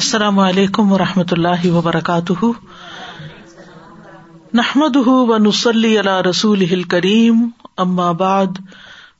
السلام 0.00 0.38
علیکم 0.38 0.92
و 0.92 0.98
رحمۃ 0.98 1.30
اللہ 1.30 1.70
وبرکاتہ۔ 1.70 2.44
نحمد 4.54 4.96
و 4.96 5.38
نسلی 5.38 5.98
اللہ 5.98 6.20
رسول 6.20 6.82
کریم 6.82 7.48
بعد، 8.12 8.46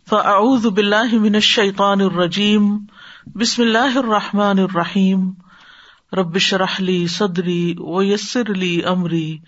فاعوذ 0.09 0.67
باللہ 0.67 1.15
من 1.15 1.35
الشیطان 1.35 2.01
الرجیم، 2.01 2.79
بسم 3.35 3.63
اللہ 3.63 3.99
الرحمٰن 3.99 4.59
الرحیم۔ 4.59 5.31
ربش 6.13 6.55
رحلی 6.55 7.07
صدری 7.07 7.75
ویسر 7.79 8.51
علی 8.55 8.83
عمری 8.83 9.39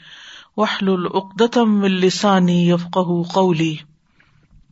وحل 0.57 0.89
العقدم 0.89 1.83
السانی 1.83 2.71
یفق 2.71 2.99
قولی۔ 3.33 3.77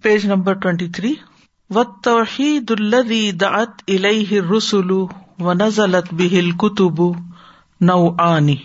Page 0.03 0.27
number 0.27 0.53
twenty 0.53 0.89
three. 0.89 1.15
و 1.75 1.83
توحید 1.85 2.71
الدی 2.79 3.33
دعت 3.33 3.83
الیہ 3.89 4.41
رسول 4.57 5.07
و 5.41 5.53
بہل 6.11 6.51
کتب 6.51 7.03
نو 7.81 8.23
آنی 8.23 8.57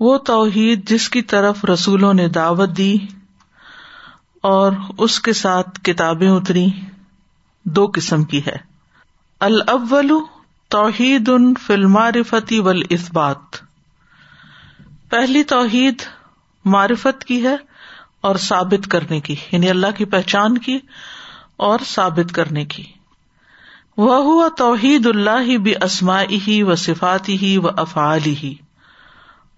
وہ 0.00 0.18
توحید 0.18 0.88
جس 0.88 1.10
کی 1.10 1.22
طرف 1.22 1.64
رسولوں 1.64 2.14
نے 2.14 2.28
دعوت 2.28 2.68
دی 2.76 2.96
اور 4.42 4.72
اس 4.98 5.20
کے 5.20 5.32
ساتھ 5.32 5.80
کتابیں 5.82 6.30
اتری، 6.30 6.66
دو 7.64 7.90
قسم 7.94 8.24
کی 8.24 8.40
ہے۔ 8.46 8.56
الاول 9.40 10.10
توحید 10.68 11.28
ان 11.28 11.54
فلمارفتی 11.66 12.60
ول 12.60 12.82
اسبات 12.90 13.56
پہلی 15.10 15.42
توحید 15.42 16.02
معرفت 16.64 17.24
کی 17.24 17.46
ہے 17.46 17.56
اور 18.20 18.36
ثابت 18.36 18.90
کرنے 18.90 19.20
کی 19.20 19.36
یعنی 19.52 19.70
اللہ 19.70 19.90
کی 19.96 20.04
پہچان 20.04 20.58
کی 20.58 20.78
اور 21.56 21.78
ثابت 21.86 22.32
کرنے 22.32 22.64
کی۔ 22.64 22.84
وہ 23.96 24.16
ہوا 24.16 24.48
توحید 24.58 25.06
اللہ 25.06 25.56
بھی 25.58 25.74
اسماعی 25.82 26.38
ہی 26.46 26.62
و 26.62 26.74
صفاتی 26.74 27.36
ہی 27.38 27.56
و 27.58 27.68
افعالی 27.76 28.34
ہی 28.42 28.54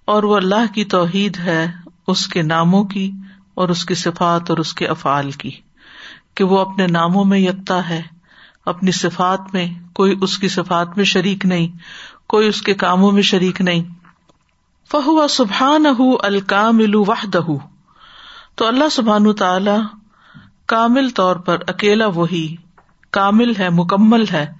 اور 0.04 0.22
وہ 0.22 0.36
اللہ 0.36 0.72
کی 0.74 0.84
توحید 0.84 1.36
ہے 1.38 1.66
اس 2.06 2.26
کے 2.26 2.42
ناموں 2.42 2.84
کی 2.84 3.10
اور 3.54 3.68
اس 3.68 3.84
کی 3.84 3.94
صفات 3.94 4.50
اور 4.50 4.58
اس 4.58 4.72
کے 4.74 4.86
افعال 4.86 5.30
کی، 5.30 5.50
کہ 6.34 6.44
وہ 6.44 6.58
اپنے 6.58 6.86
ناموں 6.86 7.24
میں 7.24 7.38
یکتا 7.38 7.88
ہے، 7.88 8.02
اپنی 8.66 8.92
صفات 8.92 9.54
میں 9.54 9.66
کوئی 9.92 10.18
اس 10.20 10.38
کی 10.38 10.48
صفات 10.48 10.96
میں 10.96 11.04
شریک 11.04 11.46
نہیں، 11.46 11.68
کوئی 12.26 12.48
اس 12.48 12.62
کے 12.62 12.74
کاموں 12.74 13.12
میں 13.12 13.22
شریک 13.22 13.60
نہیں۔ 13.60 13.82
فہو 14.90 15.26
سبحان 15.28 15.86
الکامل 16.22 16.94
وحدہ 16.94 17.40
تو 18.54 18.66
اللہ 18.66 18.88
سبحان 18.92 19.32
تعالی 19.32 19.78
کامل 20.66 21.10
طور 21.10 21.36
پر 21.36 21.58
اکیلا 21.66 22.06
وہی 22.06 22.46
کامل 23.12 23.52
ہے، 23.58 23.70
مکمل 23.70 24.24
ہے۔ 24.32 24.52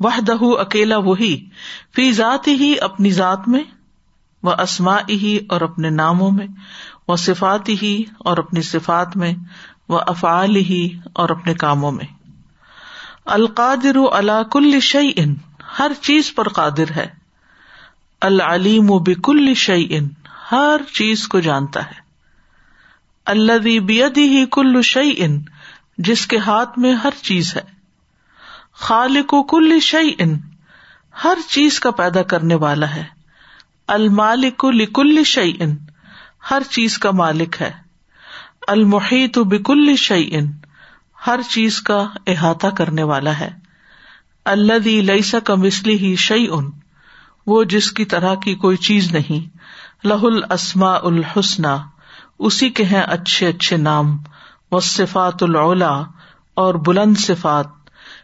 وحدہ 0.00 0.36
اکیلا 0.40 0.96
وہی۔ 0.98 1.48
فی 1.94 2.12
ذات 2.12 2.48
ہی 2.48 2.74
اپنی 2.80 3.10
ذات 3.10 3.48
میں 3.48 3.62
وہ 4.42 4.52
اسما 4.58 4.96
ہی 5.08 5.38
اور 5.48 5.60
اپنے 5.60 5.90
ناموں 5.90 6.30
میں 6.30 6.46
وہ 7.08 7.16
صفات 7.16 7.68
ہی 7.68 8.04
اور 8.18 8.38
اپنی 8.38 8.62
صفات 8.62 9.16
میں 9.16 9.34
وہ 9.88 10.00
افعال 10.06 10.56
ہی 10.56 10.98
اور 11.12 11.28
اپنے 11.28 11.54
کاموں 11.54 11.92
میں۔ 11.92 12.04
القادر 13.24 13.96
کل 14.50 14.80
شعی 14.80 15.10
ان 15.16 15.34
ہر 15.78 15.92
چیز 16.00 16.34
پر 16.34 16.48
قادر 16.48 16.92
ہے۔ 16.96 17.06
العلیم 18.20 18.90
و 18.90 18.98
بکل 18.98 19.54
شعی 19.54 19.86
ان 19.90 20.08
ہر 20.52 20.80
چیز 20.92 21.28
کو 21.28 21.40
جانتا 21.40 21.86
ہے۔ 21.86 22.00
اللہ 23.26 23.80
بیدی 23.80 24.22
ہی 24.22 24.44
کل 24.52 24.82
شعی 24.82 25.12
ان 25.16 25.42
جس 25.98 26.26
کے 26.26 26.38
ہاتھ 26.38 26.78
میں 26.78 26.94
ہر 26.94 27.10
چیز 27.22 27.56
ہے۔ 27.56 27.79
خالق 28.80 29.34
و 29.34 29.42
کل 29.42 29.80
شعی 29.80 30.10
ان 30.18 30.36
ہر 31.24 31.38
چیز 31.50 31.80
کا 31.80 31.90
پیدا 31.90 32.22
کرنے 32.22 32.54
والا 32.54 32.94
ہے۔ 32.94 33.04
المالک 33.86 34.64
لکل 34.64 35.24
شعی 35.24 35.52
ان 35.60 35.76
ہر 36.50 36.62
چیز 36.70 36.98
کا 36.98 37.10
مالک 37.10 37.56
ہے۔ 37.60 37.70
المحیط 38.68 39.38
بکل 39.38 39.96
شعی 39.96 40.28
ان 40.32 40.52
ہر 41.26 41.40
چیز 41.50 41.80
کا 41.80 42.06
احاطہ 42.26 42.66
کرنے 42.66 43.02
والا 43.02 43.38
ہے۔ 43.38 43.50
اللہ 44.44 44.88
لئیسا 44.88 45.38
کا 45.38 45.54
مسلی 45.54 45.98
ہی 45.98 46.16
شعی 46.16 46.46
ان 46.50 46.70
وہ 47.46 47.64
جس 47.64 47.92
کی 47.92 48.04
طرح 48.04 48.34
کی 48.34 48.54
کوئی 48.54 48.76
چیز 48.76 49.12
نہیں۔ 49.12 49.56
لہ 50.06 50.24
السما 50.50 50.94
الحسن 50.94 51.62
اسی 52.38 52.70
کے 52.70 52.84
ہیں 52.84 53.02
اچھے 53.02 53.46
اچھے 53.46 53.76
نام۔ 53.76 54.18
و 54.72 54.80
صفات 54.80 55.42
العلا 55.42 56.02
اور 56.54 56.74
بلند 56.74 57.16
صفات۔ 57.16 57.79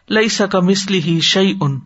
لئی 0.09 0.29
سکا 0.29 0.59
مسلی 0.59 1.01
ہی 1.01 1.19
شعی 1.19 1.53
ان 1.61 1.79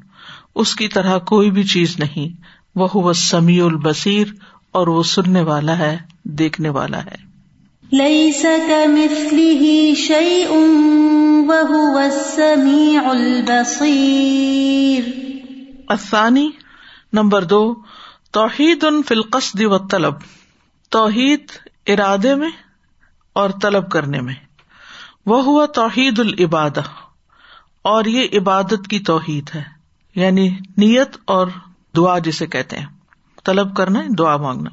اس 0.55 0.75
کی 0.75 0.87
طرح 0.87 1.17
کوئی 1.17 1.51
بھی 1.51 1.63
چیز 1.63 1.99
نہیں۔ 1.99 2.41
وہ 2.75 3.13
سمیع 3.13 3.65
البصیر 3.65 4.27
اور 4.71 4.87
وہ 4.87 5.03
سننے 5.03 5.41
والا 5.41 5.77
ہے 5.77 5.97
دیکھنے 6.23 6.69
والا 6.69 7.05
ہے۔ 7.05 7.15
لئی 7.91 8.31
سک 8.31 8.71
مسلی 8.87 9.95
شعی 9.95 10.45
وہ 11.47 11.99
سمیع 12.35 13.09
البصیر۔ 13.09 15.03
افانی 15.87 16.49
نمبر 17.13 17.43
دو 17.43 17.75
توحید 18.31 18.83
ان 18.83 19.03
فلقصد 19.03 19.61
و 19.61 19.77
طلب۔ 19.77 20.13
توحید 20.89 21.47
ارادے 21.87 22.35
میں 22.35 22.49
اور 23.33 23.49
طلب 23.61 23.91
کرنے 23.91 24.21
میں۔ 24.21 24.35
وہ 25.25 25.43
ہوا 25.43 25.65
توحید 25.65 26.19
العباد 26.19 26.77
اور 27.81 28.05
یہ 28.05 28.27
عبادت 28.33 28.87
کی 28.89 28.99
توحید 28.99 29.49
ہے۔ 29.55 29.63
یعنی 30.15 30.49
نیت 30.77 31.17
اور 31.25 31.47
دعا 31.95 32.19
جسے 32.19 32.47
کہتے 32.47 32.77
ہیں۔ 32.77 32.85
طلب 33.45 33.75
کرنا، 33.75 34.01
دعا 34.17 34.37
مانگنا۔ 34.37 34.69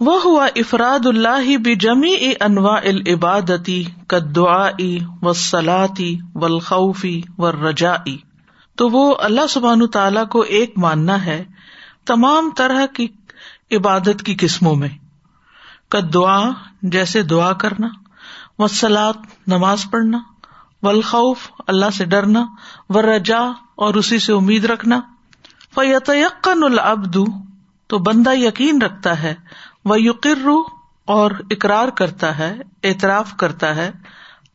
وہ 0.00 0.20
ہوا 0.24 0.46
افراد 0.56 1.06
اللہ 1.06 1.56
بھی 1.56 1.76
جمی 1.76 2.32
انواع 2.40 2.80
العبادتی 2.84 3.84
دعا 4.36 4.70
و 5.22 5.32
سلاتی 5.32 6.18
و 6.34 6.58
خوفی 6.58 7.22
و 7.38 7.52
رجا 7.52 7.94
تو 8.76 8.88
وہ 8.88 9.14
اللہ 9.18 9.46
سبحان 9.46 9.86
تعالیٰ 9.86 10.28
کو 10.28 10.40
ایک 10.40 10.74
ماننا 10.76 11.24
ہے 11.24 11.44
تمام 12.06 12.50
طرح 12.56 12.86
کی 12.86 13.08
عبادت 13.72 14.22
کی 14.26 14.34
قسموں 14.40 14.76
میں۔ 14.76 14.88
دعا 16.14 16.50
جیسے 16.82 17.22
دعا 17.22 17.52
کرنا 17.52 17.88
و 18.58 18.66
سلاد 18.66 19.12
نماز 19.46 19.86
پڑھنا۔ 19.90 20.18
ولخوف 20.82 21.50
اللہ 21.66 21.90
سے 21.94 22.04
ڈرنا 22.04 22.46
و 22.88 23.02
رجا 23.02 23.40
اور 23.74 23.94
اسی 23.94 24.18
سے 24.18 24.32
امید 24.32 24.64
رکھنا۔ 24.64 25.00
فیت 25.74 26.10
العبد، 26.44 27.16
تو 27.86 27.98
بندہ 27.98 28.34
یقین 28.34 28.82
رکھتا 28.82 29.22
ہے۔ 29.22 29.34
وہ 29.84 30.00
یقر 30.00 30.48
اور 31.04 31.30
اقرار 31.50 31.88
کرتا 31.88 32.38
ہے، 32.38 32.56
اعتراف 32.84 33.36
کرتا 33.36 33.74
ہے۔ 33.74 33.90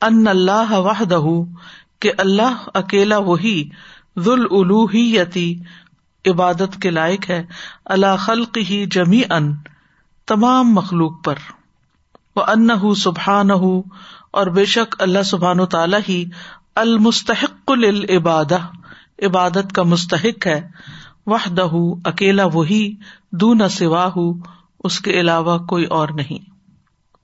ان 0.02 0.28
اللہ 0.28 0.72
وحدہ 0.72 1.20
کہ 2.00 2.12
اللہ 2.18 2.68
اکیلا 2.74 3.18
وہی 3.18 3.70
ذل 4.20 4.44
الوحیتی 4.52 5.60
عبادت 6.26 6.82
کے 6.82 6.90
لائق 6.90 7.30
ہے۔ 7.30 7.46
اللہ 7.86 8.16
خلق 8.20 8.58
ہی 8.58 8.86
جمی 8.86 9.22
ان 9.30 9.56
تمام 10.28 10.74
مخلوق 10.74 11.24
پر۔ 11.24 11.36
وہ 12.36 12.44
ان 12.48 12.96
سبحان 12.96 13.52
اور 14.36 14.48
بے 14.48 14.66
شک 14.66 14.96
اللہ 15.00 15.24
سبحان 15.24 15.60
و 15.60 15.66
تعالی 15.66 15.98
ہی 16.10 16.26
المستحق 16.76 17.72
العباد 17.72 18.52
عبادت 19.22 19.74
کا 19.74 19.84
مستحق 19.84 20.48
ہے۔ 20.48 20.68
وحدہ، 21.26 21.68
اکیلا 22.06 22.46
وہی، 22.46 22.96
دون 23.32 23.70
سوا 23.70 24.10
اس 24.84 25.00
کے 25.00 25.20
علاوہ 25.20 25.58
کوئی 25.58 25.86
اور 25.86 26.10
نہیں۔ 26.10 26.50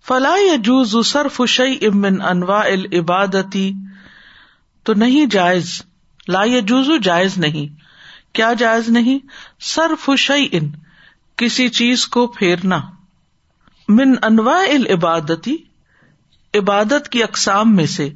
فلاح 0.08 0.56
جوز 0.56 0.96
صرف 1.06 1.42
شعی 1.48 1.76
امن 1.86 2.22
انواع 2.22 2.64
العبادتی 2.64 3.74
تو 4.84 4.94
نہیں 4.94 5.26
جائز، 5.26 5.82
لا 6.28 6.46
جوز 6.68 6.90
جائز 7.04 7.38
نہیں۔ 7.38 7.82
کیا 8.36 8.54
جائز 8.54 8.90
نہیں؟ 8.90 9.20
صرف 9.62 10.10
شعی 10.18 10.48
ان 10.52 10.70
کسی 11.36 11.70
چیز 11.70 12.08
کو 12.08 12.28
پھیرنا۔ 12.28 12.80
من 13.88 14.14
انواع 14.22 14.66
العبادتی 14.74 15.58
عبادت 16.60 17.10
کی 17.10 17.24
اقسام 17.24 17.76
میں 17.76 17.86
سے 17.86 18.10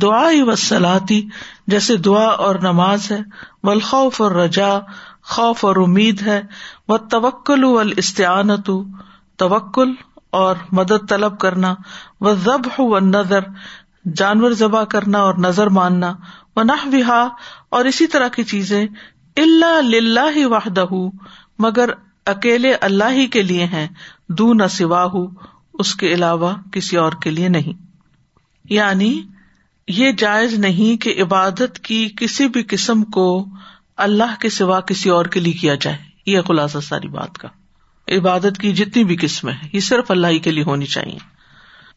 دعا 0.00 0.28
و 0.42 0.56
سلاتی 0.56 1.28
جیسے 1.66 1.96
دعا 1.96 2.24
اور 2.24 2.54
نماز 2.54 3.12
ہے 3.12 3.20
ولخوف 3.62 4.20
اور 4.20 4.30
رجا 4.30 4.78
خوف 5.22 5.64
اور 5.64 5.76
امید 5.76 6.22
ہے 6.22 6.42
وہ 6.88 6.96
توکل 6.96 7.92
استعانت 7.96 8.70
توکل 9.36 9.92
اور 10.30 10.56
مدد 10.72 11.08
طلب 11.08 11.38
کرنا 11.38 11.74
وہ 12.20 12.34
ضب 12.34 12.80
و 12.80 12.98
نظر 12.98 13.40
جانور 14.14 14.50
ذبح 14.50 14.84
کرنا 14.84 15.18
اور 15.18 15.34
نظر 15.34 15.66
ماننا 15.66 16.14
و 16.56 16.62
نہ 16.62 17.28
اور 17.68 17.84
اسی 17.84 18.06
طرح 18.06 18.28
کی 18.28 18.44
چیزیں 18.44 18.86
اللہ 19.36 20.20
ہی 20.36 20.44
واہدہ 20.44 20.84
مگر 21.58 21.90
اکیلے 22.26 22.74
اللہ 22.74 23.10
ہی 23.10 23.26
کے 23.26 23.42
لیے 23.42 23.64
ہیں 23.64 23.86
دو 24.28 24.54
نہ 24.54 24.66
سوا 24.66 25.06
اس 25.80 25.94
کے 25.94 26.12
علاوہ 26.12 26.54
کسی 26.72 26.96
اور 26.96 27.12
کے 27.22 27.30
لیے 27.30 27.48
نہیں۔ 27.48 27.86
یعنی 28.64 29.22
یہ 29.88 30.12
جائز 30.12 30.54
نہیں 30.54 31.02
کہ 31.02 31.22
عبادت 31.22 31.78
کی 31.78 32.08
کسی 32.16 32.48
بھی 32.48 32.62
قسم 32.62 33.04
کو 33.04 33.46
اللہ 33.96 34.40
کے 34.40 34.48
سوا 34.48 34.80
کسی 34.80 35.10
اور 35.10 35.24
کے 35.24 35.40
لیے 35.40 35.52
کیا 35.52 35.74
جائے۔ 35.74 35.96
یہ 36.26 36.40
خلاصہ 36.40 36.78
ساری 36.78 37.08
بات 37.08 37.38
کا۔ 37.38 37.48
عبادت 38.08 38.58
کی 38.60 38.72
جتنی 38.72 39.04
بھی 39.04 39.16
قسمیں 39.20 39.52
ہیں، 39.52 39.68
یہ 39.72 39.80
صرف 39.80 40.10
اللہ 40.10 40.26
ہی 40.26 40.38
کے 40.38 40.50
لیے 40.50 40.64
ہونی 40.64 40.86
چاہیے۔ 40.86 41.18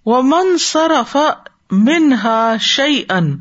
وہ 0.06 0.22
من 0.24 0.58
صرف 0.58 1.18
منہا 1.72 2.54
شعی 2.62 3.04
ان 3.10 3.40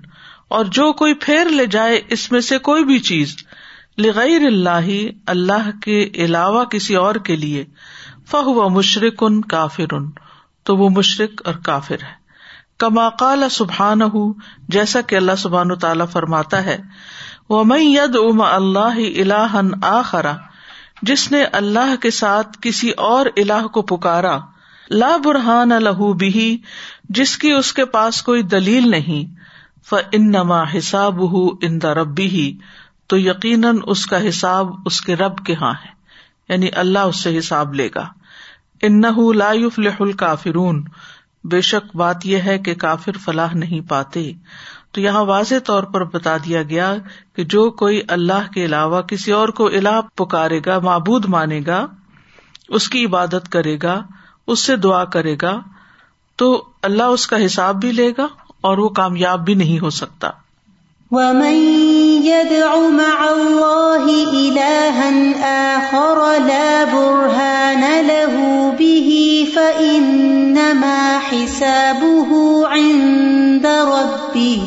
اور 0.49 0.65
جو 0.65 0.93
کوئی 0.93 1.15
پھیر 1.15 1.45
لے 1.45 1.67
جائے 1.67 2.01
اس 2.09 2.33
میں 2.33 2.41
سے 2.41 2.59
کوئی 2.59 2.85
بھی 2.85 2.99
چیز 2.99 3.37
لغیر 3.99 4.47
اللہ 4.47 4.89
اللہ 5.27 5.71
کے 5.83 6.11
علاوہ 6.15 6.65
کسی 6.65 6.95
اور 6.95 7.15
کے 7.15 7.37
لیے 7.37 7.65
فہ 8.31 8.69
مشرق 8.69 9.15
ان 9.21 9.41
کافر۔ 9.41 9.95
ان 9.95 10.11
تو 10.65 10.77
وہ 10.77 10.89
مشرق 10.89 11.43
اور 11.45 11.55
کافر 11.55 11.95
ہے۔ 11.95 12.23
کما 12.79 13.09
قال 13.09 13.49
سبحان 13.51 14.03
ہوں 14.03 14.33
جیسا 14.69 15.01
کہ 15.01 15.17
اللہ 15.17 15.37
سبحان 15.39 15.71
و 15.71 15.75
تعالیٰ 15.75 16.07
فرماتا 16.09 16.65
ہے 16.65 16.79
وہ 17.49 17.65
میں 17.65 17.81
ید 17.81 18.17
ام 18.17 18.43
اللہ 18.43 18.99
الہن 19.17 19.85
آخرا 19.85 20.33
جس 21.03 21.33
نے 21.33 21.45
اللہ 21.45 21.95
کے 22.03 22.11
ساتھ 22.11 22.59
کسی 22.63 22.91
اور 22.91 23.27
الہ 23.37 23.67
کو 23.67 23.83
پکارا، 23.83 24.39
لا 24.91 25.17
برہان 25.25 25.69
لہو 25.69 26.13
بھی 26.13 26.59
جس 27.09 27.39
کی 27.39 27.53
اس 27.53 27.73
کے 27.73 27.85
پاس 27.85 28.23
کوئی 28.23 28.43
دلیل 28.43 28.91
نہیں 28.91 29.35
ف 29.85 29.95
ان 30.13 30.31
نما 30.31 30.63
حساب 30.63 31.33
ہُ 31.33 31.57
ان 31.61 31.83
دا 31.83 31.95
ربی 31.95 32.27
ہی 32.27 32.59
تو 33.07 33.19
یقیناً 33.19 33.79
اس 33.87 34.07
کا 34.07 34.29
حساب 34.29 34.69
اس 34.87 35.01
کے 35.01 35.17
رب 35.17 35.39
کے 35.39 35.55
ہاں 35.55 35.73
ہے 35.73 35.91
یعنی 36.49 36.69
اللہ 36.73 36.99
اس 36.99 37.23
سے 37.23 37.39
حساب 37.39 37.75
لے 37.75 37.89
گا۔ 37.95 38.09
ان 38.83 39.03
لا 39.37 39.53
يفلح 39.53 39.95
الکافرون۔ 40.01 40.85
بے 41.45 41.61
شک 41.61 41.97
بات 41.97 42.27
یہ 42.27 42.37
ہے 42.37 42.59
کہ 42.59 42.75
کافر 42.75 43.13
فلاح 43.25 43.55
نہیں 43.55 43.89
پاتے۔ 43.89 44.33
تو 44.93 45.01
یہاں 45.01 45.25
واضح 45.25 45.55
طور 45.65 45.83
پر 45.83 46.05
بتا 46.05 46.37
دیا 46.37 46.63
گیا 46.63 46.95
کہ 47.37 47.45
جو 47.45 47.71
کوئی 47.71 48.01
اللہ 48.09 48.53
کے 48.55 48.65
علاوہ 48.65 49.01
کسی 49.01 49.33
اور 49.33 49.49
کو 49.49 49.67
الہ 49.67 50.01
پکارے 50.15 50.61
گا، 50.67 50.79
معبود 50.79 51.25
مانے 51.27 51.61
گا، 51.67 51.87
اس 52.69 52.89
کی 52.89 53.05
عبادت 53.05 53.53
کرے 53.53 53.79
گا، 53.83 54.03
اس 54.47 54.61
سے 54.61 54.77
دعا 54.77 55.05
کرے 55.05 55.37
گا، 55.43 55.61
تو 56.37 56.65
اللہ 56.83 57.03
اس 57.03 57.27
کا 57.27 57.47
حساب 57.47 57.81
بھی 57.81 57.93
لے 57.93 58.13
گا 58.19 58.27
اور 58.61 58.79
وہ 58.79 58.89
کامیاب 58.89 59.45
بھی 59.45 59.55
نہیں 59.55 59.79
ہو 59.79 59.91
سکتا۔ 59.91 60.31
عند 72.71 73.67
ربه 73.67 74.61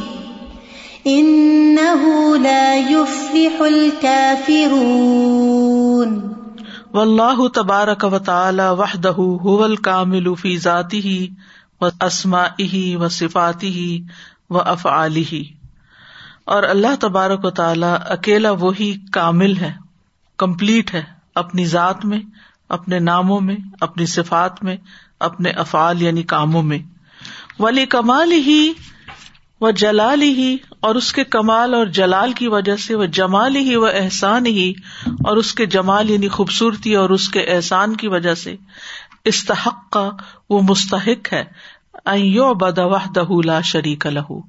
واللہ 6.93 7.47
تبارک 7.47 8.05
و 8.11 8.19
تعالی 8.19 8.67
وحدہ 8.79 9.13
هو 9.17 9.63
الکامل 9.63 10.29
فی 10.35 10.57
ذاته 10.57 11.29
و 11.81 11.89
اسمائه 12.01 12.97
و 12.97 13.09
صفاته 13.09 14.01
و 14.49 14.57
افعاله 14.57 15.43
اور 16.45 16.63
اللہ 16.63 16.95
تبارک 16.99 17.45
و 17.45 17.49
تعالی 17.49 17.91
اکیلا 18.09 18.51
وہی 18.51 18.93
کامل 19.11 19.55
ہے، 19.57 19.71
کمپلیٹ 20.37 20.93
ہے 20.93 21.03
اپنی 21.35 21.65
ذات 21.65 22.05
میں 22.05 22.19
اپنے 22.69 22.99
ناموں 22.99 23.41
میں، 23.41 23.55
اپنی 23.81 24.05
صفات 24.05 24.63
میں، 24.63 24.77
اپنے 25.19 25.49
افعال 25.49 26.01
یعنی 26.01 26.23
کاموں 26.23 26.63
میں۔ 26.63 26.79
ولی 27.59 27.85
کمال 27.85 28.31
ہی 28.31 28.73
وہ 29.61 29.71
جلال 29.71 30.21
ہی 30.21 30.57
اور 30.79 30.95
اس 30.95 31.13
کے 31.13 31.23
کمال 31.23 31.73
اور 31.73 31.85
جلال 31.85 32.33
کی 32.33 32.47
وجہ 32.47 32.75
سے 32.75 32.95
وہ 32.95 33.05
جمال 33.05 33.55
ہی 33.55 33.75
وہ 33.75 33.87
احسان 33.87 34.45
ہی 34.45 34.73
اور 35.07 35.37
اس 35.37 35.53
کے 35.53 35.65
جمال 35.65 36.09
یعنی 36.09 36.27
خوبصورتی 36.27 36.95
اور 36.95 37.09
اس 37.09 37.29
کے 37.29 37.39
احسان 37.39 37.95
کی 37.95 38.07
وجہ 38.07 38.33
سے۔ 38.33 38.55
استحق 39.25 39.89
کا 39.91 40.09
وہ 40.49 40.61
مستحق 40.61 41.33
ہے۔ 41.33 41.43
لا 43.45 43.61
شریک 43.61 44.05
لہو 44.05 44.41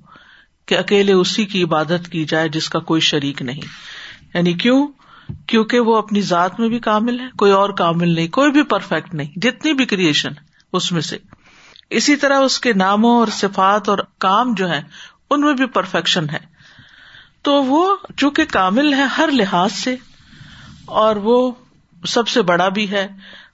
کہ 0.66 0.78
اکیلے 0.78 1.12
اسی 1.12 1.44
کی 1.44 1.62
عبادت 1.62 2.08
کی 2.08 2.24
جائے 2.24 2.48
جس 2.48 2.68
کا 2.68 2.78
کوئی 2.78 3.00
شریک 3.00 3.42
نہیں۔ 3.42 3.60
یعنی 4.34 4.52
کیوں؟ 4.52 4.86
کیونکہ 5.46 5.80
وہ 5.80 5.96
اپنی 5.96 6.20
ذات 6.20 6.58
میں 6.60 6.68
بھی 6.68 6.78
کامل 6.78 7.20
ہے، 7.20 7.26
کوئی 7.38 7.52
اور 7.52 7.70
کامل 7.70 8.14
نہیں، 8.14 8.28
کوئی 8.28 8.50
بھی 8.50 8.62
پرفیکٹ 8.62 9.14
نہیں، 9.14 9.38
جتنی 9.38 9.72
بھی 9.72 9.84
کریشن 9.84 10.32
اس 10.72 10.90
میں 10.92 11.00
سے۔ 11.00 11.18
اسی 11.90 12.16
طرح 12.16 12.40
اس 12.40 12.58
کے 12.60 12.72
ناموں 12.72 13.16
اور 13.16 13.26
صفات 13.32 13.88
اور 13.88 13.98
کام 14.18 14.54
جو 14.54 14.68
ہے 14.70 14.80
ان 15.30 15.40
میں 15.40 15.54
بھی 15.54 15.66
پرفیکشن 15.66 16.30
ہے۔ 16.30 16.38
تو 17.42 17.52
وہ 17.64 17.96
چونکہ 18.16 18.44
کامل 18.44 18.92
ہے 18.94 19.04
ہر 19.18 19.30
لحاظ 19.32 19.72
سے، 19.72 19.96
اور 20.86 21.16
وہ 21.16 21.52
سب 22.04 22.28
سے 22.28 22.42
بڑا 22.42 22.68
بھی 22.68 22.90
ہے، 22.90 23.06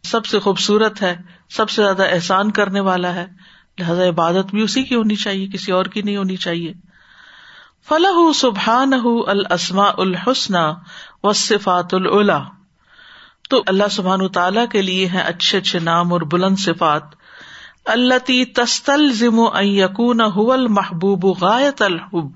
سب 0.03 0.27
سے 0.27 0.39
خوبصورت 0.39 1.03
ہے، 1.03 1.17
سب 1.51 1.71
سے 1.71 1.83
زیادہ 1.83 2.03
احسان 2.03 2.51
کرنے 2.51 2.81
والا 2.81 3.15
ہے۔ 3.15 3.27
لہذا 3.79 4.09
عبادت 4.09 4.51
بھی 4.51 4.63
اسی 4.63 4.83
کی 4.83 4.95
ہونی 4.95 5.15
چاہیے، 5.15 5.47
کسی 5.47 5.73
اور 5.73 5.85
کی 5.85 6.03
نہیں 6.03 6.17
ہونی 6.17 6.37
چاہیے۔ 6.37 6.73
فلاح 7.89 8.19
سبحان 8.35 8.93
السما 9.27 9.89
الحسن 9.99 10.55
و 11.23 11.33
صفات 11.33 11.95
تو 13.51 13.63
اللہ 13.67 13.89
سبحان 13.91 14.29
تعالیٰ 14.29 14.65
کے 14.73 14.83
لیے 14.83 15.09
ہے 15.09 15.21
اچھے 15.21 15.59
اچھے 15.59 15.79
نام 15.79 16.13
اور 16.13 16.21
بلند 16.21 16.57
صفات۔ 16.59 17.03
اللہ 17.85 18.33
تستل 18.55 19.13
ضم 19.13 19.41
یقون 19.61 20.21
حول 20.21 20.67
محبوب 20.67 21.45
غایت 21.45 21.83
الحب۔ 21.83 22.31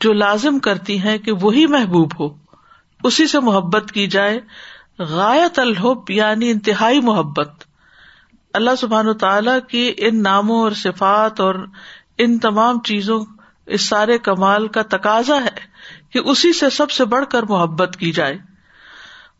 جو 0.00 0.12
لازم 0.12 0.58
کرتی 0.58 1.02
ہے 1.02 1.18
کہ 1.18 1.32
وہی 1.32 1.66
محبوب 1.66 2.20
ہو۔ 2.20 2.36
اسی 3.04 3.26
سے 3.26 3.40
محبت 3.40 3.92
کی 3.92 4.06
جائے۔ 4.06 4.40
غایت 4.98 5.58
الحب 5.58 6.10
یعنی 6.10 6.50
انتہائی 6.50 7.00
محبت۔ 7.00 7.64
اللہ 8.54 8.70
سبحان 8.78 9.18
تعالی 9.18 9.50
کی 9.68 9.94
ان 9.96 10.22
ناموں 10.22 10.60
اور 10.60 10.72
صفات 10.72 11.40
اور 11.40 11.54
ان 12.18 12.38
تمام 12.38 12.82
چیزوں، 12.82 13.24
اس 13.66 13.82
سارے 13.82 14.18
کمال 14.18 14.68
کا 14.68 14.82
تقاضا 14.82 15.44
ہے۔ 15.44 15.77
کہ 16.10 16.18
اسی 16.18 16.52
سے 16.52 16.70
سب 16.70 16.90
سے 16.90 17.04
بڑھ 17.04 17.26
کر 17.26 17.42
محبت 17.42 17.96
کی 17.96 18.12
جائے۔ 18.12 18.38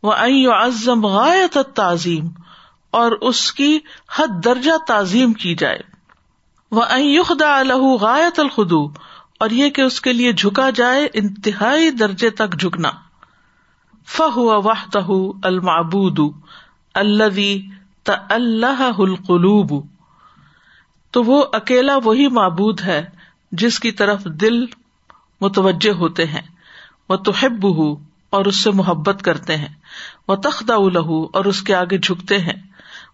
وہ 0.03 0.13
ازم 0.53 1.05
غایت 1.05 1.57
تعظیم 1.73 2.27
اور 2.91 3.11
اس 3.11 3.51
کی 3.51 3.79
حد 4.15 4.45
درجہ 4.45 4.71
تعظیم 4.87 5.33
کی 5.33 5.55
جائے۔ 5.55 5.79
وہ 6.71 6.99
یخدا 6.99 7.59
الح 7.59 7.95
غایت 8.01 8.39
الخدو 8.39 8.87
اور 9.39 9.49
یہ 9.49 9.69
کہ 9.69 9.81
اس 9.81 10.01
کے 10.01 10.13
لیے 10.13 10.33
جھکا 10.33 10.69
جائے، 10.69 11.07
انتہائی 11.13 11.91
درجے 11.91 12.29
تک 12.29 12.59
جھکنا۔ 12.59 12.89
فہ 14.07 14.37
واہ 14.37 14.89
تہ 14.91 15.11
المعبود 15.43 16.19
اللہ 16.93 17.57
اللہ 18.29 18.91
القلوب۔ 18.97 19.85
تو 21.11 21.23
وہ 21.23 21.45
اکیلا 21.53 21.97
وہی 22.03 22.27
معبود 22.27 22.81
ہے 22.81 23.05
جس 23.51 23.79
کی 23.79 23.91
طرف 23.91 24.23
دل 24.23 24.65
متوجہ 25.41 25.91
ہوتے 25.91 26.25
ہیں۔ 26.25 26.58
وہ 27.09 27.15
تو 27.15 27.31
اور 28.29 28.45
اس 28.45 28.55
سے 28.55 28.71
محبت 28.71 29.21
کرتے 29.21 29.57
ہیں۔ 29.57 29.67
وہ 30.27 30.35
تخت 30.35 30.71
لہو 30.93 31.23
اور 31.25 31.45
اس 31.45 31.61
کے 31.61 31.75
آگے 31.75 31.97
جھکتے 31.97 32.39
ہیں۔ 32.39 32.53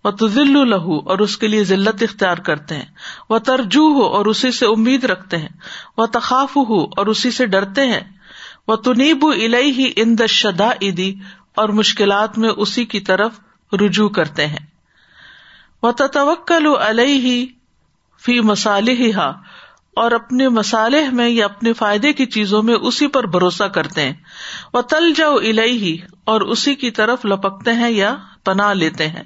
وہ 0.04 0.12
تزل 0.12 0.70
لہو 0.70 1.00
اور 1.00 1.20
اس 1.20 1.38
کے 1.38 1.48
لیے 1.48 1.64
ذلت 1.64 2.04
اختیار 2.04 2.38
کرتے 2.38 2.76
ہیں۔ 2.76 2.86
وہ 3.30 3.40
ترجو 3.40 3.88
ہو 3.88 4.04
اور 4.04 4.26
اسی 4.26 4.52
سے 4.52 4.66
امید 4.66 5.04
رکھتے 5.04 5.38
ہیں۔ 5.38 5.50
وہ 5.98 6.06
تخاف 6.06 6.58
ہو 6.58 6.84
اور 6.84 7.06
اسی 7.06 7.32
سے 7.32 7.46
ڈرتے 7.46 7.88
ہیں۔ 7.88 8.02
وہ 8.68 8.76
تنیب 8.76 9.26
الہی 9.26 9.72
ہی 9.72 9.92
ان 9.96 10.18
دشدا 10.18 10.70
عیدی 10.82 11.16
اور 11.56 11.70
مشکلات 11.70 12.38
میں 12.38 12.50
اسی 12.50 12.86
کی 12.86 13.00
طرف 13.00 13.32
رجوع 13.74 14.10
کرتے 14.10 14.48
ہیں۔ 14.48 14.66
وہ 15.84 15.92
تتوکل 15.92 16.68
علیہ 16.82 17.20
ہی 17.20 17.46
فی 18.26 18.40
مسالح 18.40 19.20
اور 19.96 20.12
اپنے 20.12 20.50
مسالح 20.50 21.10
میں 21.12 21.30
یا 21.30 21.46
اپنے 21.46 21.74
فائدے 21.74 22.14
کی 22.14 22.26
چیزوں 22.26 22.64
میں 22.64 22.74
اسی 22.74 23.08
پر 23.08 23.26
بھروسہ 23.26 23.64
کرتے 23.64 24.02
ہیں۔ 24.02 24.14
وہ 24.74 24.82
تل 24.82 25.14
جاؤ 25.14 25.36
الہی 25.36 25.98
اور 26.24 26.42
اسی 26.42 26.76
کی 26.76 26.92
طرف 26.92 27.26
لپکتے 27.26 27.72
ہیں 27.72 27.90
یا 27.90 28.16
پناہ 28.44 28.74
لیتے 28.74 29.08
ہیں۔ 29.08 29.24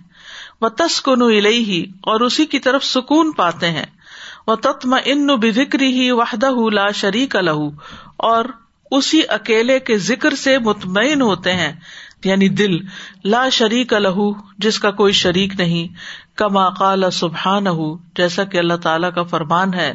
وہ 0.61 0.69
تسکن 0.69 1.21
ہی 1.45 1.85
اور 2.01 2.19
اسی 2.19 2.45
کی 2.45 2.59
طرف 2.59 2.83
سکون 2.83 3.31
پاتے 3.31 3.71
ہیں۔ 3.71 3.85
وہ 4.47 4.55
تتم 4.55 4.95
ان 5.05 5.27
بکری 5.27 6.01
ہی 6.01 6.11
وحدہ 6.11 6.49
لا 6.73 6.91
شریک 6.91 7.35
الح 7.35 7.59
اور 8.17 8.45
اسی 8.91 9.21
اکیلے 9.29 9.79
کے 9.79 9.97
ذکر 9.97 10.33
سے 10.33 10.57
مطمئن 10.59 11.21
ہوتے 11.21 11.53
ہیں۔ 11.53 11.73
یعنی 12.23 12.49
دل، 12.49 12.77
لا 13.23 13.49
شریک 13.49 13.93
الح 13.93 14.19
جس 14.57 14.79
کا 14.79 14.91
کوئی 14.91 15.13
شریک 15.13 15.53
نہیں۔ 15.59 15.93
کما 16.37 16.69
قال 16.69 17.11
سبحان 17.11 17.65
جیسا 18.17 18.43
کہ 18.43 18.57
اللہ 18.57 18.73
تعالی 18.73 19.07
کا 19.15 19.23
فرمان 19.23 19.73
ہے۔ 19.73 19.93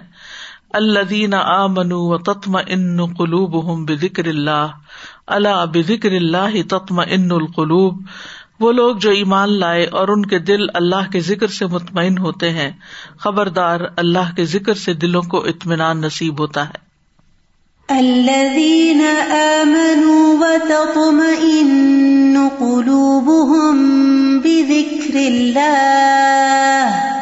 الدین 0.74 1.34
آ 1.34 1.66
منو 1.66 2.00
و 2.00 2.18
تتم 2.18 2.56
ان 2.66 3.06
قلوب 3.06 3.64
ہوں 3.64 3.76
بکر 3.76 4.26
اللہ 4.26 4.66
اللہ 5.26 5.64
بکر 5.72 6.10
اللہ 6.12 6.62
تتم 6.68 6.98
ان 6.98 7.30
القلوب۔ 7.30 8.02
وہ 8.60 8.72
لوگ 8.72 8.96
جو 8.96 9.10
ایمان 9.10 9.52
لائے 9.52 9.86
اور 9.86 10.08
ان 10.08 10.26
کے 10.26 10.38
دل 10.38 10.66
اللہ 10.74 11.10
کے 11.12 11.20
ذکر 11.20 11.46
سے 11.46 11.66
مطمئن 11.66 12.18
ہوتے 12.18 12.50
ہیں، 12.50 12.70
خبردار 13.18 13.80
اللہ 13.96 14.34
کے 14.36 14.44
ذکر 14.44 14.74
سے 14.74 14.92
دلوں 14.92 15.22
کو 15.22 15.44
اطمینان 15.44 16.00
نصیب 16.00 16.38
ہوتا 16.38 16.68
ہے۔ 16.68 16.84
الذين 17.88 19.00
آمنوا 19.30 20.46
وتطمئن 20.46 22.38
قلوبهم 22.58 23.78
بذكر 24.38 25.16
الله 25.16 27.13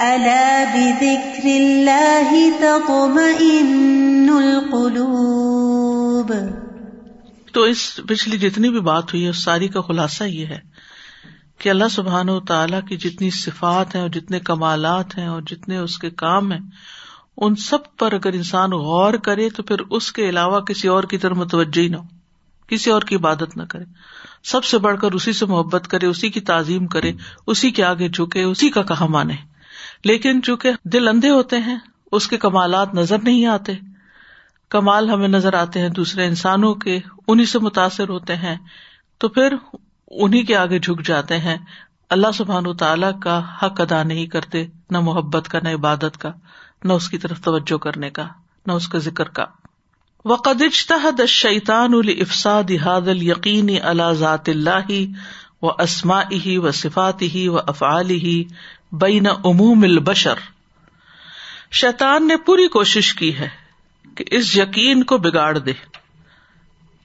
ألا 0.00 0.74
بذكر 0.74 1.42
الله 1.44 2.58
تطمئن 2.58 4.30
القلوب 4.36 6.32
تو 7.52 7.62
اس 7.62 8.00
پچھلی 8.08 8.38
جتنی 8.38 8.70
بھی 8.70 8.80
بات 8.80 9.14
ہوئی 9.14 9.24
ہے، 9.24 9.28
اس 9.28 9.44
ساری 9.44 9.68
کا 9.68 9.80
خلاصہ 9.80 10.24
یہ 10.24 10.46
ہے 10.46 10.58
کہ 11.58 11.68
اللہ 11.68 11.84
سبحان 11.90 12.28
و 12.28 12.40
تعالیٰ 12.40 12.80
کی 12.88 12.96
جتنی 12.96 13.30
صفات 13.30 13.94
ہیں 13.94 14.02
اور 14.02 14.10
جتنے 14.10 14.40
کمالات 14.40 15.18
ہیں 15.18 15.26
اور 15.26 15.42
جتنے 15.42 15.76
اس 15.76 15.98
کے 15.98 16.10
کام 16.10 16.52
ہیں، 16.52 16.60
ان 17.36 17.54
سب 17.54 17.96
پر 17.96 18.12
اگر 18.12 18.32
انسان 18.32 18.70
غور 18.70 19.14
کرے 19.14 19.50
تو 19.50 19.62
پھر 19.62 19.76
اس 19.90 20.12
کے 20.12 20.28
علاوہ 20.28 20.60
کسی 20.60 20.88
اور 20.88 21.04
کی 21.04 21.18
طرف 21.18 21.36
متوجہ 21.36 21.80
ہی 21.80 21.88
نہ 21.88 21.96
ہو، 21.96 22.04
کسی 22.66 22.90
اور 22.90 23.02
کی 23.02 23.16
عبادت 23.16 23.56
نہ 23.56 23.62
کرے۔ 23.62 23.84
سب 24.44 24.64
سے 24.64 24.78
بڑھ 24.78 25.00
کر 25.00 25.12
اسی 25.12 25.32
سے 25.32 25.46
محبت 25.46 25.88
کرے، 25.88 26.06
اسی 26.06 26.30
کی 26.30 26.40
تعظیم 26.40 26.86
کرے، 26.86 27.12
اسی 27.46 27.70
کے 27.70 27.84
آگے 27.84 28.08
جھکے، 28.08 28.42
اسی 28.42 28.70
کا 28.70 28.82
کہا 28.82 29.06
مانے۔ 29.06 29.47
لیکن 30.04 30.42
چونکہ 30.42 30.70
دل 30.84 31.08
اندھے 31.08 31.30
ہوتے 31.30 31.58
ہیں، 31.58 31.78
اس 32.12 32.28
کے 32.28 32.36
کمالات 32.36 32.94
نظر 32.94 33.18
نہیں 33.22 33.46
آتے۔ 33.46 33.72
کمال 34.68 35.10
ہمیں 35.10 35.28
نظر 35.28 35.54
آتے 35.54 35.80
ہیں، 35.80 35.88
دوسرے 35.88 36.26
انسانوں 36.26 36.74
کے 36.74 36.98
انہیں 37.28 37.46
سے 37.46 37.58
متاثر 37.58 38.08
ہوتے 38.08 38.36
ہیں۔ 38.36 38.56
تو 39.18 39.28
پھر 39.28 39.54
انہیں 40.10 40.42
کے 40.42 40.56
آگے 40.56 40.78
جھک 40.78 41.06
جاتے 41.06 41.38
ہیں۔ 41.38 41.56
اللہ 42.10 42.26
سبحان 42.34 42.66
و 42.66 42.74
تعالیٰ 42.74 43.20
کا 43.20 43.42
حق 43.62 43.80
ادا 43.80 44.02
نہیں 44.02 44.26
کرتے، 44.26 44.66
نہ 44.90 45.00
محبت 45.00 45.48
کا، 45.48 45.58
نہ 45.62 45.68
عبادت 45.68 46.18
کا، 46.18 46.32
نہ 46.84 46.92
اس 46.92 47.08
کی 47.08 47.18
طرف 47.18 47.40
توجہ 47.40 47.76
کرنے 47.76 48.10
کا، 48.10 48.26
نہ 48.66 48.72
اس 48.72 48.88
کا 48.88 48.98
ذکر 48.98 49.28
کا۔ 49.28 49.44
وقد 50.24 50.62
اجتہد 50.62 51.20
الشیطان 51.20 51.90
لافساد 51.92 52.70
هذا 52.70 53.10
اليقین 53.10 53.68
على 53.82 54.14
ذات 54.14 54.48
اللہ 54.48 54.92
و 55.62 55.68
اسمائه 55.68 56.52
و 56.56 56.70
صفاته 56.70 57.54
و 57.54 57.58
افعاله 57.58 58.42
بین 58.92 59.26
عموم 59.26 59.82
البشر۔ 59.82 60.34
شیطان 61.72 62.28
نے 62.28 62.36
پوری 62.36 62.68
کوشش 62.68 63.14
کی 63.14 63.38
ہے 63.38 63.48
کہ 64.14 64.24
اس 64.30 64.56
یقین 64.56 65.04
کو 65.04 65.18
بگاڑ 65.18 65.58
دے 65.58 65.72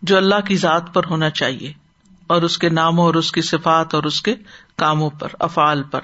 جو 0.02 0.18
اللہ 0.18 0.40
کی 0.48 0.58
ذات 0.58 0.94
پر 0.94 1.04
ہونا 1.06 1.30
چاہیے 1.30 1.74
اور 2.28 2.42
اس 2.42 2.58
کے 2.58 2.70
ناموں 2.70 3.06
اور 3.06 3.16
اس 3.16 3.32
کی 3.32 3.42
صفات 3.42 3.96
اور 3.96 4.04
اس 4.04 4.22
کے 4.22 4.36
کاموں 4.76 5.10
پر، 5.10 5.28
افعال 5.40 5.84
پر۔ 5.84 6.02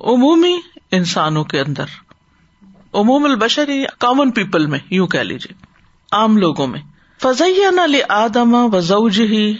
عمومی 0.00 0.60
انسانوں 0.90 1.44
کے 1.44 1.60
اندر۔ 1.60 1.84
عموم 2.94 3.24
البشر 3.24 3.68
یعنی 3.68 3.84
کامن 3.98 4.30
پیپل 4.30 4.66
میں، 4.66 4.78
یوں 4.90 5.06
کہہ 5.06 5.20
لیجیے 5.20 5.64
عام 6.12 6.36
لوگوں 6.36 6.66
میں۔ 6.66 6.80
فضیہ 7.22 7.66
نہ 7.70 7.80
لے 7.80 8.00
آدم 8.08 8.74
و 8.74 8.80
زوج 8.80 9.20
ہی 9.20 9.56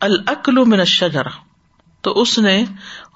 العقل 0.00 0.64
من 0.64 0.80
الشجرہ 0.80 1.28
تو 2.00 2.20
اس 2.20 2.38
نے 2.38 2.64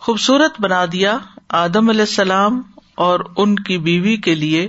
خوبصورت 0.01 0.61
بنا 0.61 0.85
دیا 0.93 1.19
آدم 1.49 1.89
علیہ 1.89 2.01
السلام 2.01 2.63
اور 2.95 3.21
ان 3.37 3.57
کی 3.57 3.79
بیوی 3.79 4.17
کے 4.17 4.35
لیے 4.35 4.69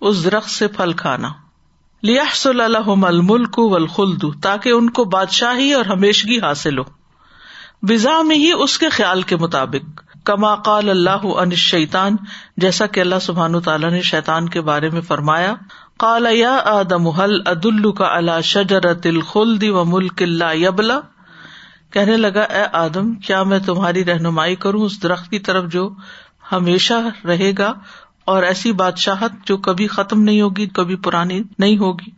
اس 0.00 0.24
درخت 0.24 0.50
سے 0.50 0.68
پھل 0.68 0.92
کھانا۔ 0.92 1.28
لیاحصل 2.02 2.60
الحم 2.60 3.04
الملک 3.04 3.58
والخلد، 3.58 4.24
تاکہ 4.42 4.68
ان 4.68 4.90
کو 4.90 5.04
بادشاہی 5.04 5.72
اور 5.72 5.84
ہمیشگی 5.84 6.40
حاصل 6.40 6.78
ہو۔ 6.78 6.82
بزا 7.82 8.22
میں 8.22 8.36
ہی 8.36 8.52
اس 8.52 8.78
کے 8.78 8.88
خیال 8.88 9.22
کے 9.22 9.36
مطابق۔ 9.36 10.02
کما 10.24 10.54
قال 10.54 10.90
اللہ 10.90 11.24
ان 11.24 11.50
شیطان 11.50 12.16
جیسا 12.56 12.86
کہ 12.86 13.00
اللہ 13.00 13.18
سبحان 13.22 13.60
تعالیٰ 13.60 13.90
نے 13.90 14.02
شیطان 14.02 14.48
کے 14.48 14.60
بارے 14.60 14.90
میں 14.90 15.00
فرمایا۔ 15.00 15.54
کال 15.98 16.26
یا 16.30 16.58
آدم 16.64 17.08
حل 17.08 17.40
عد 17.46 17.66
کا 17.96 18.16
اللہ 18.16 18.40
شجرت 18.40 19.06
الخلد 19.06 19.62
و 19.62 19.84
ملک 19.84 20.22
اللہ 20.22 20.54
یبلا؟ 20.54 21.00
کہنے 21.90 22.16
لگا، 22.16 22.40
اے 22.40 22.64
آدم، 22.72 23.14
کیا 23.14 23.42
میں 23.42 23.58
تمہاری 23.58 24.04
رہنمائی 24.04 24.56
کروں 24.56 24.82
اس 24.82 25.02
درخت 25.02 25.30
کی 25.30 25.38
طرف 25.38 25.72
جو 25.72 25.90
ہمیشہ 26.52 27.26
رہے 27.26 27.52
گا 27.58 27.72
اور 28.24 28.42
ایسی 28.42 28.72
بادشاہت 28.72 29.32
جو 29.44 29.56
کبھی 29.56 29.86
ختم 29.86 30.22
نہیں 30.22 30.40
ہوگی، 30.40 30.66
کبھی 30.66 30.96
پرانی 30.96 31.42
نہیں 31.58 31.78
ہوگی؟ 31.78 32.10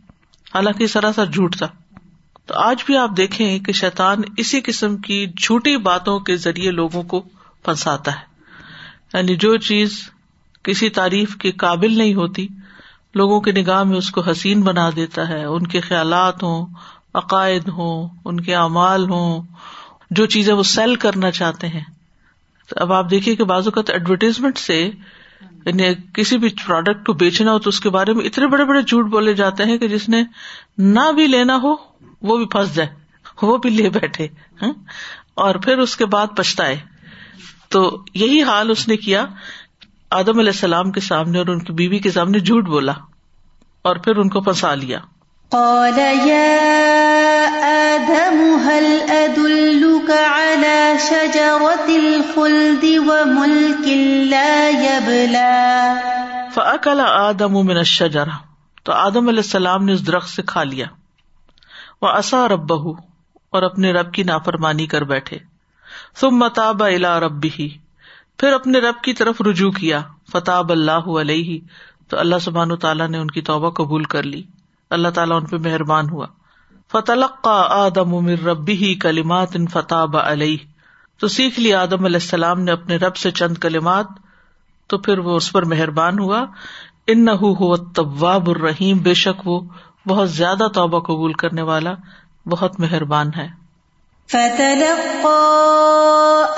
حالانکہ 0.55 0.87
سراسر 0.87 1.25
جھوٹ 1.25 1.57
تھا۔ 1.57 1.67
تو 2.45 2.53
آج 2.53 2.83
بھی 2.85 2.97
آپ 2.97 3.09
دیکھیں 3.17 3.59
کہ 3.59 3.71
شیطان 3.71 4.21
اسی 4.37 4.61
قسم 4.61 4.97
کی 4.97 5.27
جھوٹی 5.37 5.77
باتوں 5.77 6.19
کے 6.19 6.35
ذریعے 6.35 6.71
لوگوں 6.71 7.03
کو 7.03 7.19
پھنساتا 7.63 8.11
ہے۔ 8.11 8.31
یعنی 9.13 9.35
جو 9.35 9.57
چیز 9.57 10.09
کسی 10.63 10.89
تعریف 10.89 11.35
کے 11.35 11.51
قابل 11.51 11.97
نہیں 11.97 12.13
ہوتی، 12.13 12.47
لوگوں 13.15 13.41
کی 13.41 13.51
نگاہ 13.51 13.83
میں 13.83 13.97
اس 13.97 14.11
کو 14.11 14.21
حسین 14.21 14.61
بنا 14.61 14.89
دیتا 14.95 15.27
ہے، 15.27 15.45
ان 15.45 15.67
کے 15.67 15.79
خیالات 15.79 16.43
ہوں 16.43 16.65
عقائد 17.13 17.67
ہوں، 17.67 18.09
ان 18.25 18.39
کے 18.39 18.55
اعمال 18.55 19.09
ہوں، 19.09 19.43
جو 20.11 20.25
چیزیں 20.25 20.53
وہ 20.53 20.63
سیل 20.63 20.95
کرنا 20.95 21.31
چاہتے 21.31 21.67
ہیں۔ 21.67 21.83
تو 22.67 22.75
اب 22.79 22.93
آپ 22.93 23.11
دیکھیے 23.11 23.35
کہ 23.35 23.43
بعض 23.43 23.67
اوقات 23.67 23.89
ایڈورٹیزمنٹ 23.89 24.57
سے 24.57 24.89
یعنی 25.65 25.83
کسی 26.13 26.37
بھی 26.37 26.49
پروڈکٹ 26.49 27.05
کو 27.05 27.13
بیچنا 27.13 27.51
ہو 27.51 27.59
تو 27.59 27.69
اس 27.69 27.79
کے 27.79 27.89
بارے 27.89 28.13
میں 28.13 28.25
اتنے 28.25 28.47
بڑے 28.47 28.65
بڑے 28.65 28.81
جھوٹ 28.81 29.05
بولے 29.05 29.33
جاتے 29.33 29.63
ہیں 29.63 29.77
کہ 29.77 29.87
جس 29.87 30.09
نے 30.09 30.23
نہ 30.77 31.11
بھی 31.15 31.27
لینا 31.27 31.59
ہو، 31.63 31.75
وہ 32.21 32.37
بھی 32.37 32.45
پھنس 32.45 32.75
جائے، 32.75 32.89
وہ 33.41 33.57
بھی 33.57 33.69
لے 33.69 33.89
بیٹھے 33.89 34.27
ہاں؟ 34.61 34.73
اور 35.33 35.55
پھر 35.55 35.77
اس 35.77 35.97
کے 35.97 36.05
بعد 36.05 36.27
پچھتا 36.35 36.63
تو 37.69 38.03
یہی 38.13 38.43
حال 38.43 38.69
اس 38.69 38.87
نے 38.87 38.97
کیا، 38.97 39.25
آدم 40.09 40.39
علیہ 40.39 40.51
السلام 40.51 40.91
کے 40.91 40.99
سامنے 40.99 41.37
اور 41.37 41.47
ان 41.47 41.59
کی 41.59 41.73
بیوی 41.73 41.99
کے 41.99 42.11
سامنے 42.11 42.39
جھوٹ 42.39 42.65
بولا 42.65 42.93
اور 43.81 43.95
پھر 43.95 44.15
ان 44.15 44.29
کو 44.29 44.41
پھنسا 44.41 44.75
لیا۔ 44.75 44.99
قال 45.51 45.99
يا 46.27 46.61
آدم 47.95 48.69
هل 48.69 48.99
أدلك 49.09 50.11
على 50.11 50.93
شجرة 50.99 51.93
الخلد 51.95 52.83
وملك 52.83 53.87
لا 54.29 54.69
يبلى؟ 54.69 55.91
فأكل 56.53 56.99
آدم 56.99 57.65
من 57.65 57.77
الشجرة 57.77 58.35
تو 58.83 58.91
آدم 58.91 59.27
علیہ 59.27 59.39
السلام 59.39 59.85
نے 59.85 59.93
اس 59.93 60.07
درخت 60.07 60.29
سے 60.29 60.41
کھا 60.41 60.63
لیا۔ 60.63 60.85
وہ 62.01 62.07
اصا 62.07 62.47
رب 62.47 62.73
اور 62.73 63.63
اپنے 63.63 63.91
رب 63.91 64.13
کی 64.13 64.23
نافرمانی 64.23 64.87
کر 64.87 65.01
بیٹھے۔ 65.01 65.37
ثم 66.19 66.35
متاب 66.35 66.83
الا 66.83 67.19
ربی 67.19 67.69
پھر 68.37 68.53
اپنے 68.53 68.79
رب 68.79 69.03
کی 69.03 69.13
طرف 69.13 69.41
رجوع 69.41 69.71
کیا۔ 69.71 70.01
فتح 70.31 70.61
اللہ 70.69 71.19
علیہ 71.21 71.59
تو 72.09 72.19
اللہ 72.19 72.35
سبحان 72.41 72.75
تعالیٰ 72.75 73.07
نے 73.07 73.17
ان 73.17 73.31
کی 73.31 73.41
توبہ 73.41 73.69
قبول 73.69 74.03
کر 74.03 74.23
لی۔ 74.23 74.43
اللہ 74.91 75.09
تعالیٰ 75.09 75.37
ان 75.37 75.45
پہ 75.45 75.69
مہربان 75.69 76.09
ہوا۔ 76.09 76.25
فتح 76.91 77.47
آدم 77.69 78.15
امر 78.15 78.43
ربی 78.43 78.73
ہی 78.73 78.95
کلیمات 78.95 79.47
ان 79.55 79.67
فتح 79.67 80.05
علیہ 80.23 80.57
تو 81.19 81.27
سیکھ 81.27 81.59
لی 81.59 81.73
آدم 81.73 82.05
علیہ 82.05 82.19
السلام 82.21 82.61
نے 82.61 82.71
اپنے 82.71 82.97
رب 82.97 83.15
سے 83.15 83.31
چند 83.31 83.57
کلمات، 83.57 84.05
تو 84.87 84.97
پھر 84.97 85.17
وہ 85.17 85.35
اس 85.35 85.51
پر 85.51 85.65
مہربان 85.65 86.19
ہوا۔ 86.19 86.45
ان 87.07 87.25
نہ 87.25 87.31
ہو 87.31 87.77
طباب 87.77 88.49
الرحیم 88.49 88.97
بے 88.97 89.13
شک 89.13 89.47
وہ 89.47 89.61
بہت 90.07 90.31
زیادہ 90.31 90.67
توبہ 90.73 90.99
قبول 90.99 91.33
کرنے 91.33 91.61
والا، 91.61 91.93
بہت 92.45 92.79
مہربان 92.79 93.29
ہے۔ 93.37 93.47
فتلقى 94.27 95.37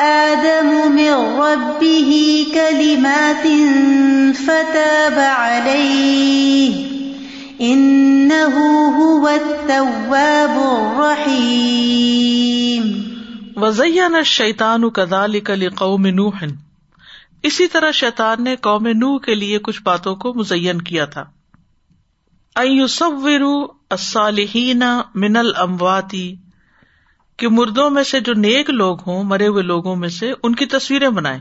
آدم 0.04 0.68
من 0.68 1.42
ربه 1.42 2.12
كلمات 2.54 3.48
فتاب 4.46 5.20
عليه۔ 5.20 6.93
إنه 7.64 8.96
هو 8.96 9.28
التواب 9.28 10.60
الرحيم. 10.60 13.14
وزین 13.56 14.16
الشیطان 14.16 14.90
كذلك 14.90 15.50
لقوم 15.50 16.08
نوح. 16.08 16.44
اسی 17.44 17.68
طرح 17.68 17.92
شیطان 17.92 18.44
نے 18.44 18.56
قوم 18.56 18.88
نوح 18.88 19.20
کے 19.20 19.36
لیے 19.36 19.60
کچھ 19.60 19.84
باتوں 19.84 20.16
کو 20.16 20.34
مزین 20.34 20.82
کیا 20.82 21.06
تھا. 21.06 21.24
ایصوروا 22.56 23.68
الصالحین 23.90 24.84
من 25.16 25.36
الامواتی 25.36 26.36
کہ 27.38 27.48
مردوں 27.48 27.90
میں 27.90 28.04
سے 28.04 28.20
جو 28.20 28.34
نیک 28.34 28.70
لوگ 28.70 28.98
ہوں، 29.08 29.24
مرے 29.24 29.48
ہوئے 29.48 29.64
لوگوں 29.64 29.96
میں 29.96 30.10
سے 30.10 30.32
ان 30.44 30.56
کی 30.56 30.66
تصویریں 30.66 31.10
بنائے 31.10 31.40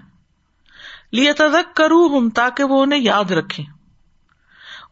لیے 1.13 1.33
تدک 1.33 1.77
کروں 1.77 2.09
ہوں 2.09 2.31
تاکہ 2.31 2.65
وہ 2.65 2.83
انہیں 2.83 3.01
یاد 3.01 3.31
رکھے 3.31 3.82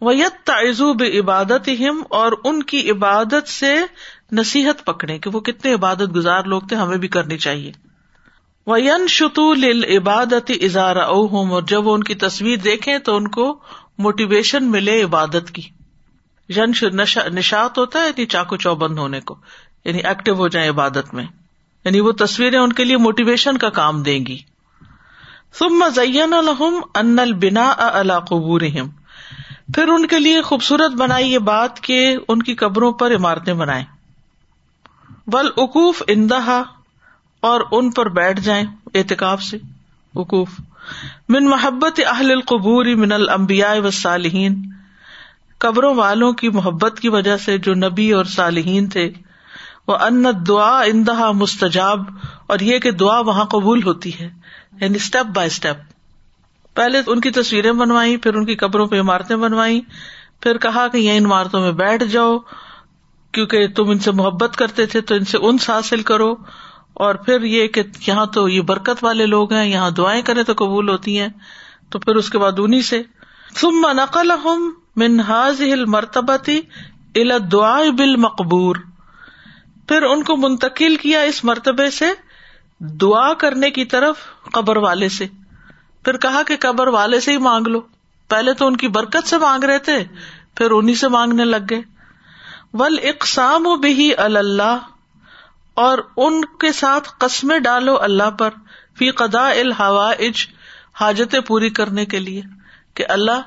وہ 0.00 0.16
یت 0.16 0.46
تعزو 0.46 0.92
عبادت 0.92 1.68
ہم 1.68 2.02
اور 2.10 2.32
ان 2.44 2.62
کی 2.62 2.90
عبادت 2.90 3.48
سے 3.48 3.74
نصیحت 4.32 4.86
پکڑے 4.86 5.18
کہ 5.18 5.30
وہ 5.30 5.40
کتنے 5.40 5.74
عبادت 5.74 6.16
گزار 6.16 6.44
لوگ 6.44 6.60
تھے، 6.60 6.76
ہمیں 6.76 6.96
بھی 6.96 7.08
کرنی 7.08 7.38
چاہیے۔ 7.38 7.72
وہ 8.66 8.80
ین 8.80 9.06
شتو 9.06 9.52
عبادت 9.98 10.52
اظہار 10.62 10.96
اوہم 10.96 11.52
اور 11.52 11.62
جب 11.62 11.86
وہ 11.86 11.94
ان 11.94 12.02
کی 12.02 12.14
تصویر 12.14 12.56
دیکھیں 12.56 12.98
تو 12.98 13.16
ان 13.16 13.28
کو 13.28 13.58
موٹیویشن 13.98 14.70
ملے 14.70 15.02
عبادت 15.02 15.50
کی۔ 15.52 15.62
ین 16.48 16.72
نشات 17.32 17.78
ہوتا 17.78 18.00
ہے 18.00 18.06
یعنی 18.06 18.26
چاقو 18.26 18.56
چوبند 18.56 18.98
ہونے 18.98 19.20
کو 19.20 19.36
یعنی 19.84 19.98
ایکٹیو 19.98 20.34
ہو 20.34 20.48
جائیں 20.48 20.70
عبادت 20.70 21.14
میں۔ 21.14 21.24
یعنی 21.84 22.00
وہ 22.00 22.12
تصویریں 22.12 22.58
ان 22.58 22.72
کے 22.72 22.84
لیے 22.84 22.96
موٹیویشن 22.96 23.58
کا 23.58 23.68
کام 23.68 24.02
دیں 24.02 24.26
گی۔ 24.26 24.38
ثم 25.58 25.88
زین 25.94 26.32
الحم 26.32 26.80
ان 26.94 27.18
البنا 27.18 27.74
اللہ 27.78 28.18
قبور 28.18 28.60
پھر 29.74 29.88
ان 29.88 30.06
کے 30.06 30.18
لیے 30.18 30.42
خوبصورت 30.42 30.90
بنائی 30.90 31.32
یہ 31.32 31.38
بات 31.38 31.80
کہ 31.80 32.16
ان 32.28 32.42
کی 32.42 32.54
قبروں 32.54 32.92
پر 32.92 33.14
عمارتیں 33.14 33.54
بنائے 33.54 33.84
بل 35.26 35.46
اقوف 35.56 36.02
اندہا 36.06 36.62
اور 37.40 37.60
ان 37.72 37.90
پر 37.90 38.08
بیٹھ 38.08 38.40
جائیں 38.40 38.64
اعتکاف 38.94 39.42
سے۔ 39.42 39.58
وقوف 40.14 40.48
من 41.28 41.44
محبت 41.44 42.00
اہل 42.06 42.30
القبور 42.30 42.84
من 42.84 43.12
المبیا 43.12 43.74
و 43.84 43.90
صالحین 43.90 44.62
قبروں 45.58 45.94
والوں 45.94 46.32
کی 46.32 46.48
محبت 46.48 47.00
کی 47.00 47.08
وجہ 47.08 47.36
سے 47.36 47.58
جو 47.58 47.74
نبی 47.74 48.12
اور 48.12 48.24
صالحین 48.24 48.88
تھے۔ 48.88 49.12
وہ 49.88 49.96
ان 49.96 50.24
دعا 50.48 50.80
اندہا 50.80 51.30
مستجاب 51.30 52.00
اور 52.46 52.58
یہ 52.58 52.78
کہ 52.78 52.90
دعا 52.90 53.20
وہاں 53.20 53.44
قبول 53.44 53.82
ہوتی 53.82 54.10
ہے۔ 54.20 54.28
یعنی 54.80 54.96
اسٹیپ 54.96 55.26
بائی 55.26 55.46
اسٹیپ 55.46 55.76
پہلے 56.74 57.00
ان 57.06 57.20
کی 57.20 57.30
تصویریں 57.30 57.72
بنوائی، 57.72 58.16
پھر 58.16 58.34
ان 58.34 58.46
کی 58.46 58.54
قبروں 58.54 58.86
پہ 58.86 59.00
عمارتیں 59.00 59.36
بنوائی، 59.36 59.80
پھر 60.40 60.58
کہا 60.58 60.88
کہ 60.88 60.98
یہ 60.98 61.18
عمارتوں 61.18 61.60
میں 61.60 61.72
بیٹھ 61.72 62.04
جاؤ، 62.04 62.38
کیونکہ 63.32 63.68
تم 63.68 63.90
ان 63.90 63.98
سے 63.98 64.10
محبت 64.10 64.56
کرتے 64.56 64.86
تھے 64.86 65.00
تو 65.00 65.14
ان 65.14 65.24
سے 65.24 65.38
انس 65.42 65.70
حاصل 65.70 66.02
کرو۔ 66.02 66.34
اور 66.94 67.14
پھر 67.14 67.42
یہ 67.42 67.68
کہ 67.68 67.82
یہاں 68.06 68.26
تو 68.26 68.48
یہ 68.48 68.60
برکت 68.60 69.04
والے 69.04 69.26
لوگ 69.26 69.52
ہیں، 69.52 69.66
یہاں 69.66 69.90
دعائیں 69.90 70.22
کرے 70.22 70.42
تو 70.42 70.52
قبول 70.52 70.88
ہوتی 70.88 71.20
ہیں۔ 71.20 71.28
تو 71.90 71.98
پھر 71.98 72.14
اس 72.14 72.30
کے 72.30 72.38
بعد 72.38 72.52
انہیں 72.58 72.80
سے، 72.80 73.02
ثم 73.56 73.86
نقل 73.92 74.30
من 74.96 75.20
حاضل 75.20 75.84
مرتبتی 75.84 76.60
الا 77.14 77.36
دعا 77.52 77.82
بال 77.98 78.16
مقبور 78.16 78.76
پھر 79.88 80.02
ان 80.02 80.22
کو 80.22 80.36
منتقل 80.36 80.96
کیا 80.96 81.20
اس 81.20 81.44
مرتبے 81.44 81.90
سے 81.90 82.04
دعا 82.78 83.34
کرنے 83.34 83.70
کی 83.70 83.84
طرف 83.84 84.16
قبر 84.52 84.76
والے 84.76 85.08
سے۔ 85.08 85.26
پھر 86.04 86.16
کہا 86.16 86.42
کہ 86.42 86.56
قبر 86.60 86.86
والے 86.86 87.20
سے 87.20 87.32
ہی 87.32 87.36
مانگ 87.36 87.66
لو۔ 87.66 87.80
پہلے 88.28 88.52
تو 88.52 88.66
ان 88.66 88.76
کی 88.76 88.88
برکت 88.88 89.28
سے 89.28 89.38
مانگ 89.38 89.64
رہے 89.64 89.78
تھے، 89.78 90.04
پھر 90.54 90.70
انہیں 90.70 90.94
سے 90.94 91.08
مانگنے 91.08 91.44
لگ 91.44 91.56
گئے۔ 91.70 91.80
ول 92.72 92.98
اقسام 93.02 93.66
و 93.66 93.76
بہی 93.76 94.14
اللہ 94.14 94.78
اور 95.74 95.98
ان 96.16 96.44
کے 96.44 96.72
ساتھ 96.72 97.08
قسمیں 97.18 97.58
ڈالو 97.58 98.00
اللہ 98.00 98.30
پر 98.30 98.50
فی 98.98 99.10
قدا 99.10 99.48
الحوا 99.48 100.10
اج 100.10 100.46
حاجتیں 101.00 101.40
پوری 101.40 101.70
کرنے 101.70 102.06
کے 102.06 102.20
لیے۔ 102.20 102.42
کہ 102.94 103.04
اللہ 103.08 103.40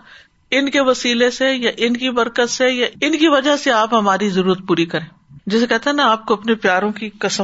ان 0.51 0.69
کے 0.69 0.81
وسیلے 0.81 1.29
سے 1.29 1.53
یا 1.53 1.71
ان 1.77 1.97
کی 1.97 2.09
برکت 2.09 2.49
سے 2.49 2.69
یا 2.69 2.87
ان 3.01 3.17
کی 3.17 3.27
وجہ 3.27 3.57
سے 3.57 3.71
آپ 3.71 3.93
ہماری 3.93 4.29
ضرورت 4.29 4.59
پوری 4.67 4.85
کریں۔ 4.85 5.33
جسے 5.45 5.67
کہتے 5.67 5.89
ہیں 5.89 5.97
نا، 5.97 6.11
آپ 6.11 6.25
کو 6.25 6.33
اپنے 6.33 6.55
پیاروں 6.55 6.91
کی 6.91 7.09
قسم 7.09 7.43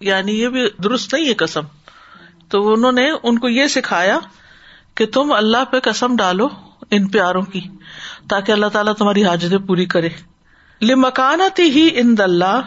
یعنی 0.00 0.40
یہ 0.40 0.48
بھی 0.48 0.68
درست 0.84 1.14
نہیں 1.14 1.28
ہے 1.28 1.34
قسم۔ 1.34 1.60
تو 2.50 2.72
انہوں 2.72 2.92
نے 2.92 3.10
ان 3.22 3.38
کو 3.38 3.48
یہ 3.48 3.66
سکھایا 3.66 4.18
کہ 4.94 5.06
تم 5.06 5.32
اللہ 5.32 5.64
پہ 5.70 5.80
قسم 5.80 6.16
ڈالو 6.16 6.48
ان 6.90 7.08
پیاروں 7.08 7.42
کی، 7.42 7.60
تاکہ 8.28 8.52
اللہ 8.52 8.66
تعالیٰ 8.66 8.92
تمہاری 8.94 9.24
حاجتیں 9.24 9.58
پوری 9.58 9.86
کرے۔ 9.86 10.08
لمکانتی 10.82 11.62
ہی 11.62 11.88
ان 11.92 12.14
اللہ، 12.18 12.60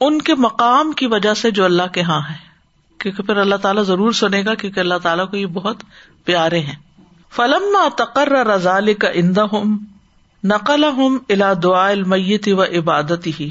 ان 0.00 0.22
کے 0.22 0.34
مقام 0.34 0.92
کی 0.92 1.06
وجہ 1.06 1.34
سے 1.34 1.50
جو 1.50 1.64
اللہ 1.64 1.82
کے 1.92 2.02
ہاں 2.02 2.20
ہے۔ 2.30 2.36
کیونکہ 2.98 3.22
پھر 3.22 3.36
اللہ 3.36 3.54
تعالیٰ 3.54 3.82
ضرور 3.82 4.12
سنے 4.12 4.44
گا، 4.44 4.54
کیونکہ 4.54 4.80
اللہ 4.80 4.98
تعالیٰ 5.02 5.30
کو 5.30 5.36
یہ 5.36 5.46
بہت 5.46 5.76
پیارے 6.24 6.60
ہیں۔ 6.60 6.76
فلم 7.30 7.76
تقرر 7.96 8.46
رزال 8.46 8.94
کا 8.94 9.08
اندا 9.14 9.42
ہوں 9.42 9.78
نقل 10.44 10.84
ہوں 10.84 11.18
الا 11.28 11.52
دعا 11.62 11.88
المیت 11.88 12.48
و 12.48 12.62
عبادت 12.62 13.26
ہی 13.40 13.50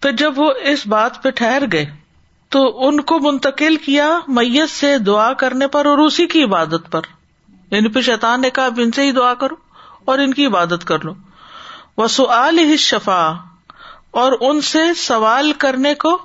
تو 0.00 0.10
جب 0.10 0.32
وہ 0.36 0.52
اس 0.62 0.86
بات 0.86 1.22
پہ 1.22 1.30
ٹھہر 1.30 1.62
گئے 1.72 1.86
تو 2.54 2.88
ان 2.88 3.00
کو 3.00 3.18
منتقل 3.20 3.76
کیا 3.76 4.18
میت 4.28 4.70
سے 4.70 4.98
دعا 4.98 5.32
کرنے 5.32 5.66
پر 5.66 5.86
اور 5.86 5.98
اسی 5.98 6.26
کی 6.26 6.44
عبادت 6.44 6.90
پر۔ 6.90 7.00
یعنی 7.70 7.88
پھر 7.88 8.02
شیطان 8.02 8.40
نے 8.40 8.50
کہا 8.50 8.68
ان 8.78 8.90
سے 8.90 9.02
ہی 9.02 9.12
دعا 9.12 9.34
کرو 9.34 9.54
اور 10.04 10.18
ان 10.18 10.34
کی 10.34 10.46
عبادت 10.46 10.84
کر 10.84 11.04
لو۔ 11.04 11.14
وہ 11.96 12.08
ہی 12.58 12.76
شفا 12.76 13.32
اور 14.10 14.32
ان 14.40 14.60
سے 14.60 14.94
سوال 14.94 15.52
کرنے 15.52 15.94
کو 15.94 16.22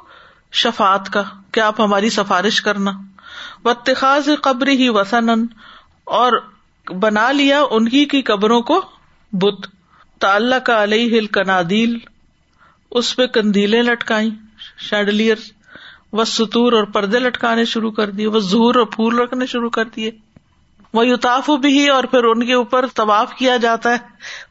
شفات 0.51 1.09
کا 1.09 1.24
کہ 1.51 1.59
آپ 1.59 1.81
ہماری 1.81 2.09
سفارش 2.09 2.62
کرنا۔ 2.62 2.91
و 3.65 3.74
قبر 4.41 4.67
ہی 4.67 4.89
وسن 4.89 5.30
اور 6.03 6.32
بنا 6.88 7.32
لیا 7.32 7.62
انہیں 7.71 8.06
کی 8.06 8.21
قبروں 8.21 8.62
کو 8.62 8.82
بت۔ 9.32 9.67
تعلق 10.19 10.69
علیہ 10.69 11.19
ہل 11.19 11.25
کنادیل 11.25 11.97
اس 12.91 13.15
پہ 13.15 13.25
کندیلیں 13.25 13.84
لٹکائی 13.84 14.30
شیڈلیئر 14.89 15.36
وہ 16.13 16.24
ستور 16.24 16.74
اور 16.74 16.84
پردے 16.84 17.19
لٹکانے 17.19 17.65
شروع 17.65 17.91
کر 17.91 18.10
دیے، 18.10 18.28
وہ 18.28 18.39
زور 18.39 18.76
اور 18.76 18.86
پھول 18.86 19.19
رکھنے 19.19 19.45
شروع 19.45 19.69
کر 19.69 19.86
دیے۔ 19.86 20.12
وہ 20.93 21.08
یوتاف 21.08 21.50
بھی 21.50 21.89
اور 21.89 22.04
پھر 22.04 22.24
ان 22.24 22.45
کے 22.45 22.54
اوپر 22.54 22.86
طواف 22.88 23.34
کیا 23.34 23.58
جاتا 23.58 23.91
ہے۔ 23.91 23.98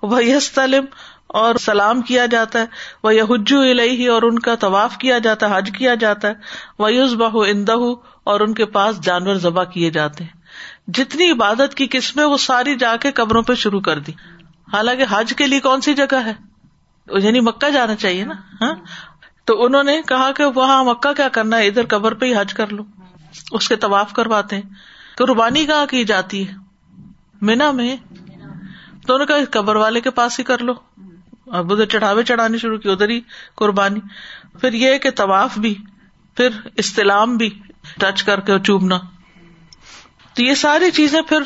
وہ 0.02 0.24
یسلم 0.24 0.84
اور 1.26 1.54
سلام 1.54 2.00
کیا 2.00 2.26
جاتا 2.26 2.58
ہے۔ 2.60 2.66
وہ 3.04 3.14
یحجو 3.14 3.60
الہی 3.60 4.06
اور 4.06 4.22
ان 4.22 4.38
کا 4.38 4.54
طواف 4.54 4.96
کیا 4.96 5.18
جاتا 5.18 5.50
ہے، 5.50 5.58
حج 5.58 5.70
کیا 5.78 5.94
جاتا 5.94 6.28
ہے۔ 6.28 6.34
وہ 6.78 6.92
یوز 6.92 7.14
بہ 7.14 7.46
اندہ 7.46 7.76
اور 8.24 8.40
ان 8.40 8.54
کے 8.54 8.64
پاس 8.64 9.00
جانور 9.00 9.34
ذبح 9.34 9.64
کیے 9.64 9.90
جاتے 9.90 10.24
ہیں۔ 10.24 10.40
جتنی 10.86 11.30
عبادت 11.30 11.74
کی 11.74 11.86
قسمیں 11.90 12.24
وہ 12.24 12.36
ساری 12.36 12.74
جا 12.74 12.96
کے 12.96 13.12
قبروں 13.12 13.42
پہ 13.42 13.54
شروع 13.54 13.80
کر 13.80 13.98
دی۔ 13.98 14.12
حالانکہ 14.72 15.04
حج 15.10 15.34
کے 15.36 15.46
لیے 15.46 15.60
کون 15.60 15.80
سی 15.80 15.94
جگہ 15.94 16.14
ہے؟ 16.14 16.32
یعنی 17.22 17.40
مکہ 17.40 17.70
جانا 17.70 17.94
چاہیے 17.94 18.24
نا؟ 18.24 18.34
ہاں؟ 18.60 18.74
تو 19.48 19.64
انہوں 19.64 19.84
نے 19.84 20.00
کہا 20.08 20.32
کہ 20.32 20.44
وہاں 20.44 20.84
مکہ 20.84 21.12
کیا 21.12 21.28
کرنا 21.28 21.58
ہے؟ 21.58 21.66
ادھر 21.66 21.86
قبر 21.86 22.14
پہ 22.14 22.26
ہی 22.26 22.34
حج 22.34 22.54
کر 22.54 22.72
لو۔ 22.72 22.82
اس 23.50 23.68
کے 23.68 23.76
طواف 23.76 24.12
کرواتے 24.12 24.56
ہیں۔ 24.56 24.62
قربانی 25.16 25.66
کہاں 25.66 25.86
کی 25.86 26.04
جاتی 26.04 26.48
ہے؟ 26.48 26.54
مینا 27.40 27.70
میں۔ 27.70 27.96
تو 29.06 29.26
کہا، 29.26 29.36
قبر 29.50 29.76
والے 29.76 30.00
کے 30.00 30.10
پاس 30.10 30.38
ہی 30.38 30.44
کر 30.44 30.58
لو۔ 30.58 30.72
اب 31.46 31.72
ادھر 31.72 31.86
چڑھاوے 31.86 32.22
چڑھانے 32.22 32.58
شروع 32.58 32.78
کی 32.78 32.88
ادھر 32.90 33.08
ہی 33.08 33.20
قربانی۔ 33.54 34.00
پھر 34.60 34.72
یہ 34.72 34.98
کہ 34.98 35.10
طواف 35.10 35.58
بھی، 35.58 35.74
پھر 36.36 36.48
استعلام 36.76 37.36
بھی، 37.36 37.50
ٹچ 37.98 38.22
کر 38.22 38.40
کے 38.40 38.52
چوبنا۔ 38.58 38.98
تو 40.34 40.42
یہ 40.42 40.54
ساری 40.54 40.90
چیزیں 40.90 41.22
پھر 41.22 41.40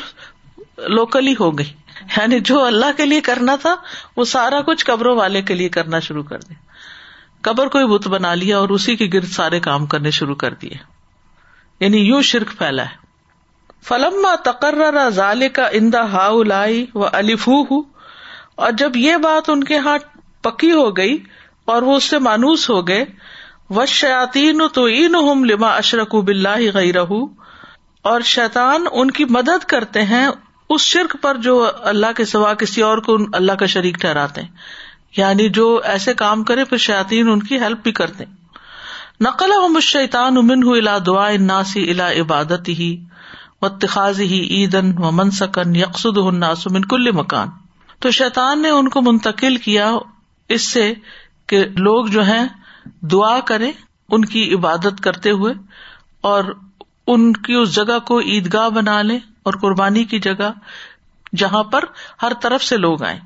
لوکلی 0.77 1.35
ہو 1.39 1.57
گئی۔ 1.57 1.73
یعنی 2.17 2.39
جو 2.39 2.63
اللہ 2.63 2.97
کے 2.97 3.05
لیے 3.05 3.21
کرنا 3.21 3.55
تھا، 3.55 3.75
وہ 4.17 4.23
سارا 4.23 4.61
کچھ 4.61 4.85
قبروں 4.85 5.17
والے 5.17 5.41
کے 5.41 5.53
لیے 5.53 5.69
کرنا 5.69 5.99
شروع 5.99 6.23
کر 6.23 6.39
دیا۔ 6.39 6.62
قبر 7.43 7.67
کو 7.67 7.87
بت 7.87 8.07
بنا 8.07 8.33
لیا 8.33 8.57
اور 8.57 8.69
اسی 8.69 8.95
کے 8.95 9.09
گرد 9.13 9.27
سارے 9.27 9.59
کام 9.59 9.85
کرنے 9.85 10.11
شروع 10.11 10.35
کر 10.35 10.53
دیے۔ 10.53 10.77
یعنی 11.79 11.97
یوں 11.97 12.21
شرک 12.21 12.57
پھیلا 12.57 12.83
ہے۔ 12.83 13.03
فلم 13.83 14.27
تقرر 14.45 15.09
ضال 15.09 15.49
کا 15.49 15.67
اندا 15.71 16.01
ہا 16.01 16.43
لائی 16.43 16.85
و 16.93 17.05
الف 17.13 17.49
اور 18.55 18.71
جب 18.71 18.95
یہ 18.95 19.17
بات 19.17 19.49
ان 19.49 19.63
کے 19.63 19.77
ہاں 19.77 19.97
پکی 20.41 20.71
ہو 20.71 20.97
گئی 20.97 21.23
اور 21.65 21.81
وہ 21.81 21.95
اس 21.95 22.03
سے 22.03 22.19
مانوس 22.19 22.69
ہو 22.69 22.87
گئے 22.87 23.05
و 23.69 23.85
شاطین 23.85 24.61
تو 24.73 24.83
این 24.83 25.11
لما 25.47 25.67
اشرک 25.67 26.15
بلّہ 26.15 26.71
گئی 26.73 26.93
رہ 26.93 27.13
اور 28.01 28.21
شیطان 28.21 28.85
ان 28.91 29.11
کی 29.11 29.25
مدد 29.25 29.65
کرتے 29.65 30.01
ہیں 30.01 30.27
اس 30.69 30.81
شرک 30.81 31.17
پر 31.21 31.35
جو 31.35 31.69
اللہ 31.81 32.07
کے 32.15 32.25
سوا 32.25 32.53
کسی 32.53 32.81
اور 32.81 32.97
کو 32.97 33.17
اللہ 33.33 33.51
کا 33.51 33.65
شریک 33.65 33.95
ٹھہراتے 33.95 34.41
ہیں۔ 34.41 34.49
یعنی 35.17 35.49
جو 35.49 35.81
ایسے 35.83 36.13
کام 36.13 36.43
کرے 36.43 36.65
پھر 36.65 36.77
شاطین 36.77 37.29
ان 37.29 37.43
کی 37.43 37.59
ہیلپ 37.59 37.83
بھی 37.83 37.91
کرتے 37.91 38.23
نقل 39.21 39.79
شیطان 39.81 40.37
امن 40.37 40.63
ہُ 40.63 40.77
الا 40.77 40.97
دعا 41.07 41.29
ناسی 41.39 41.89
الا 41.91 42.11
عبادت 42.11 42.69
ہی 42.69 42.95
و 43.61 43.69
تخاظ 43.69 44.19
ہی 44.19 44.39
عیدن 44.49 44.91
و 44.97 45.11
منسکن 45.11 45.75
یکسد 45.75 46.17
الناس 46.17 46.67
من 46.67 46.81
کل 46.81 47.11
مکان۔ 47.11 47.49
تو 47.99 48.11
شیطان 48.11 48.61
نے 48.61 48.69
ان 48.69 48.89
کو 48.89 49.01
منتقل 49.01 49.57
کیا 49.57 49.91
اس 50.49 50.61
سے 50.61 50.93
کہ 51.47 51.65
لوگ 51.77 52.05
جو 52.05 52.23
ہیں 52.23 52.45
دعا 53.01 53.39
کرے 53.39 53.71
ان 54.09 54.25
کی 54.25 54.53
عبادت 54.53 55.01
کرتے 55.01 55.31
ہوئے 55.31 55.53
اور 56.21 56.43
ان 57.07 57.33
کی 57.33 57.53
اس 57.53 57.75
جگہ 57.75 57.99
کو 57.99 58.19
عیدگاہ 58.19 58.69
بنا 58.69 59.01
لے 59.01 59.17
اور 59.43 59.53
قربانی 59.53 60.03
کی 60.03 60.19
جگہ 60.19 60.51
جہاں 61.35 61.63
پر 61.63 61.85
ہر 62.21 62.31
طرف 62.41 62.63
سے 62.63 62.77
لوگ 62.77 63.03
آئے 63.03 63.19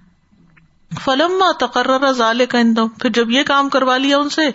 فلم 0.92 1.44
تقرر 1.60 2.12
ضال 2.12 2.46
کا 2.46 2.60
پھر 3.02 3.10
جب 3.10 3.32
یہ 3.32 3.44
کام 3.44 3.70
کروا 3.70 3.98
لیا 3.98 4.18
ان 4.18 4.30
سے 4.30 4.50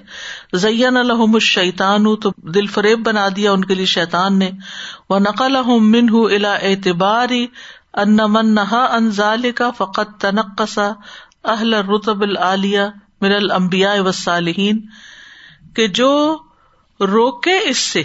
زین 0.52 0.96
الحم 0.96 1.34
الشیطان، 1.34 2.14
تو 2.16 2.30
دل 2.54 2.66
فریب 2.66 2.98
بنا 3.06 3.28
دیا 3.36 3.52
ان 3.52 3.64
کے 3.64 3.74
لیے 3.74 3.86
شیطان 3.86 4.38
نے۔ 4.38 4.50
وہ 5.08 5.18
نقل 5.18 5.56
من 5.78 6.08
ہُ 6.08 6.32
الا 6.32 6.52
اعتباری 6.54 7.46
ان 7.94 8.16
من 8.28 8.54
نہا 8.54 8.84
ان 8.84 9.10
ضال 9.10 9.50
کا 9.52 9.70
فقط 9.70 10.20
تنقسا 10.20 10.90
اہل 11.44 11.74
رتب 11.74 12.22
العالیہ 12.22 12.86
من 13.20 13.32
المبیا 13.32 13.92
وسالحین 14.02 14.80
کہ 15.74 15.86
جو 15.86 16.12
روکے 17.00 17.58
اس 17.64 17.78
سے 17.78 18.02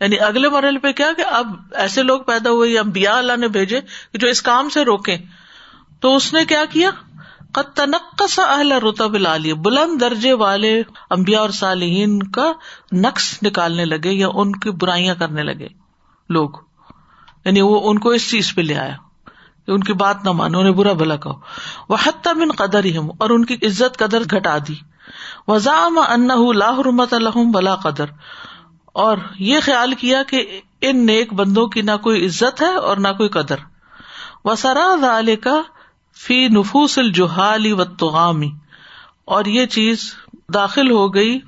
یعنی 0.00 0.18
اگلے 0.20 0.48
مرحلے 0.48 0.78
پہ 0.78 0.92
کیا 0.92 1.10
کہ 1.16 1.24
اب 1.30 1.54
ایسے 1.74 2.02
لوگ 2.02 2.20
پیدا 2.20 2.50
ہوئے 2.50 2.70
یا 2.70 2.80
امبیا 2.80 3.16
اللہ 3.18 3.36
نے 3.36 3.48
بھیجے 3.48 3.80
جو 4.14 4.28
اس 4.28 4.42
کام 4.42 4.68
سے 4.68 4.84
روکے 4.84 5.16
تو 6.00 6.14
اس 6.16 6.32
نے 6.32 6.44
کیا 6.44 6.64
کیا؟ 6.64 6.90
قد 7.56 7.76
تنقص 7.76 8.38
اہل 8.38 8.72
رتب 8.72 9.14
العالیہ۔ 9.14 9.54
بلند 9.54 10.00
درجے 10.00 10.32
والے 10.32 10.82
امبیا 11.10 11.40
اور 11.40 11.50
صالحین 11.50 12.22
کا 12.22 12.52
نقص 12.92 13.38
نکالنے 13.42 13.84
لگے 13.84 14.12
یا 14.12 14.28
ان 14.34 14.52
کی 14.52 14.70
برائیاں 14.70 15.14
کرنے 15.14 15.42
لگے 15.42 15.68
لوگ۔ 16.28 16.50
یعنی 17.44 17.60
وہ 17.60 17.90
ان 17.90 17.98
کو 17.98 18.08
اس 18.08 18.30
چیز 18.30 18.54
پہ 18.54 18.60
لے 18.60 18.76
آیا 18.76 18.96
ان 19.66 19.80
کی 19.80 19.92
بات 19.92 20.24
نہ 20.24 20.30
مانو، 20.30 20.58
انہیں 20.58 20.72
برا 20.72 20.92
بلا 20.92 21.16
کہو۔ 21.16 21.32
وہ 21.88 21.96
حتیٰ 22.04 22.34
من 22.34 22.52
قدر 22.52 22.84
ہی 22.84 22.96
اور 22.96 23.30
ان 23.30 23.44
کی 23.44 23.54
عزت 23.54 23.98
قدر 23.98 24.22
گھٹا 24.30 24.58
دی۔ 24.68 24.74
وزام 25.48 25.98
ان 25.98 26.28
لاہ 26.58 26.78
رمت 26.86 27.14
الحم 27.14 27.50
بلا 27.50 27.76
قدر۔ 27.76 28.04
اور 28.86 29.18
یہ 29.38 29.58
خیال 29.62 29.94
کیا 29.94 30.22
کہ 30.22 30.60
ان 30.80 31.06
نیک 31.06 31.32
بندوں 31.32 31.66
کی 31.66 31.82
نہ 31.82 31.96
کوئی 32.02 32.26
عزت 32.26 32.62
ہے 32.62 32.74
اور 32.74 32.96
نہ 32.96 33.08
کوئی 33.08 33.28
قدر۔ 33.28 33.56
وسرا 34.44 35.20
کا 35.40 35.62
فی 36.16 36.48
نفوس 36.48 36.98
الجہالی 36.98 37.72
و 37.72 37.84
توغامی 37.84 38.50
اور 39.24 39.44
یہ 39.44 39.66
چیز 39.66 40.14
داخل 40.54 40.90
ہو 40.90 41.14
گئی 41.14 41.38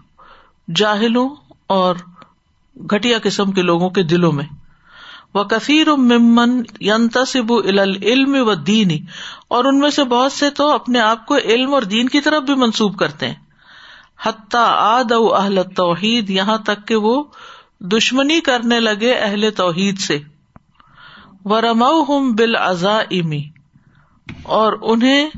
جاہلوں 0.76 1.28
اور 1.66 1.96
گٹیا 2.76 3.18
قسم 3.22 3.52
کے 3.52 3.62
لوگوں 3.62 3.90
کے 3.90 4.02
دلوں 4.02 4.33
میں. 4.33 4.44
وہ 5.35 5.44
کثیر 5.44 5.92
ممن 5.92 6.62
ینتصب 6.81 7.52
علم 7.52 8.37
و 8.38 8.54
دینی 8.54 8.98
اور 9.48 9.64
ان 9.64 9.78
میں 9.78 9.90
سے 9.90 10.04
بہت 10.04 10.33
سے 10.33 10.50
تو 10.50 10.70
اپنے 10.70 11.00
آپ 11.00 11.26
کو 11.26 11.37
علم 11.37 11.74
اور 11.74 11.83
دین 11.83 12.09
کی 12.09 12.20
طرف 12.20 12.42
بھی 12.42 12.54
منسوب 12.54 12.98
کرتے 12.98 13.26
ہیں. 13.26 13.35
حتیٰ 14.22 14.66
آد 14.76 15.12
او 15.12 15.35
اہل 15.35 15.62
توحید 15.76 16.31
یہاں 16.31 16.59
تک 16.59 16.87
کہ 16.87 16.96
وہ 16.96 17.24
دشمنی 17.81 18.40
کرنے 18.40 18.81
لگے 18.81 19.12
اہل 19.14 19.50
توحید 19.50 19.98
سے. 19.98 20.18
و 21.44 21.61
رما 21.61 21.88
ہوں 22.09 22.33
بال 22.33 22.57
ازا 22.57 22.98
اور 24.43 24.73
انہیں 24.83 25.31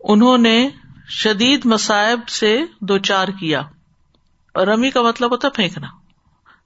انہوں 0.00 0.38
نے 0.38 0.68
شدید 1.08 1.66
مصائب 1.66 2.28
سے 2.28 2.60
دو 2.80 2.98
چار 2.98 3.28
کیا۔ 3.28 3.60
اور 4.54 4.66
رمی 4.66 4.90
کا 4.90 5.02
مطلب 5.02 5.32
ہوتا 5.32 5.48
پھینکنا۔ 5.48 5.86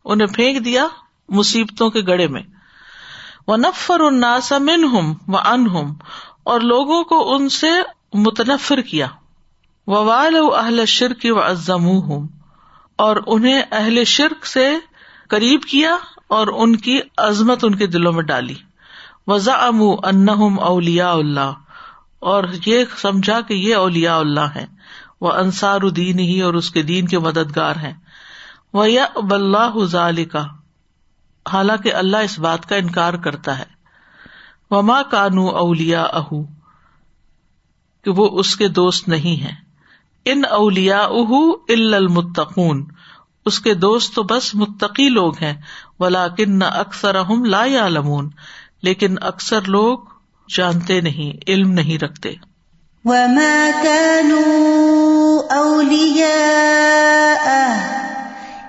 انہیں 0.04 0.26
پھینک 0.26 0.64
دیا 0.64 0.86
مصیبتوں 1.28 1.90
کے 1.90 2.00
گڑے 2.00 2.26
میں۔ 2.26 2.42
وہ 3.46 3.56
نفر 3.56 4.00
الناس 4.00 4.52
من 4.52 4.84
ہوں 4.84 5.14
و 5.28 5.36
ان 5.36 5.66
ہوں 5.66 5.94
اور 6.42 6.60
لوگوں 6.60 7.04
کو 7.04 7.34
ان 7.34 7.48
سے 7.48 7.70
متنفر 8.14 8.80
کیا۔ 8.80 9.06
وال 9.86 10.36
اہل 10.58 10.86
شرک 10.86 11.26
و 11.30 11.42
ازم 11.42 11.84
ہوں 11.84 12.28
اور 12.96 13.16
انہیں 13.26 13.62
اہل 13.72 14.04
شرک 14.04 14.46
سے 14.46 14.78
قریب 15.28 15.62
کیا 15.62 15.96
اور 16.28 16.46
ان 16.46 16.76
کی 16.76 17.00
عظمت 17.16 17.64
ان 17.64 17.74
کے 17.74 17.86
دلوں 17.86 18.12
میں 18.12 18.22
ڈالی۔ 18.22 18.54
وزا 19.26 19.52
ام 19.52 19.82
ان 19.82 20.28
اولیا 20.58 21.12
اللہ 21.12 21.52
اور 22.18 22.44
یہ 22.66 22.84
سمجھا 22.96 23.40
کہ 23.40 23.54
یہ 23.54 23.74
اولیا 23.74 24.16
اللہ 24.16 24.48
ہے 24.56 24.66
وہ 25.20 25.32
انصار 25.32 25.80
الدین 25.82 26.18
ہی 26.18 26.40
اور 26.40 26.54
اس 26.54 26.70
کے 26.70 26.82
دین 26.82 27.06
کے 27.06 27.18
مددگار 27.18 27.76
ہیں۔ 27.76 27.92
وہ 28.72 28.90
یا 28.90 29.06
اب 29.14 29.34
کا 30.32 30.46
حالانکہ 31.52 31.94
اللہ 31.94 32.16
اس 32.16 32.38
بات 32.38 32.68
کا 32.68 32.76
انکار 32.76 33.14
کرتا 33.14 33.58
ہے۔ 33.58 33.64
وما 34.70 35.02
کانو 35.02 35.46
اولیا 35.46 36.02
اہ 36.02 36.28
کہ 38.04 38.10
وہ 38.16 38.38
اس 38.38 38.56
کے 38.56 38.68
دوست 38.68 39.08
نہیں 39.08 39.42
ہے 39.42 39.52
ان 40.24 40.42
اولیا 40.50 41.00
اہ 41.00 41.34
المتقون۔ 41.68 42.84
اس 43.46 43.60
کے 43.60 43.74
دوست 43.74 44.14
تو 44.14 44.22
بس 44.22 44.54
متقی 44.54 45.08
لوگ 45.08 45.32
ہیں۔ 45.42 45.54
ولا 46.00 46.28
کن 46.28 46.62
اکثر 46.62 47.16
لا 47.46 47.64
یا 47.64 47.88
لمون 47.88 48.30
لیکن 48.86 49.14
اکثر 49.20 49.62
لوگ 49.62 49.98
جانتے 50.56 51.00
نہیں 51.00 51.32
علم 51.48 51.72
نہیں 51.72 52.04
رکھتے۔ 52.04 52.34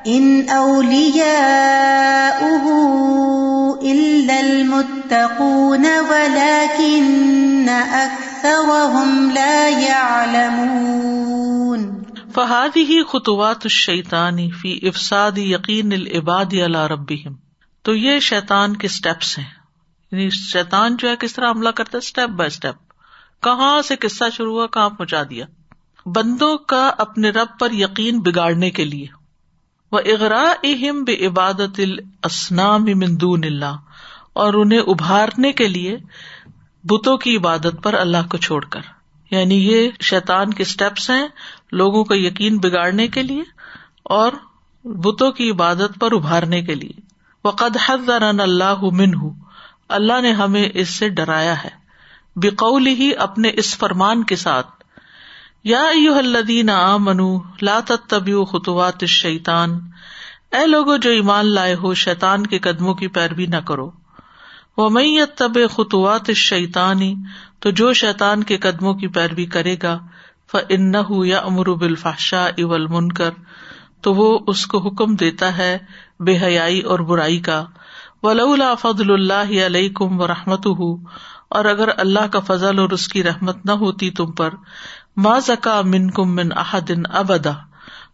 ان 0.05 0.41
اولیا 0.49 1.43
المتقون 4.29 5.85
ولكن 6.09 7.69
اکثرهم 7.91 9.29
لا 9.33 9.67
يعلمون۔ 9.67 12.03
فہادی 12.35 12.81
ہی 12.81 13.03
خطوات 13.03 13.55
الشیطانی 13.55 14.51
فی 14.51 14.87
افساد 14.87 15.37
یقین 15.37 15.91
العباد 15.91 16.45
علی 16.45 16.73
ربهم۔ 16.89 17.33
تو 17.83 17.95
یہ 17.95 18.19
شیطان 18.19 18.75
کے 18.75 18.87
اسٹیپس 18.87 19.39
ہیں۔ 19.39 19.56
یعنی 20.11 20.29
شیطان 20.29 20.97
جو 20.97 21.09
ہے 21.09 21.15
کس 21.15 21.33
طرح 21.33 21.49
حملہ 21.49 21.69
کرتا 21.69 21.91
ہے 21.93 21.97
اسٹیپ 21.97 22.29
بائی 22.29 22.47
اسٹیپ 22.47 22.75
کہاں 23.43 23.81
سے 23.81 23.95
قصہ 23.95 24.23
شروع 24.33 24.53
ہوا، 24.53 24.67
کہاں 24.67 24.89
پہنچا 24.89 25.23
دیا؟ 25.29 25.45
بندوں 26.05 26.57
کا 26.57 26.91
اپنے 26.97 27.29
رب 27.29 27.59
پر 27.59 27.71
یقین 27.71 28.19
بگاڑنے 28.19 28.71
کے 28.71 28.85
لیے. 28.85 29.05
وہ 29.91 29.99
اغرا 29.99 30.53
اہم 30.63 31.03
بے 31.03 31.27
عبادت 31.27 31.79
الاسنام 31.79 32.83
مندون 32.83 33.43
اللہ 33.43 33.75
اور 34.33 34.53
انہیں 34.53 34.79
ابھارنے 34.79 35.51
کے 35.51 35.67
لیے 35.67 35.97
بتوں 36.83 37.17
کی 37.17 37.37
عبادت 37.37 37.83
پر 37.83 37.93
اللہ 37.93 38.27
کو 38.29 38.37
چھوڑ 38.37 38.65
کر. 38.65 38.81
یعنی 39.31 39.55
یہ 39.55 39.89
شیطان 40.01 40.53
کے 40.53 40.63
اسٹیپس 40.63 41.09
ہیں 41.09 41.27
لوگوں 41.71 42.03
کا 42.03 42.15
یقین 42.15 42.57
بگاڑنے 42.57 43.07
کے 43.07 43.23
لیے 43.23 43.41
اور 44.03 44.31
بتوں 44.85 45.31
کی 45.31 45.49
عبادت 45.51 45.99
پر 45.99 46.11
ابھارنے 46.11 46.61
کے 46.61 46.75
لیے. 46.75 46.99
وہ 47.43 47.51
قد 47.51 47.77
حضرن 47.85 48.39
اللہ 48.39 48.83
من 48.91 49.13
ہوں 49.13 49.46
اللہ 49.89 50.21
نے 50.21 50.31
ہمیں 50.31 50.69
اس 50.73 50.89
سے 50.89 51.09
ڈرایا 51.09 51.63
ہے۔ 51.63 51.69
بقول 52.35 52.87
ہی 52.87 53.11
اپنے 53.17 53.51
اس 53.53 53.77
فرمان 53.77 54.23
کے 54.23 54.35
ساتھ، 54.35 54.67
یا 55.63 55.83
الدین 56.17 56.69
آ 56.69 56.97
منو 56.97 57.39
لا 57.61 57.79
تبی 58.09 58.33
خطوات 58.51 59.05
شیتان 59.05 59.79
اے 60.51 60.67
لوگو 60.67 60.97
جو 60.97 61.09
ایمان 61.09 61.45
لائے 61.45 61.75
ہو 61.75 61.93
شیتان 61.93 62.47
کے 62.47 62.59
قدموں 62.59 62.93
کی 62.93 63.07
پیروی 63.07 63.45
نہ 63.45 63.55
کرو۔ 63.55 63.91
وہ 64.77 64.89
میں 64.89 65.25
تب 65.37 65.51
خطوات 65.75 66.31
شیتانی 66.31 67.15
تو 67.59 67.71
جو 67.71 67.93
شیتان 67.93 68.43
کے 68.43 68.57
قدموں 68.57 68.93
کی 68.93 69.07
پیروی 69.07 69.45
کرے 69.45 69.75
گا 69.83 69.99
ف 70.51 70.55
ان 70.69 70.93
یا 71.25 71.39
امر 71.39 71.73
بالفاشا 71.73 72.45
اول 72.45 72.87
منکر 72.87 73.29
تو 74.01 74.13
وہ 74.13 74.39
اس 74.47 74.65
کو 74.67 74.77
حکم 74.77 75.15
دیتا 75.15 75.57
ہے 75.57 75.77
بے 76.19 76.37
حیائی 76.37 76.81
اور 76.81 76.99
برائی 76.99 77.39
کا۔ 77.39 77.65
ولا 78.33 78.75
فضل 78.75 79.11
اللہ 79.11 79.65
علیہ 79.65 79.89
کم 79.89 80.21
و 80.21 80.27
رحمت 80.27 80.67
اور 81.49 81.65
اگر 81.65 81.89
اللہ 81.97 82.27
کا 82.31 82.39
فضل 82.39 82.79
اور 82.79 82.89
اس 82.89 83.07
کی 83.07 83.23
رحمت 83.23 83.65
نہ 83.65 83.71
ہوتی 83.71 84.09
تم 84.09 84.31
پر، 84.31 84.49
ما 85.17 85.39
زکا 85.39 85.81
من 85.81 86.09
کم 86.09 86.35
من 86.35 86.49
احدن 86.55 87.01
ابدا، 87.13 87.51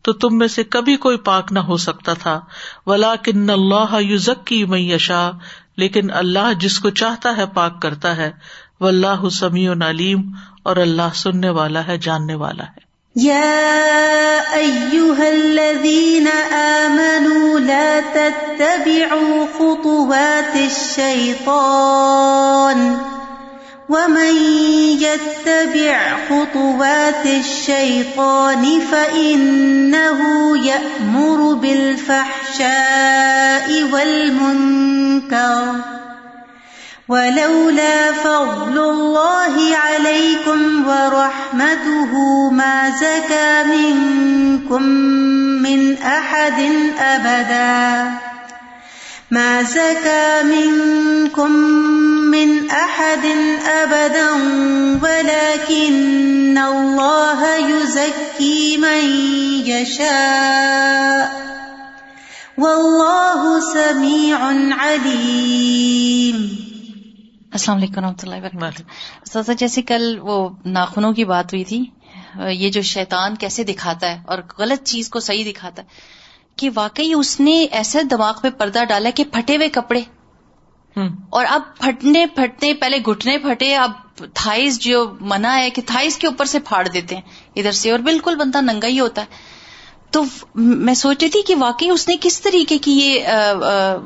تو 0.02 0.14
تم 0.14 0.38
میں 0.38 0.48
سے 0.48 0.64
کبھی 0.64 0.96
کوئی 0.96 1.18
پاک 1.18 1.52
نہ 1.52 1.60
ہو 1.60 1.78
سکتا 1.78 2.14
تھا۔ 2.14 2.40
ولا 2.86 3.16
کن 3.16 3.50
اللہ 3.50 4.02
یوزکی 4.02 4.66
میشا 4.66 5.32
لیکن 5.78 6.12
اللہ 6.12 6.54
جس 6.60 6.80
کو 6.80 6.90
چاہتا 6.90 7.38
ہے 7.38 7.46
پاک 7.46 7.82
کرتا 7.82 8.16
ہے 8.18 8.32
و 8.80 8.88
اللہ 8.88 9.30
سمیع 9.30 9.74
نعلیم 9.74 10.32
اور 10.64 10.76
اللہ 10.76 11.14
سننے 11.14 11.50
والا 11.50 11.88
ہے، 11.88 11.98
جاننے 11.98 12.36
والا 12.36 12.64
ہے۔ 12.64 12.93
يا 13.16 14.56
أيها 14.56 15.32
الذين 15.32 16.28
آمنوا 16.54 17.60
لا 17.60 18.02
تتبعوا 18.02 19.46
خطوات 19.60 20.56
الشيطان 20.56 21.98
ومن 23.90 24.36
يتبع 24.98 26.18
خطوات 26.30 27.26
الشيطان 27.26 28.80
فإنه 28.92 30.20
يأمر 30.66 31.54
بالفحشاء 31.54 32.64
والمنكر 33.92 35.76
ولولا 37.10 38.12
فضل 38.12 38.78
الله 38.78 39.76
عليكم 39.76 40.88
ورحمته 40.88 42.12
ما 42.50 42.90
زكى 42.90 43.64
منكم 43.64 44.84
من 45.64 45.98
أحد 45.98 46.60
أبدا. 47.00 48.12
ما 49.32 49.64
زكى 49.64 50.44
منكم 50.44 51.52
من 52.32 52.70
أحد 52.70 53.26
أبدا، 53.68 54.32
ولكن 55.04 56.58
الله 56.58 57.56
يزكي 57.56 58.78
من 58.78 59.04
يشاء. 59.66 61.44
والله 62.58 63.60
سميع 63.60 64.40
عليم. 64.72 66.53
السلام 67.54 67.78
علیکم 67.78 68.00
رحمۃ 68.00 68.24
اللہ 68.24 68.36
وبرکاتہ۔ 68.36 69.52
جیسے 69.52 69.82
کل 69.82 70.20
وہ 70.22 70.50
ناخنوں 70.66 71.12
کی 71.14 71.26
بات 71.26 71.54
ہوئی 71.54 71.64
تھی 71.64 71.86
یہ 72.50 72.70
جو 72.70 72.82
شیطان 72.82 73.36
کیسے 73.36 73.64
دکھاتا 73.64 74.12
ہے 74.12 74.22
اور 74.26 74.38
غلط 74.58 74.84
چیز 74.84 75.10
کو 75.10 75.20
صحیح 75.20 75.52
دکھاتا 75.52 75.82
ہے 75.82 75.88
کہ 76.56 76.70
واقعی 76.76 77.14
اس 77.14 77.40
نے 77.40 77.66
ایسے 77.72 78.04
دماغ 78.04 78.34
پہ 78.42 78.50
پردہ 78.50 78.84
ڈالا 78.90 79.10
کہ 79.16 79.24
پھٹے 79.24 79.56
ہوئے 79.56 79.70
کپڑے۔ 79.70 80.02
اور 81.30 81.46
اب 81.50 81.62
پھٹنے 81.78 82.26
پھٹنے 82.26 82.74
پہلے 82.74 82.98
گھٹنے 82.98 83.38
پھٹے 83.38 83.76
اب 83.76 83.92
تھائز 84.34 84.80
جو 84.80 85.14
منع 85.20 85.58
ہے 85.58 85.70
کہ 85.70 85.82
تھائز 85.86 86.18
کے 86.18 86.28
اوپر 86.28 86.46
سے 86.46 86.60
پھاڑ 86.60 86.88
دیتے 86.88 87.16
ہیں۔ 87.16 87.22
ادھر 87.56 87.72
سے 87.72 87.92
اور 87.92 88.00
بالکل 88.00 88.36
بندہ 88.36 88.62
ننگا 88.62 88.88
ہی 88.88 89.00
ہوتا 89.00 89.22
ہے۔ 89.22 89.53
تو 90.14 90.24
میں 90.56 90.94
سوچ 90.94 91.18
رہی 91.22 91.30
تھی 91.30 91.42
کہ 91.42 91.56
واقعی 91.60 91.90
اس 91.90 92.08
نے 92.08 92.16
کس 92.22 92.42
طریقے 92.42 92.78
کی 92.78 92.92
یہ 92.92 93.28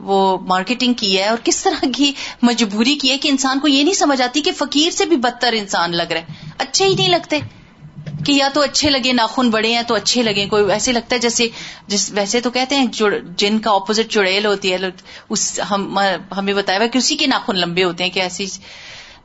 وہ 0.01 0.37
مارکیٹنگ 0.41 0.93
کی 0.93 1.17
ہے 1.17 1.27
اور 1.27 1.37
کس 1.43 1.63
طرح 1.63 1.85
کی 1.95 2.11
مجبوری 2.41 2.95
کی 2.95 3.11
ہے 3.11 3.17
کہ 3.17 3.27
انسان 3.27 3.59
کو 3.59 3.67
یہ 3.67 3.83
نہیں 3.83 3.93
سمجھ 3.93 4.21
آتی 4.21 4.41
کہ 4.41 4.51
فقیر 4.51 4.91
سے 4.91 5.05
بھی 5.05 5.17
بدتر 5.17 5.53
انسان 5.53 5.95
لگ 5.95 6.11
رہا 6.11 6.21
ہے۔ 6.21 6.51
اچھے 6.57 6.85
ہی 6.85 6.95
نہیں 6.95 7.09
لگتے 7.09 7.39
کہ 8.25 8.31
یا 8.31 8.47
تو 8.53 8.61
اچھے 8.61 8.89
لگے، 8.89 9.13
ناخن 9.13 9.49
بڑے 9.49 9.73
ہیں 9.73 9.81
تو 9.81 9.95
اچھے 9.95 10.23
لگے، 10.23 10.45
کوئی 10.45 10.71
ایسے 10.71 10.91
لگتا 10.91 11.15
ہے 11.15 11.19
جیسے، 11.19 11.47
جس، 11.87 12.09
ویسے 12.13 12.41
تو 12.41 12.49
کہتے 12.49 12.75
ہیں 12.75 12.85
جن 13.37 13.59
کا 13.59 13.71
اپوزٹ 13.71 14.11
چڑیل 14.11 14.45
ہوتی 14.45 14.73
ہے، 14.73 14.77
اس 15.29 15.59
ہمیں 15.69 16.53
بتایا 16.53 16.79
ہوا 16.79 16.87
کہ 16.87 16.97
اسی 16.97 17.15
کے 17.15 17.27
ناخن 17.27 17.59
لمبے 17.59 17.83
ہوتے 17.83 18.03
ہیں 18.03 18.11
کہ 18.11 18.19
ایسی۔ 18.19 18.45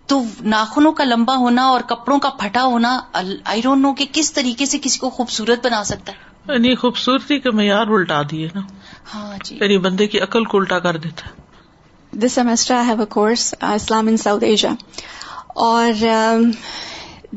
تو 0.07 0.23
ناخنوں 0.41 0.93
کا 0.93 1.05
لمبا 1.05 1.37
ہونا 1.37 1.65
اور 1.65 1.81
کپڑوں 1.81 2.19
کا 2.19 2.31
پھٹا 2.31 2.65
ہونا 2.65 3.01
آئی 3.45 3.61
ڈونٹ 3.61 3.83
نو 3.83 3.95
کہ 3.95 4.05
کس 4.13 4.33
طریقے 4.33 4.67
سے 4.67 4.79
کسی 4.83 4.99
کو 4.99 5.11
خوبصورت 5.11 5.65
بنا 5.65 5.85
سکتا 5.85 6.13
ہے۔ 6.13 6.32
یعنی 6.49 6.75
خوبصورتی 6.75 7.39
کا 7.39 7.51
معیار 7.51 7.87
الٹا 7.87 8.23
دیے 8.31 8.49
نا۔ 8.55 8.61
ہاں 9.15 9.39
جی۔ 9.45 9.59
یعنی 9.61 9.79
بندے 9.79 10.07
کی 10.07 10.21
عقل 10.21 10.45
کو 10.45 10.59
الٹا 10.59 10.79
کر 10.79 10.97
دیتا۔ 10.97 11.29
This 12.13 12.33
semester 12.33 12.75
I 12.75 12.87
have 12.87 13.01
a 13.01 13.07
course 13.07 13.55
Islam 13.61 14.07
in 14.07 14.17
South 14.17 14.45
Asia 14.45 14.71
اور 15.47 16.05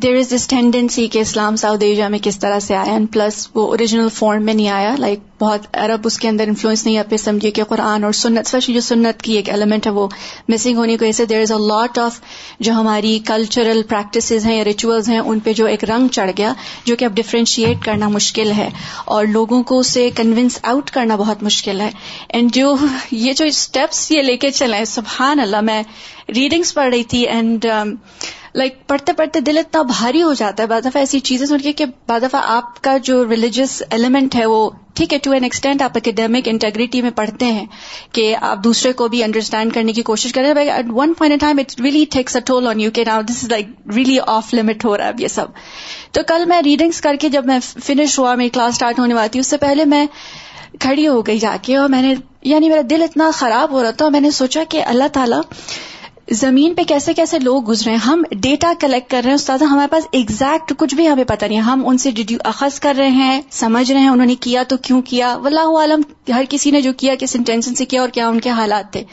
دیر 0.04 0.16
از 0.16 0.34
دس 0.34 0.48
ٹینڈنسی 0.48 1.08
کہ 1.08 1.20
اسلام 1.20 1.56
ساؤتھ 1.56 1.84
ایشیا 1.84 2.08
میں 2.08 2.20
کس 2.24 2.40
طرح 2.40 2.60
سے 2.60 2.76
آیا 2.76 2.92
اینڈ 2.94 3.08
پلس 3.14 3.48
وہ 3.56 3.68
اوریجنل 3.68 4.08
فارم 4.14 4.44
میں 4.46 4.54
نہیں 4.54 4.70
آیا 4.70 4.96
لائک 5.00 5.20
بہت 5.40 5.68
عرب 5.74 6.06
اس 6.06 6.18
کے 6.20 6.28
اندر 6.30 6.48
انفلوئنس 6.48 6.86
نہیں، 6.86 6.98
آپ 6.98 7.16
سمجھیے 7.20 7.52
کہ 7.52 7.64
قرآن 7.64 8.04
اور 8.04 8.12
سنت 8.12 8.48
اسپیشلی 8.48 8.74
جو 8.76 8.82
سنت 8.82 9.22
کی 9.22 9.34
ایک 9.34 9.50
ایلیمنٹ 9.50 9.88
ہے، 9.88 9.92
وہ 9.92 10.08
مسنگ 10.50 10.78
ہونے 10.78 10.98
کی 10.98 11.04
وجہ 11.04 11.12
سے 11.12 11.26
دیر 11.26 11.42
از 11.42 11.52
اے 11.52 11.58
لاٹ 11.68 12.00
آف 12.00 12.20
جو 12.60 12.74
ہماری 12.74 13.18
کلچرل 13.26 13.82
پریکٹسز 13.90 14.46
ہیں 14.46 14.58
یا 14.58 14.64
ریچولز 14.64 15.10
ہیں، 15.10 15.20
ان 15.20 15.40
پہ 15.40 15.54
جو 15.54 15.66
ایک 15.66 15.84
رنگ 15.84 16.08
چڑھ 16.08 16.32
گیا، 16.38 16.54
جو 16.86 16.96
کہ 16.96 17.06
اب 17.06 17.16
ڈفرینشیٹ 17.16 17.84
کرنا 17.86 18.08
مشکل 18.08 18.52
ہے، 18.52 18.70
اور 19.06 19.26
لوگوں 19.26 19.64
کو 19.64 19.80
اسے 19.80 20.10
کنونس 20.16 20.60
آؤٹ 20.64 20.92
کرنا 20.92 21.16
بہت 21.16 21.44
مشکل 21.44 21.82
ہے۔ 21.82 21.90
اینڈ 22.30 22.54
جو 22.54 22.76
یہ 23.12 23.34
جو 23.34 23.46
اسٹیپس 23.46 24.10
یہ 24.12 24.22
لے 24.22 24.38
کے 24.38 24.52
چلے، 24.52 24.86
سبحان 24.86 25.40
اللہ، 25.40 25.62
میں 25.62 25.82
ریڈنگس 26.30 26.74
پڑھ 26.74 26.90
رہی 26.90 27.04
تھی 27.04 27.28
اینڈ 27.28 27.66
لائک 28.56 28.76
پڑھتے 28.88 29.14
پڑھتے 29.14 29.40
دل 29.40 29.58
اتنا 29.58 29.82
بھاری 29.82 30.22
ہو 30.24 30.34
جاتا 30.34 30.64
ہے، 30.64 30.68
بعض 30.68 30.86
دفعہ 30.86 31.00
ایسی 31.02 31.20
چیزیں 31.20 31.46
سن 31.48 31.58
کے 31.58 31.72
کہ 31.74 31.86
بعض 32.08 32.24
دفعہ 32.24 32.42
آپ 32.48 32.82
کا 32.84 32.96
جو 33.04 33.24
ریلیجیس 33.30 33.82
ایلیمنٹ 33.90 34.36
ہے 34.36 34.46
وہ 34.46 34.70
ٹھیک 34.96 35.14
ہے 35.14 35.18
ٹو 35.18 35.32
این 35.32 35.44
ایکسٹینٹ 35.44 35.82
آپ 35.82 35.92
اکیڈیمک 35.96 36.48
انٹیگریٹی 36.48 37.02
میں 37.02 37.12
پڑھتے 37.12 37.46
ہیں 37.46 37.66
کہ 38.12 38.36
آپ 38.42 38.64
دوسرے 38.64 38.92
کو 38.94 39.08
بھی 39.08 39.24
انڈرسٹینڈ 39.24 39.74
کرنے 39.74 39.94
کی 39.94 40.02
کوشش 40.02 40.34
کریں 40.34 40.50
at 40.50 40.86
one 40.90 41.14
point 41.14 41.42
time 41.42 41.60
it 41.60 41.82
really 41.82 42.06
takes 42.12 42.36
a 42.36 42.42
toll 42.42 42.68
on 42.68 42.80
you 42.80 42.92
کے 42.92 43.04
now 43.04 43.22
this 43.22 43.44
is 43.44 43.50
like 43.50 43.68
really 43.96 44.18
off 44.28 44.54
limit 44.54 44.86
ہو 44.86 44.98
رہا 44.98 45.04
ہے 45.04 45.10
اب 45.10 45.22
یہ 45.22 45.28
سب۔ 45.28 45.48
تو 46.12 46.22
کل 46.28 46.46
میں 46.46 46.62
ریڈنگس 46.62 47.02
کر 47.02 47.16
کے 47.16 47.30
جب 47.30 47.46
میں 47.46 47.60
فنش 47.86 48.18
ہوا، 48.20 48.36
میری 48.36 48.50
کلاس 48.50 48.74
اسٹارٹ 48.74 49.00
ہونے 49.00 49.14
والی 49.14 49.30
تھی، 49.30 49.40
اس 49.40 49.48
سے 49.48 49.58
پہلے 49.58 49.86
میں 49.86 50.06
کھڑی 50.80 51.08
ہو 51.08 51.22
گئی 51.22 51.40
جا 51.40 51.56
کے 51.62 51.76
اور 51.76 51.90
میں 51.90 52.02
نے 52.02 52.14
یعنی 52.44 52.70
میرا 52.70 52.82
دل 52.90 53.04
اتنا 53.04 53.30
خراب 53.34 53.72
ہو 53.72 53.84
رہا 53.84 53.92
تھا 53.92 54.10
میں 54.10 54.20
نے 54.20 54.32
سوچا 54.32 54.64
کہ 54.70 54.84
اللہ 54.84 55.08
تعالیٰ 55.14 55.42
زمین 56.32 56.74
پہ 56.74 56.84
کیسے 56.84 57.14
کیسے 57.14 57.40
لوگ 57.40 57.68
گزرے 57.68 57.92
ہیں، 57.92 57.98
ہم 57.98 58.24
ڈیٹا 58.32 58.74
کلیکٹ 58.80 59.10
کر 59.10 59.22
رہے 59.24 59.30
ہیں، 59.30 59.36
استاد، 59.36 59.60
ہمارے 59.62 59.88
پاس 59.88 60.08
ایگزیکٹ 60.12 60.74
کچھ 60.78 60.96
بھی 60.96 61.10
ہمیں 61.10 61.24
پتہ 61.24 61.46
نہیں 61.46 61.60
ہم 61.60 61.88
ان 61.88 61.98
سے 61.98 62.10
اخذ 62.44 62.80
کر 62.80 62.96
رہے 62.98 63.10
ہیں، 63.10 63.42
سمجھ 63.52 63.92
رہے 63.92 64.00
ہیں، 64.00 64.10
انہوں 64.10 64.26
نے 64.26 64.36
کیا 64.36 64.64
تو 64.64 64.78
کیوں 64.78 65.02
کیا؟ 65.02 65.38
واللہ 65.38 65.78
عالم، 65.80 66.02
ہر 66.34 66.44
کسی 66.50 66.72
نے 66.72 66.82
جو 66.82 66.94
کیا، 66.94 67.16
کس 67.20 67.36
انٹینشن 67.36 67.76
سے 67.76 67.86
کیا 67.86 68.02
اور 68.02 68.10
کیا 68.10 68.28
ان 68.28 68.40
کے 68.40 68.50
حالات 68.50 68.92
تھے۔ 68.92 69.04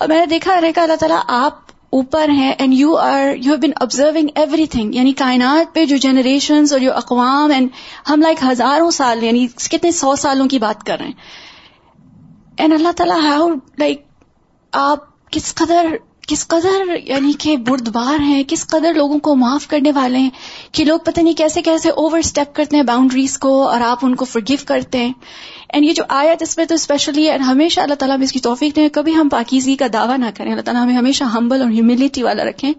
اور 0.00 0.08
میں 0.08 0.18
نے 0.18 0.26
دیکھا، 0.26 0.60
رہے 0.60 0.72
اللہ 0.76 0.96
تعالیٰ 0.96 1.20
آپ 1.26 1.64
اوپر 1.90 2.28
ہیں 2.28 2.52
and 2.58 2.74
you 2.74 2.96
are 2.96 3.22
you 3.36 3.42
have 3.42 3.56
been 3.56 3.70
observing 3.80 4.28
every 4.34 4.66
thing 4.66 4.94
یعنی 4.94 5.12
کائنات 5.12 5.74
پہ 5.74 5.84
جو 5.84 5.96
جنریشن 5.96 6.64
اور 6.70 6.78
جو 6.78 6.94
اقوام 6.94 7.50
اینڈ 7.50 7.68
ہم 8.08 8.20
لائک 8.20 8.38
ہزاروں 8.50 8.90
سال 8.90 9.24
یعنی 9.24 9.46
کتنے 9.46 9.90
سو 9.90 10.16
سالوں 10.16 10.48
کی 10.48 10.58
بات 10.58 10.84
کر 10.84 10.96
رہے 10.98 11.06
ہیں۔ 11.06 11.12
اینڈ 12.56 12.72
اللہ 12.72 12.92
تعالیٰ 12.96 13.20
ہاؤ 13.20 13.48
لائک 13.78 14.02
آپ 14.72 15.30
کس 15.30 15.54
قدر 15.54 15.86
کس 16.26 16.46
قدر 16.48 16.96
یعنی 17.04 17.32
کہ 17.38 17.56
بردبار 17.56 18.20
ہیں، 18.20 18.42
کس 18.48 18.66
قدر 18.66 18.94
لوگوں 18.94 19.18
کو 19.18 19.34
معاف 19.36 19.66
کرنے 19.68 19.92
والے 19.94 20.18
ہیں 20.18 20.30
کہ 20.72 20.84
لوگ 20.84 20.98
پتہ 20.98 21.20
نہیں 21.20 21.34
کیسے 21.34 21.62
کیسے 21.62 21.88
اوور 21.88 22.18
اسٹیپ 22.18 22.54
کرتے 22.54 22.76
ہیں 22.76 22.82
باؤنڈریز 22.82 23.38
کو 23.38 23.68
اور 23.68 23.80
آپ 23.80 23.98
ان 24.02 24.14
کو 24.14 24.24
فرگیو 24.24 24.58
کرتے 24.66 24.98
ہیں۔ 24.98 25.12
اینڈ 25.68 25.86
یہ 25.86 25.92
جو 25.92 26.04
آیت 26.08 26.42
اس 26.42 26.56
میں 26.56 26.66
تو 26.66 26.74
اسپیشلی 26.74 27.30
اینڈ 27.30 27.44
ہمیشہ 27.46 27.80
اللہ 27.80 27.94
تعالیٰ 27.94 28.18
میں 28.18 28.24
اس 28.24 28.32
کی 28.32 28.40
توفیق 28.40 28.76
دیں 28.76 28.88
کبھی 28.88 29.14
ہم 29.14 29.28
پاکیزگی 29.28 29.76
کا 29.76 29.86
دعویٰ 29.92 30.18
نہ 30.18 30.26
کریں۔ 30.34 30.50
اللہ 30.50 30.62
تعالیٰ 30.62 30.82
ہمیں 30.82 30.94
ہمیشہ 30.94 31.24
ہمبل 31.24 31.62
اور 31.62 31.70
ہیوملٹی 31.70 32.22
والا 32.22 32.44
رکھیں۔ 32.44 32.72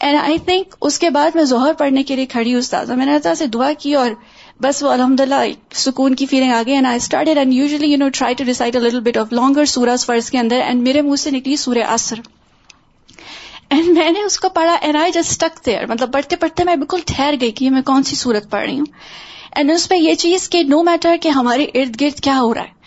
اینڈ 0.00 0.18
آئی 0.20 0.38
تھنک 0.38 0.76
اس 0.80 0.98
کے 0.98 1.10
بعد 1.10 1.30
میں 1.34 1.44
ظہر 1.44 1.72
پڑھنے 1.72 2.02
کے 2.02 2.16
لیے 2.16 2.26
کھڑی 2.26 2.54
استاذہ 2.54 2.92
میں 2.92 3.06
نے 3.06 3.14
اللہ 3.14 3.34
سے 3.34 3.46
دعا 3.46 3.72
کی 3.78 3.94
اور 3.94 4.10
بس 4.60 4.82
وہ 4.82 4.90
الحمد 4.90 5.20
للہ 5.20 5.42
سکون 5.74 6.14
کی 6.14 6.26
فیلنگ 6.26 6.52
آ 6.52 6.62
گئی 6.66 6.74
and 6.74 6.86
I 6.86 6.96
start 6.96 7.28
and 7.28 7.52
usually 7.52 7.86
you 7.86 7.98
know 7.98 8.08
try 8.08 8.34
to 8.34 8.44
decide 8.44 8.76
little 8.76 9.00
bit 9.00 9.16
of 9.16 9.32
longer 9.32 9.64
سورج 9.64 10.06
فرض 10.06 10.30
کے 10.30 10.38
اندر۔ 10.38 10.56
اینڈ 10.56 10.82
میرے 10.82 11.02
منہ 11.02 11.16
سے 11.16 11.30
نکلی 11.30 11.56
سورہ 11.56 11.84
اثر 11.88 12.20
اینڈ 13.70 13.88
میں 13.88 14.10
نے 14.10 14.22
اس 14.22 14.38
کو 14.40 14.48
پڑھا 14.48 14.76
and 14.80 14.96
I 14.96 15.12
just 15.12 15.30
stick 15.30 15.66
there 15.66 15.86
مطلب 15.86 16.12
پڑھتے 16.12 16.36
پڑھتے 16.36 16.64
میں 16.64 16.76
بالکل 16.76 17.00
ٹھہر 17.06 17.34
گئی 17.40 17.50
کہ 17.50 17.70
میں 17.70 17.82
کون 17.82 18.02
سی 18.02 18.16
صورت 18.16 18.50
پڑھ 18.50 18.64
رہی 18.64 18.78
ہوں. 18.78 18.86
اینڈ 19.56 19.70
اس 19.70 19.88
پہ 19.88 19.94
یہ 19.94 20.14
چیز 20.14 20.48
کہ 20.48 20.62
نو 20.62 20.82
میٹر 20.82 21.16
کہ 21.22 21.28
ہمارے 21.28 21.64
ارد 21.64 22.00
گرد 22.00 22.20
کیا 22.20 22.40
ہو 22.40 22.54
رہا 22.54 22.62
ہے. 22.62 22.79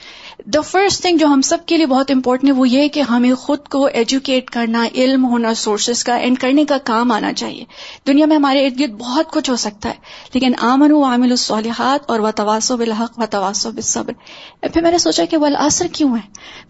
دا 0.45 0.61
فرسٹ 0.61 1.01
تھنگ 1.01 1.17
جو 1.17 1.27
ہم 1.27 1.41
سب 1.41 1.57
کے 1.65 1.77
لیے 1.77 1.85
بہت 1.85 2.11
امپورٹنٹ 2.11 2.51
ہے 2.51 2.55
وہ 2.55 2.69
یہ 2.69 2.87
کہ 2.87 2.99
ہمیں 2.99 3.33
خود 3.33 3.67
کو 3.67 3.85
ایجوکیٹ 3.85 4.49
کرنا، 4.49 4.85
علم 4.95 5.25
ہونا 5.25 5.53
سورسز 5.53 6.03
کا 6.03 6.15
اینڈ 6.15 6.39
کرنے 6.39 6.65
کا 6.65 6.77
کام 6.83 7.11
آنا 7.11 7.33
چاہیے۔ 7.33 7.65
دنیا 8.07 8.25
میں 8.25 8.35
ہمارے 8.35 8.65
ارد 8.65 8.79
گرد 8.79 8.91
بہت 8.91 9.31
کچھ 9.31 9.49
ہو 9.49 9.55
سکتا 9.55 9.89
ہے، 9.89 9.93
لیکن 10.33 10.51
آمن 10.61 10.91
و 10.91 11.03
عامل 11.03 11.31
الصالحات 11.31 11.99
اور 12.07 12.19
و 12.19 12.77
بالحق 12.77 13.19
و 13.65 13.71
بالصبر۔ 13.71 14.13
پھر 14.61 14.81
میں 14.81 14.91
نے 14.91 14.97
سوچا 14.97 15.25
کہ 15.25 15.37
وہ 15.37 15.47
اثر 15.59 15.87
کیوں 15.87 16.09
ہے؟ 16.09 16.21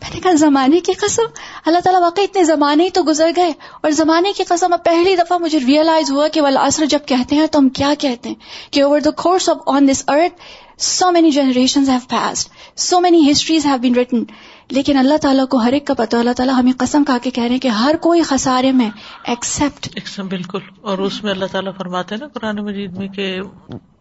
میں 0.01 0.09
نے 0.13 0.19
کہا 0.19 0.31
زمانے 0.31 0.79
کی 0.79 0.93
قسم، 0.93 1.23
اللہ 1.65 1.79
تعالیٰ 1.79 2.01
واقعی 2.01 2.23
اتنے 2.23 2.43
زمانے 2.43 2.83
ہی 2.83 2.89
تو 2.89 3.03
گزر 3.03 3.31
گئے 3.35 3.51
اور 3.83 3.91
زمانے 3.91 4.33
کی 4.33 4.43
قسم 4.43 4.73
اب 4.73 4.83
پہلی 4.83 5.15
دفعہ 5.15 5.37
مجھے 5.37 5.59
ریئلائز 5.59 6.11
ہوا 6.11 6.27
کہ 6.27 6.39
اثر 6.39 6.85
جب 6.85 6.99
کہتے 7.05 7.35
ہیں 7.35 7.47
تو 7.47 7.59
ہم 7.59 7.69
کیا 7.69 7.93
کہتے 7.99 8.29
ہیں؟ 8.29 8.35
کہ 8.71 8.81
over 8.81 8.99
the 8.99 9.11
course 9.11 9.49
of 9.49 9.57
on 9.65 9.87
this 9.87 10.03
earth 10.07 10.41
so 10.77 11.11
many 11.11 11.31
generation 11.31 11.89
have 11.89 11.99
passed 12.09 12.49
so 12.77 12.99
many 12.99 13.31
histories 13.31 13.65
have 13.65 13.77
been 13.77 13.95
written 13.95 14.23
لیکن 14.69 14.97
اللہ 14.97 15.17
تعالیٰ 15.21 15.47
کو 15.47 15.57
ہر 15.57 15.73
ایک 15.73 15.87
کا 15.87 15.93
پتا 15.93 16.19
اللہ 16.19 16.31
تعالیٰ 16.31 16.55
ہمیں 16.55 16.71
قسم 16.77 17.03
کھا 17.03 17.17
کے 17.23 17.29
کہہ 17.29 17.43
رہے 17.43 17.51
ہیں 17.51 17.59
کہ 17.59 17.67
ہر 17.67 17.95
کوئی 18.01 18.21
خسارے 18.23 18.71
میں 18.71 18.89
ایکسپٹ 19.23 19.89
بالکل۔ 20.17 20.59
اور 20.81 20.97
اس 20.97 21.23
میں 21.23 21.31
اللہ 21.31 21.45
تعالیٰ 21.51 21.71
فرماتے 21.77 22.15
ہیں 22.15 22.19
نا 22.19 22.27
قرآن 22.27 22.55
مجید 22.55 22.97
میں 22.97 23.07
کہ 23.07 23.39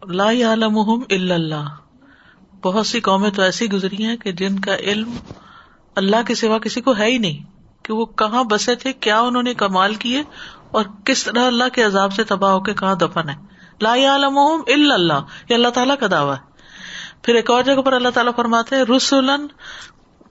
لا 0.07 0.29
عالم 0.29 0.77
اللہ۔ 1.09 1.69
بہت 2.63 2.87
سی 2.87 2.99
قومیں 2.99 3.29
تو 3.29 3.41
ایسی 3.41 3.71
گزری 3.71 4.05
ہیں 4.05 4.17
کہ 4.17 4.31
جن 4.31 4.59
کا 4.59 4.75
علم 4.75 5.11
اللہ 5.95 6.15
کے 6.27 6.35
سوا 6.35 6.57
کسی 6.57 6.81
کو 6.81 6.97
ہے 6.97 7.11
ہی 7.11 7.17
نہیں۔ 7.17 7.53
کہ 7.83 7.93
وہ 7.93 8.05
کہاں 8.05 8.43
بسے 8.43 8.75
تھے، 8.75 8.93
کیا 8.93 9.19
انہوں 9.19 9.43
نے 9.43 9.53
کمال 9.53 9.95
کیے 9.95 10.23
اور 10.71 10.83
کس 11.05 11.23
طرح 11.23 11.47
اللہ 11.47 11.63
کے 11.73 11.83
عذاب 11.83 12.13
سے 12.13 12.23
تباہ 12.23 12.51
ہو 12.51 12.59
کے 12.59 12.73
کہاں 12.73 12.95
دفن 12.95 13.29
ہے 13.29 13.35
لا 13.81 13.89
عالم 13.89 14.37
اللہ۔ 14.37 15.19
یہ 15.49 15.55
اللہ 15.55 15.67
تعالیٰ 15.67 15.95
کا 15.99 16.07
دعویٰ 16.11 16.35
ہے۔ 16.35 16.52
پھر 17.23 17.35
ایک 17.35 17.51
اور 17.51 17.63
جگہ 17.63 17.81
پر 17.81 17.93
اللہ 17.93 18.09
تعالیٰ 18.09 18.33
فرماتے 18.35 18.75
رسولن 18.97 19.47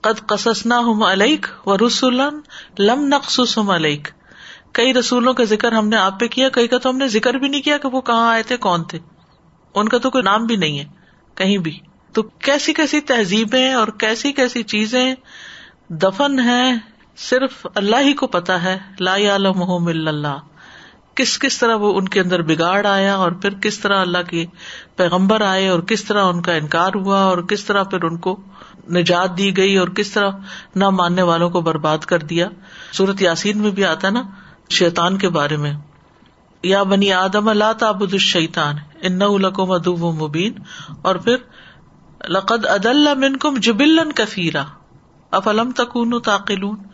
قد 0.01 0.27
قسنا 0.27 0.79
ہم 0.79 1.03
علیک 1.03 1.67
و 1.67 1.77
رسولن 1.77 2.39
لم 2.79 3.07
نقص 3.07 3.57
ہم 3.57 3.69
علیک۔ 3.69 4.07
کئی 4.71 4.93
رسولوں 4.93 5.33
کا 5.33 5.43
ذکر 5.43 5.71
ہم 5.71 5.87
نے 5.87 5.95
آپ 5.95 6.19
پہ 6.19 6.27
کیا، 6.27 6.49
کئی 6.49 6.67
کا 6.67 6.77
تو 6.77 6.89
ہم 6.89 6.97
نے 6.97 7.07
ذکر 7.07 7.33
بھی 7.33 7.47
نہیں 7.47 7.61
کیا 7.61 7.77
کہ 7.77 7.87
وہ 7.87 8.01
کہاں 8.01 8.31
آئے 8.31 8.43
تھے، 8.43 8.57
کون 8.57 8.83
تھے۔ 8.83 8.99
ان 9.75 9.89
کا 9.89 9.97
تو 9.97 10.09
کوئی 10.09 10.23
نام 10.23 10.45
بھی 10.45 10.55
نہیں 10.55 10.79
ہے، 10.79 10.85
کہیں 11.35 11.57
بھی۔ 11.57 11.79
تو 12.13 12.23
کیسی 12.23 12.73
کیسی 12.73 13.01
تہذیبیں 13.01 13.73
اور 13.73 13.87
کیسی 13.87 14.31
کیسی 14.31 14.63
چیزیں 14.63 15.15
دفن 15.89 16.39
ہے 16.39 16.73
صرف 17.17 17.67
اللہ 17.75 17.95
ہی 17.95 18.13
کو 18.13 18.27
پتا 18.27 18.63
ہے، 18.63 18.79
لا 18.99 19.15
عالم 19.15 19.87
اللہ۔ 19.87 20.37
کس 21.15 21.39
کس 21.39 21.57
طرح 21.57 21.75
وہ 21.75 21.97
ان 21.97 22.07
کے 22.07 22.19
اندر 22.19 22.41
بگاڑ 22.41 22.87
آیا 22.87 23.15
اور 23.15 23.31
پھر 23.31 23.49
کس 23.49 23.79
طرح 23.79 24.01
اللہ 24.01 24.17
کے 24.27 24.45
پیغمبر 24.95 25.41
آئے 25.41 25.67
اور 25.67 25.79
کس 25.79 26.03
طرح 26.03 26.23
ان 26.23 26.41
کا 26.41 26.53
انکار 26.53 26.91
ہوا 26.95 27.19
اور 27.19 27.37
کس 27.37 27.65
طرح 27.65 27.83
پھر 27.83 28.03
ان 28.03 28.17
کو 28.17 28.39
نجات 28.91 29.37
دی 29.37 29.57
گئی 29.57 29.77
اور 29.77 29.87
کس 29.87 30.11
طرح 30.11 30.29
نہ 30.75 30.89
ماننے 30.89 31.21
والوں 31.21 31.49
کو 31.49 31.61
برباد 31.61 31.97
کر 31.97 32.19
دیا۔ 32.19 32.49
سورت 32.91 33.21
یاسین 33.21 33.57
میں 33.57 33.71
بھی 33.71 33.85
آتا 33.85 34.09
نا 34.09 34.23
شیتان 34.69 35.17
کے 35.17 35.29
بارے 35.29 35.57
میں۔ 35.57 35.73
یا 36.63 36.83
بنی 36.83 37.13
آدم 37.13 37.47
اللہ 37.47 37.73
تعبد 37.73 38.13
الشیطان 38.13 38.75
ان 39.01 39.19
لکم 39.19 39.71
ادو 39.71 39.97
و 39.97 40.11
مبین۔ 40.11 40.53
اور 41.01 41.15
پھر، 41.15 41.35
لقد 42.29 42.65
ادل 42.65 43.15
من 43.15 43.37
کم 43.37 43.55
جبل 43.57 44.11
کثیرا، 44.15 44.63
افلم 45.31 45.71
تکون 45.71 46.21
تاقلون۔ 46.21 46.92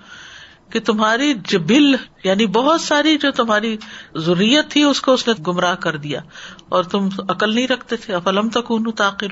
کہ 0.70 0.80
تمہاری 0.80 1.34
جبل 1.48 1.96
یعنی 2.24 2.46
بہت 2.46 2.82
ساری 2.82 3.18
جو 3.18 3.32
تمہاری 3.32 3.78
ضروریت 4.16 4.72
تھی 4.72 4.84
اس 4.84 5.02
کو 5.02 5.14
اس 5.14 5.28
نے 5.28 5.34
گمراہ 5.48 5.76
کر 5.76 5.98
دیا۔ 5.98 6.22
اور 6.70 6.84
تم 6.84 7.10
عقل 7.30 7.56
نہیں 7.56 7.68
رکھتے 7.68 7.96
تھے۔ 7.96 8.14
افلم 8.14 8.50
تک 8.50 8.72
تاقل 8.96 9.28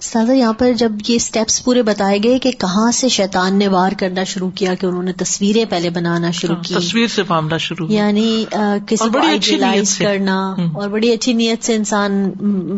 سادہ 0.00 0.32
یہاں 0.32 0.52
پر 0.52 0.72
جب 0.72 0.92
یہ 1.08 1.16
اسٹیپس 1.16 1.64
پورے 1.64 1.82
بتائے 1.82 2.18
گئے 2.22 2.38
کہ 2.38 2.50
کہاں 2.50 2.90
سے 2.90 3.08
شیطان 3.08 3.58
نے 3.58 3.68
وار 3.68 3.92
کرنا 3.98 4.24
شروع 4.24 4.50
کیا 4.50 4.74
کہ 4.74 4.86
انہوں 4.86 5.02
نے 5.02 5.12
تصویریں 5.12 5.64
پہلے 5.70 5.90
بنانا 5.90 6.30
شروع 6.30 6.56
کی 6.56 6.74
تصویر 6.74 7.06
سے 7.06 7.22
معاملہ 7.28 7.58
شروع 7.58 7.86
یعنی 7.90 8.44
کسی 8.86 9.08
کو 9.12 9.18
آئیڈیلائز 9.18 9.98
کرنا۔ 9.98 10.54
اور 10.74 10.88
بڑی 10.88 11.12
اچھی 11.12 11.32
نیت 11.32 11.64
سے 11.64 11.74
انسان 11.74 12.30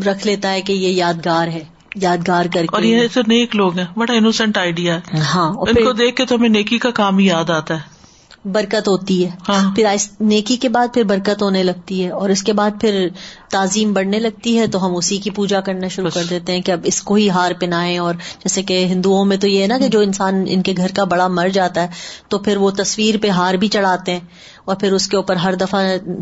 رکھ 0.07 0.27
لیتا 0.27 0.53
ہے 0.53 0.63
کہ 0.63 0.73
یہ 0.73 0.89
یادگار 0.89 1.49
ہے۔ 1.49 1.65
یادگار 2.01 2.45
کر 2.45 2.63
کے۔ 2.63 2.67
اور 2.73 2.83
یہ 2.83 3.07
تو 3.15 3.21
نیک 3.21 3.57
لوگ 3.57 3.79
ہیں 3.79 3.87
بڑا 3.97 4.13
انوسینٹ 4.13 4.59
آئیڈیا 4.59 4.97
ہے۔ 4.97 5.21
ہاں 5.21 5.53
ان 5.53 5.75
کو 5.75 5.93
دیکھ 5.93 6.17
کے 6.17 6.25
تو 6.25 6.35
ہمیں 6.35 6.49
نیکی 6.49 6.79
کا 6.79 6.91
کام 6.91 7.19
ہی 7.19 7.27
یاد 7.27 7.51
آتا 7.51 7.75
ہے۔ 7.75 7.97
برکت 8.45 8.89
ہوتی 8.89 9.25
ہے۔ 9.25 9.31
ہاں۔ 9.49 9.75
پھر 9.75 9.87
نیکی 10.21 10.57
کے 10.57 10.69
بعد 10.69 10.89
پھر 10.95 11.05
برکت 11.05 11.43
ہونے 11.43 11.63
لگتی 11.63 12.05
ہے 12.05 12.11
اور 12.11 12.29
اس 12.31 12.43
کے 12.43 12.53
بعد 12.53 12.71
پھر 12.81 13.09
تعظیم 13.51 13.93
بڑھنے 13.93 14.19
لگتی 14.19 14.59
ہے 14.59 14.67
تو 14.67 14.87
ہم 14.87 14.97
اسی 14.97 15.19
کی 15.19 15.31
پوجا 15.31 15.61
کرنا 15.61 15.89
شروع 15.89 16.11
کر 16.15 16.23
دیتے 16.31 16.53
ہیں 16.53 16.61
کہ 16.61 16.73
اب 16.73 16.81
اس 16.85 17.03
کو 17.03 17.15
ہی 17.15 17.31
ہار 17.31 17.51
پہنائیں 17.61 17.99
اور 17.99 18.15
جیسے 18.15 18.63
کہ 18.63 18.85
ہندوؤں 18.85 19.25
میں 19.25 19.37
تو 19.37 19.49
یہ 19.49 19.63
ہے 19.63 19.67
نا 19.67 19.79
کہ 19.79 19.89
جو 19.89 20.01
انسان 20.01 20.45
ان 20.49 20.63
کے 20.63 20.75
گھر 20.77 20.87
کا 20.97 21.05
بڑا 21.05 21.29
مر 21.29 21.49
جاتا 21.49 21.83
ہے 21.83 21.89
تو 22.29 22.39
پھر 22.39 22.57
وہ 22.57 22.71
تصویر 22.71 23.15
پہ 23.23 23.29
ہار 23.29 23.55
بھی 23.55 23.69
چڑھاتے 23.69 24.13
ہیں۔ 24.13 24.21
اور 24.65 24.77
پھر 24.77 24.93
اس 24.93 25.09
کے 25.09 25.17
اوپر 25.17 25.37
ہر 25.37 25.55
دفعہ 25.55 25.81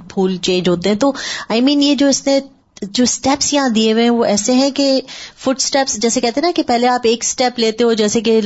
پھول 0.08 0.36
چینج 0.36 0.68
ہوتے 0.68 0.88
ہیں۔ 0.88 0.96
تو 0.96 1.12
آئی 1.48 1.60
مین 1.60 1.82
یہ 1.82 1.94
جو 1.94 2.08
اس 2.08 2.26
نے 2.26 2.40
جو 2.82 3.02
اسٹیپس 3.02 3.52
یہاں 3.52 3.68
دیے 3.68 3.92
ہوئے 3.92 4.02
ہیں 4.02 4.10
وہ 4.10 4.24
ایسے 4.24 4.52
ہیں 4.52 4.70
کہ 4.70 5.00
فٹ 5.38 5.56
اسٹیپس 5.56 5.94
جیسے 5.94 6.20
کہتے 6.20 6.40
ہیں 6.40 6.48
نا 6.48 6.52
کہ 6.56 6.62
پہلے 6.62 6.88
آپ 6.88 7.00
ایک 7.04 7.18
اسٹیپ 7.22 7.58
لیتے 7.58 7.84
ہو، 7.84 7.92
جیسے 7.92 8.20
کہ 8.20 8.40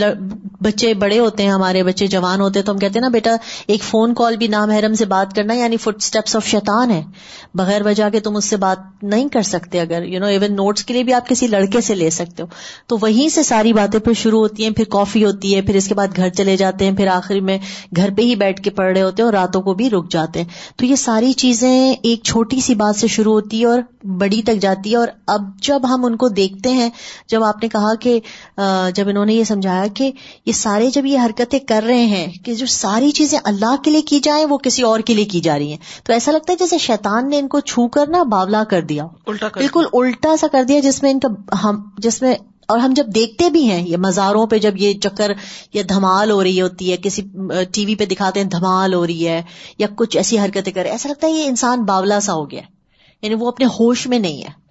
بچے 0.60 0.94
بڑے 0.94 1.18
ہوتے 1.18 1.42
ہیں، 1.42 1.50
ہمارے 1.50 1.82
بچے 1.82 2.06
جوان 2.06 2.40
ہوتے 2.40 2.58
ہیں، 2.58 2.66
تو 2.66 2.72
ہم 2.72 2.78
کہتے 2.78 2.92
ہیں 2.94 3.00
نا، 3.00 3.08
بیٹا، 3.08 3.36
ایک 3.66 3.82
فون 3.82 4.14
کال 4.14 4.36
بھی 4.36 4.46
نام 4.46 4.70
حرم 4.70 4.94
سے 4.94 5.04
بات 5.04 5.36
کرنا 5.36 5.54
یعنی 5.54 5.76
فٹ 5.76 5.96
اسٹیپس 5.96 6.36
آف 6.36 6.46
شیطان 6.46 6.90
ہے۔ 6.90 7.02
بغیر 7.54 7.86
وجہ 7.86 8.10
کے 8.10 8.20
تم 8.20 8.36
اس 8.36 8.44
سے 8.44 8.56
بات 8.56 9.04
نہیں 9.04 9.28
کر 9.28 9.42
سکتے 9.42 9.80
اگر 9.80 10.02
یو 10.02 10.20
نو 10.20 10.26
ایون 10.26 10.52
نوٹس 10.52 10.84
کے 10.84 10.94
لیے 10.94 11.02
بھی 11.02 11.12
آپ 11.12 11.28
کسی 11.28 11.46
لڑکے 11.46 11.80
سے 11.80 11.94
لے 11.94 12.10
سکتے 12.10 12.42
ہو۔ 12.42 12.48
تو 12.86 12.98
وہیں 13.02 13.28
سے 13.28 13.42
ساری 13.42 13.72
باتیں 13.72 14.00
پھر 14.00 14.12
شروع 14.12 14.40
ہوتی 14.40 14.64
ہیں، 14.64 14.70
پھر 14.70 14.84
کافی 14.84 15.24
ہوتی 15.24 15.54
ہے، 15.54 15.62
پھر 15.62 15.74
اس 15.74 15.88
کے 15.88 15.94
بعد 15.94 16.08
گھر 16.16 16.28
چلے 16.28 16.56
جاتے 16.56 16.84
ہیں، 16.84 16.96
پھر 16.96 17.06
آخر 17.06 17.40
میں 17.40 17.58
گھر 17.96 18.10
پہ 18.16 18.22
ہی 18.22 18.34
بیٹھ 18.34 18.62
کے 18.62 18.70
پڑھ 18.70 18.92
رہے 18.92 19.02
ہوتے 19.02 19.22
ہیں 19.22 19.24
اور 19.24 19.34
راتوں 19.34 19.62
کو 19.62 19.74
بھی 19.74 19.90
رک 19.90 20.10
جاتے 20.10 20.40
ہیں۔ 20.40 20.48
تو 20.76 20.86
یہ 20.86 20.96
ساری 20.96 21.32
چیزیں 21.32 21.94
ایک 22.02 22.22
چھوٹی 22.24 22.60
سی 22.60 22.74
بات 22.74 22.96
سے 22.96 23.06
شروع 23.06 23.32
ہوتی 23.32 23.60
ہے 23.60 23.66
اور 23.66 23.80
بڑی 24.04 24.27
تک 24.36 24.60
جاتی 24.60 24.90
ہے 24.90 24.96
اور 24.96 25.08
اب 25.26 25.42
جب 25.62 25.94
ہم 25.94 26.04
ان 26.04 26.16
کو 26.16 26.28
دیکھتے 26.28 26.72
ہیں 26.72 26.90
جب 27.28 27.44
آپ 27.44 27.62
نے 27.62 27.68
کہا 27.68 27.94
کہ 27.94 28.20
جب 28.94 29.08
انہوں 29.08 29.26
نے 29.26 29.34
یہ 29.34 29.44
سمجھایا 29.44 29.86
کہ 29.94 30.12
یہ 30.46 30.52
سارے 30.52 30.90
جب 30.90 31.06
یہ 31.06 31.18
حرکتیں 31.18 31.58
کر 31.58 31.82
رہے 31.82 32.04
ہیں 32.04 32.26
کہ 32.44 32.54
جو 32.54 32.66
ساری 32.66 33.10
چیزیں 33.10 33.38
اللہ 33.44 33.76
کے 33.84 33.90
لیے 33.90 34.02
کی 34.02 34.20
جائیں 34.20 34.44
وہ 34.44 34.58
کسی 34.58 34.82
اور 34.82 35.00
کے 35.00 35.14
لیے 35.14 35.24
کی 35.24 35.40
جا 35.40 35.58
رہی 35.58 35.70
ہیں۔ 35.70 35.78
تو 36.04 36.12
ایسا 36.12 36.32
لگتا 36.32 36.52
ہے 36.52 36.56
جیسے 36.56 36.78
شیطان 36.78 37.30
نے 37.30 37.38
ان 37.38 37.48
کو 37.48 37.60
چھو 37.60 37.88
کر 37.88 38.08
نا 38.08 38.22
باولا 38.22 38.64
کر 38.64 38.82
دیا۔ 38.82 39.06
الٹا 39.26 39.48
بالکل 39.56 39.86
الٹا 39.92 40.36
سا 40.36 40.46
کر 40.52 40.64
دیا 40.64 40.80
جس 40.80 41.02
میں 41.02 41.10
ان 41.10 41.20
کا 41.20 41.28
ہم 41.64 41.82
جس 41.98 42.22
میں 42.22 42.34
اور 42.66 42.78
ہم 42.78 42.92
جب 42.92 43.06
دیکھتے 43.14 43.50
بھی 43.50 43.68
ہیں 43.70 43.88
یہ 43.88 43.96
مزاروں 43.96 44.46
پہ 44.46 44.58
جب 44.58 44.76
یہ 44.76 44.92
چکر 45.00 45.32
یا 45.72 45.82
دھمال 45.88 46.30
ہو 46.30 46.42
رہی 46.42 46.60
ہوتی 46.60 46.92
ہے 46.92 46.96
کسی 46.96 47.22
ٹی 47.72 47.86
وی 47.86 47.94
پہ 47.94 48.04
دکھاتے 48.04 48.40
ہیں 48.40 48.46
دھمال 48.46 48.94
ہو 48.94 49.06
رہی 49.06 49.28
ہے 49.28 49.42
یا 49.78 49.86
کچھ 49.96 50.16
ایسی 50.16 50.38
حرکتیں 50.38 50.72
کر 50.72 50.80
رہے 50.80 50.88
ہیں 50.88 50.94
ایسا 50.94 51.08
لگتا 51.08 51.26
ہے 51.26 51.32
یہ 51.32 51.48
انسان 51.48 51.84
باولا 51.84 52.20
سا 52.20 52.32
ہو 52.32 52.50
گیا۔ 52.50 52.60
ہے 52.60 52.77
یعنی 53.22 53.34
وہ 53.34 53.48
اپنے 53.48 53.66
ہوش 53.66 54.06
میں 54.06 54.18
نہیں 54.18 54.42
ہے۔ 54.42 54.68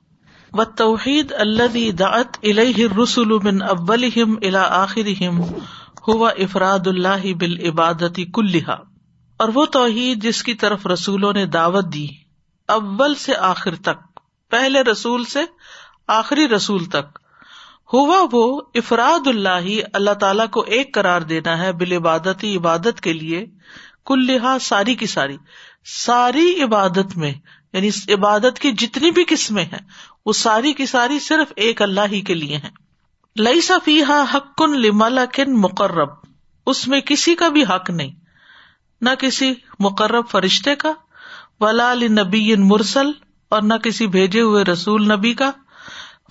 و 0.53 0.63
توحید 0.63 1.33
الذي 1.37 1.91
دعت 1.91 2.37
الیہ 2.43 2.85
الرسل 2.85 3.25
من 3.25 3.61
اولہم 3.61 4.35
الى 4.41 4.55
آخرہم 4.55 5.43
ہوا 6.07 6.29
افراد 6.29 6.87
اللہ 6.87 7.33
بالعبادت 7.33 8.19
کلہا۔ 8.33 8.77
اور 9.37 9.49
وہ 9.53 9.65
توحید 9.65 10.23
جس 10.23 10.43
کی 10.43 10.53
طرف 10.53 10.87
رسولوں 10.87 11.33
نے 11.33 11.45
دعوت 11.45 11.93
دی، 11.93 12.07
اول 12.67 13.15
سے 13.15 13.35
آخر 13.35 13.75
تک، 13.75 14.19
پہلے 14.49 14.81
رسول 14.81 15.25
سے 15.25 15.39
آخری 16.07 16.47
رسول 16.47 16.85
تک۔ 16.85 17.19
ہوا 17.93 18.25
وہ 18.31 18.61
افراد 18.75 19.27
اللہ 19.27 19.81
اللہ 19.93 20.13
تعالی 20.13 20.43
کو 20.51 20.61
ایک 20.61 20.93
قرار 20.93 21.21
دینا 21.21 21.57
ہے 21.57 21.73
بالعبادت، 21.73 22.45
عبادت 22.57 23.01
کے 23.01 23.13
لیے، 23.13 23.45
کلہا 24.05 24.57
ساری 24.61 24.95
کی 24.95 25.05
ساری۔ 25.05 25.37
ساری 26.05 26.63
عبادت 26.63 27.17
میں 27.17 27.33
یعنی 27.73 27.87
اس 27.87 28.09
عبادت 28.09 28.59
کی 28.59 28.71
جتنی 28.71 29.11
بھی 29.11 29.23
قسمیں 29.27 29.63
ہیں، 29.63 29.79
وہ 30.25 30.33
ساری 30.33 30.73
کی 30.73 30.85
ساری 30.85 31.19
صرف 31.19 31.53
ایک 31.55 31.81
اللہ 31.81 32.01
ہی 32.11 32.21
کے 32.21 32.33
لیے 32.33 32.57
ہیں۔ 32.57 32.69
لئی 33.39 33.61
صفیحا 33.61 34.23
حق 34.33 34.61
لملکن 34.61 35.61
مقرب۔ 35.61 36.09
اس 36.65 36.87
میں 36.87 37.01
کسی 37.01 37.35
کا 37.35 37.49
بھی 37.49 37.63
حق 37.63 37.89
نہیں۔ 37.89 38.11
نہ 39.01 39.09
کسی 39.19 39.53
مقرب 39.79 40.29
فرشتے 40.29 40.75
کا، 40.75 40.91
ولا 41.59 41.93
نبی 41.93 42.55
مرسل، 42.55 43.11
اور 43.49 43.61
نہ 43.61 43.73
کسی 43.73 44.07
بھیجے 44.07 44.41
ہوئے 44.41 44.63
رسول 44.63 45.07
نبی 45.07 45.33
کا۔ 45.33 45.51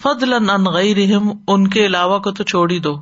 فضل 0.02 0.32
ان 0.32 0.64
غیرہم 0.64 1.30
ان 1.48 1.68
کے 1.68 1.86
علاوہ 1.86 2.18
کو 2.18 2.32
تو 2.32 2.44
چھوڑ 2.44 2.70
ہی 2.70 2.78
دو۔ 2.78 2.96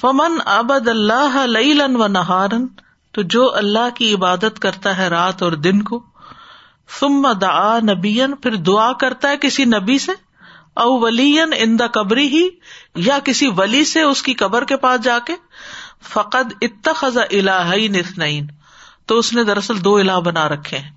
فمن 0.00 0.38
ابد 0.44 0.88
اللہ 0.88 1.46
لیلن 1.46 1.96
و 1.96 2.06
نہارن 2.06 2.66
تو 3.12 3.22
جو 3.22 3.54
اللہ 3.54 3.94
کی 3.94 4.14
عبادت 4.14 4.58
کرتا 4.58 4.96
ہے 4.96 5.08
رات 5.08 5.42
اور 5.42 5.52
دن 5.52 5.82
کو 5.82 6.11
ثم 7.00 7.32
دعا 7.32 7.78
نبین 7.80 8.36
پھر 8.36 8.54
دعا 8.54 8.92
کرتا 8.92 9.28
ہے 9.28 9.36
کسی 9.36 9.64
نبی 9.64 9.98
سے، 9.98 10.12
او 10.74 11.00
ولین 11.00 11.52
ان 11.58 11.78
دا 11.78 11.86
قبری 11.86 12.26
ہی 12.26 12.48
یا 12.94 13.18
کسی 13.24 13.50
ولی 13.56 13.84
سے 13.84 14.02
اس 14.02 14.22
کی 14.22 14.34
قبر 14.34 14.64
کے 14.64 14.76
پاس 14.76 15.00
جا 15.00 15.18
کے، 15.18 15.32
فقد 16.02 16.52
اتخذ 16.60 17.16
الہین 17.16 17.96
اثنین۔ 17.96 18.46
تو 19.06 19.18
اس 19.18 19.32
نے 19.32 19.44
دراصل 19.44 19.84
دو 19.84 19.96
الہ 19.96 20.20
بنا 20.20 20.48
رکھے 20.48 20.78
ہیں۔ 20.78 20.90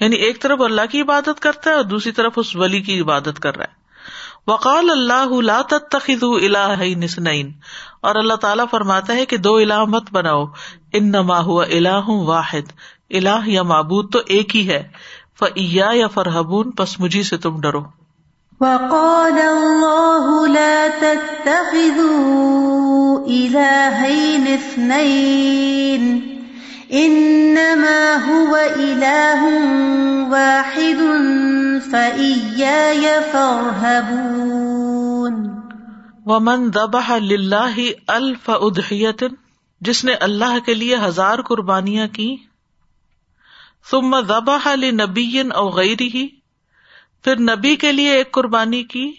یعنی 0.00 0.16
ایک 0.16 0.42
طرف 0.42 0.60
اللہ 0.60 0.80
کی 0.90 1.00
عبادت 1.00 1.40
کرتا 1.40 1.70
ہے 1.70 1.74
اور 1.74 1.84
دوسری 1.84 2.12
طرف 2.12 2.32
اس 2.36 2.56
ولی 2.56 2.80
کی 2.80 3.00
عبادت 3.00 3.40
کر 3.40 3.56
رہا 3.56 3.64
ہے۔ 3.64 3.80
وقال 4.50 4.90
اللہ 4.90 5.40
لا 5.40 5.62
تتخذوا 5.62 6.40
الہین 6.42 7.02
اثنین۔ 7.02 7.52
اور 8.00 8.14
اللہ 8.14 8.34
تعالیٰ 8.34 8.64
فرماتا 8.70 9.12
ہے 9.12 9.26
کہ 9.26 9.36
دو 9.36 9.56
الہ 9.56 9.84
مت 9.84 10.12
بناؤ۔ 10.12 10.44
انما 10.92 11.40
هو 11.40 11.60
الہ 11.60 12.08
واحد۔ 12.08 12.72
الہ 13.10 13.46
یا 13.46 13.62
معبود 13.62 14.12
تو 14.12 14.20
ایک 14.26 14.56
ہی 14.56 14.68
ہے۔ 14.68 14.88
فیا 15.38 15.88
یا 15.92 16.06
فرحبون 16.06 16.70
پس 16.70 17.00
مجھے 17.00 17.22
سے 17.22 17.36
تم 17.36 17.60
ڈرو۔ 17.60 17.80
وقال 18.60 19.32
الله 19.32 20.46
لا 20.46 20.86
تتخذوا 21.00 22.80
إلهين 23.28 24.46
اثنين 24.46 26.20
إنما 26.92 28.16
هو 28.28 28.58
إله 28.76 29.48
واحد 30.28 31.02
فإياي 31.90 33.06
فارهبون 33.32 35.50
ومن 36.26 36.70
ذبح 36.74 37.18
للہ 37.18 37.74
الف 38.08 38.50
ادحیت 38.50 39.22
جس 39.80 40.04
نے 40.04 40.14
اللہ 40.14 40.58
کے 40.66 40.74
لیے 40.74 40.96
ہزار 40.96 41.38
قربانیاں 41.38 42.06
کی 42.12 42.36
ثم 43.90 44.20
ذبح 44.20 44.74
لنبی 44.74 45.40
او 45.40 45.70
غیرہ 45.70 46.16
پھر 47.24 47.40
نبی 47.40 47.76
کے 47.76 47.92
لیے 47.92 48.10
ایک 48.10 48.32
قربانی 48.32 48.82
کی 48.82 49.12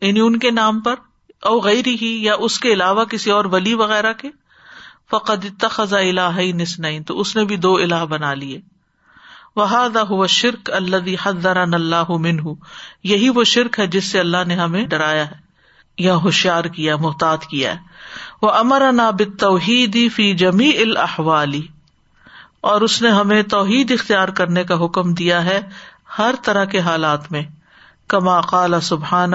یعنی 0.00 0.20
ان 0.20 0.38
کے 0.38 0.50
نام 0.50 0.80
پر، 0.80 0.94
او 1.42 1.60
غیرہ 1.60 2.02
یا 2.02 2.34
اس 2.38 2.60
کے 2.60 2.72
علاوہ 2.72 3.04
کسی 3.04 3.30
اور 3.30 3.44
ولی 3.44 3.74
وغیرہ 3.74 4.12
کے۔ 4.12 4.28
فقد 5.10 5.44
اتخذ 5.44 5.94
الہین 5.94 6.60
اثنین، 6.60 7.02
تو 7.02 7.20
اس 7.20 7.36
نے 7.36 7.44
بھی 7.44 7.56
دو 7.56 7.74
الہ 7.74 8.04
بنا 8.04 8.34
لیے۔ 8.34 8.60
وہذا 9.56 10.02
هو 10.08 10.22
الشرک 10.22 10.70
الذي 10.70 11.14
حذرنا 11.22 11.76
اللہ 11.76 12.10
منہ۔ 12.10 12.40
یہی 13.02 13.28
وہ 13.28 13.44
شرک 13.44 13.78
ہے 13.78 13.86
جس 13.86 14.04
سے 14.04 14.20
اللہ 14.20 14.44
نے 14.46 14.54
ہمیں 14.54 14.86
ڈرایا 14.86 15.30
ہے، 15.30 15.36
یا 15.98 16.14
ہوشیار 16.14 16.64
کیا، 16.64 16.96
محتاط 16.96 17.44
کیا 17.44 17.74
ہے۔ 17.74 17.78
وہ 18.42 18.50
امرنا 18.50 19.10
بالتوحید 19.10 20.12
فی 20.14 20.34
جمیع 20.34 20.72
الاحوال 20.80 21.60
اور 22.60 22.80
اس 22.80 23.02
نے 23.02 23.08
ہمیں 23.08 23.42
توحید 23.42 23.90
اختیار 23.90 24.28
کرنے 24.28 24.64
کا 24.64 24.84
حکم 24.84 25.14
دیا 25.14 25.44
ہے 25.44 25.60
ہر 26.18 26.34
طرح 26.42 26.64
کے 26.64 26.80
حالات 26.80 27.32
میں۔ 27.32 27.42
کما 28.08 28.40
قال 28.40 28.80
سبحان 28.80 29.32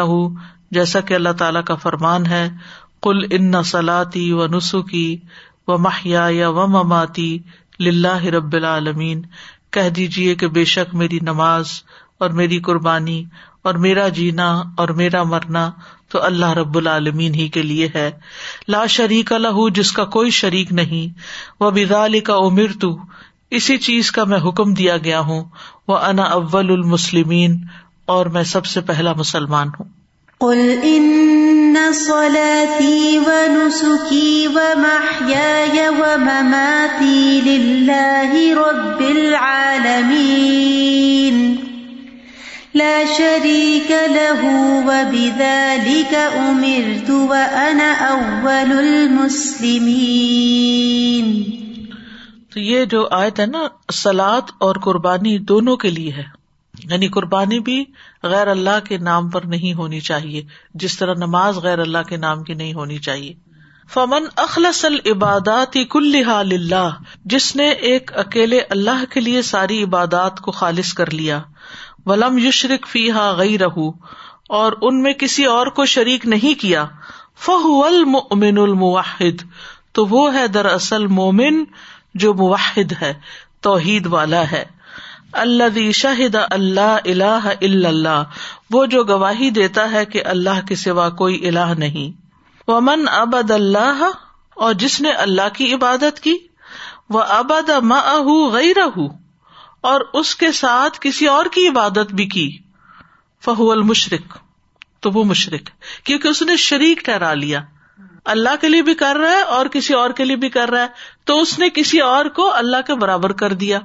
جیسا 0.71 0.99
کہ 0.99 1.13
اللہ 1.13 1.29
تعالیٰ 1.29 1.63
کا 1.63 1.75
فرمان 1.75 2.25
ہے 2.25 2.49
کل 3.01 3.19
ان 3.31 3.63
سلاتی 3.63 4.31
و 4.31 4.47
نسخی 4.47 5.17
و 5.67 5.77
محیا 5.77 6.27
یا 6.29 6.49
و 6.49 6.67
مماتی 6.67 7.39
لاہ 7.79 8.23
رب 8.23 8.53
العالمین۔ 8.53 9.21
کہہ 9.71 9.89
دیجیے 9.89 10.35
کہ 10.35 10.47
بے 10.47 10.65
شک 10.65 10.95
میری 10.95 11.19
نماز 11.21 11.65
اور 12.17 12.29
میری 12.29 12.59
قربانی 12.59 13.23
اور 13.61 13.73
میرا 13.73 14.07
جینا 14.07 14.63
اور 14.77 14.89
میرا 14.89 15.23
مرنا 15.23 15.71
تو 16.11 16.23
اللہ 16.23 16.53
رب 16.53 16.77
العالمین 16.77 17.33
ہی 17.33 17.47
کے 17.47 17.61
لیے 17.61 17.89
ہے۔ 17.95 18.11
لا 18.67 18.85
شریک 18.85 19.33
الح 19.33 19.73
جس 19.73 19.91
کا 19.91 20.05
کوئی 20.05 20.31
شریک 20.31 20.71
نہیں۔ 20.71 21.19
وہ 21.59 21.71
بدال 21.71 22.19
کا 22.19 22.33
امر 22.33 22.67
تو 22.81 22.97
اسی 23.51 23.77
چیز 23.77 24.11
کا 24.11 24.23
میں 24.23 24.37
حکم 24.37 24.73
دیا 24.73 24.97
گیا 24.97 25.19
ہوں۔ 25.19 25.43
وہ 25.87 25.97
انا 25.97 26.23
اول 26.23 26.63
المسلمین، 26.71 27.57
اور 28.05 28.25
میں 28.25 28.43
سب 28.43 28.65
سے 28.65 28.81
پہلا 28.81 29.13
مسلمان 29.13 29.67
ہوں۔ 29.67 29.85
قل 30.39 30.75
ان 30.83 31.75
صلاتي 31.93 33.17
ونسكي 33.17 34.47
ومحياي 34.47 35.79
ومماتي 35.97 37.41
لله 37.45 38.51
رب 38.51 38.99
العالمين 38.99 41.64
لا 42.75 43.01
شريك 43.17 43.91
له 43.91 44.47
وبذلك 44.85 46.15
امرت 46.37 47.09
وانا 47.09 48.09
اول 48.09 48.77
المسلمين. 48.77 51.43
تو 52.53 52.59
یہ 52.59 52.85
جو 52.85 53.07
آیت 53.11 53.39
ہے 53.39 53.45
نا 53.45 53.63
سلاد 53.93 54.41
اور 54.57 54.75
قربانی 54.75 55.37
دونوں 55.37 55.77
کے 55.77 55.89
لیے 55.89 56.11
ہے۔ 56.11 56.23
یعنی 56.83 57.07
قربانی 57.07 57.59
بھی 57.59 57.85
غیر 58.23 58.47
اللہ 58.47 58.87
کے 58.87 58.97
نام 58.97 59.29
پر 59.29 59.41
نہیں 59.41 59.73
ہونی 59.73 59.99
چاہیے، 59.99 60.43
جس 60.73 60.97
طرح 60.97 61.13
نماز 61.13 61.57
غیر 61.57 61.79
اللہ 61.79 61.97
کے 62.09 62.17
نام 62.17 62.43
کی 62.43 62.53
نہیں 62.53 62.73
ہونی 62.73 62.97
چاہیے۔ 62.97 63.33
فمن 63.93 64.23
اخلص 64.35 64.85
العبادات 64.85 65.77
کلحا 65.91 66.39
اللہ 66.39 66.89
جس 67.25 67.55
نے 67.55 67.69
ایک 67.69 68.11
اکیلے 68.15 68.59
اللہ 68.69 69.03
کے 69.09 69.19
لیے 69.19 69.41
ساری 69.41 69.83
عبادات 69.83 70.39
کو 70.39 70.51
خالص 70.51 70.93
کر 70.93 71.13
لیا۔ 71.13 71.41
ولم 72.05 72.37
یشرق 72.37 72.87
فی 72.87 73.11
ہا 73.11 73.35
گئی 73.37 73.57
رہو 73.57 73.89
اور 74.49 74.73
ان 74.81 75.01
میں 75.01 75.13
کسی 75.13 75.45
اور 75.45 75.67
کو 75.67 75.85
شریک 75.85 76.25
نہیں 76.25 76.59
کیا۔ 76.61 76.85
فہ 77.45 77.85
المن 77.85 78.57
المواحد 78.57 79.43
تو 79.91 80.05
وہ 80.05 80.33
ہے 80.33 80.47
دراصل 80.47 81.07
مومن 81.07 81.63
جو 82.13 82.33
موحد 82.33 82.93
ہے، 83.01 83.13
توحید 83.61 84.05
والا 84.05 84.51
ہے۔ 84.51 84.65
اللہ 85.31 85.91
شاہد 85.91 86.35
اللہ 86.51 86.97
اللہ 87.05 87.47
اللہ، 87.61 88.23
وہ 88.71 88.85
جو 88.85 89.03
گواہی 89.03 89.49
دیتا 89.49 89.91
ہے 89.91 90.05
کہ 90.05 90.21
اللہ 90.25 90.65
کے 90.67 90.75
سوا 90.75 91.09
کوئی 91.09 91.47
اللہ 91.47 91.73
نہیں۔ 91.77 92.11
ومن 92.71 93.07
ابد 93.07 93.51
اللہ، 93.51 94.09
اور 94.55 94.73
جس 94.73 95.01
نے 95.01 95.11
اللہ 95.11 95.53
کی 95.53 95.73
عبادت 95.73 96.19
کی۔ 96.19 96.37
وہ 97.09 97.21
ابد 97.21 97.69
غیر 98.53 98.77
اور 99.85 100.01
اس 100.13 100.35
کے 100.35 100.51
ساتھ 100.51 100.97
کسی 101.01 101.27
اور 101.27 101.45
کی 101.45 101.67
عبادت 101.67 102.13
بھی 102.13 102.25
کی۔ 102.25 102.57
فہو 103.45 103.71
المشرق 103.71 104.37
تو 104.99 105.11
وہ 105.11 105.23
مشرق 105.23 105.69
کیونکہ 106.05 106.27
اس 106.27 106.41
نے 106.41 106.55
شریک 106.55 106.99
ٹھہرا 107.05 107.33
لیا۔ 107.33 107.61
اللہ 108.25 108.55
کے 108.61 108.69
لیے 108.69 108.81
بھی 108.81 108.93
کر 108.93 109.15
رہا 109.15 109.31
ہے 109.31 109.41
اور 109.41 109.65
کسی 109.65 109.93
اور 109.93 110.09
کے 110.09 110.25
لیے 110.25 110.35
بھی 110.35 110.49
کر 110.49 110.69
رہا 110.69 110.81
ہے۔ 110.81 110.87
تو 111.23 111.41
اس 111.41 111.59
نے 111.59 111.69
کسی 111.69 111.99
اور 111.99 112.25
کو 112.25 112.53
اللہ 112.53 112.77
کے 112.87 112.95
برابر 112.95 113.31
کر 113.31 113.53
دیا۔ 113.53 113.79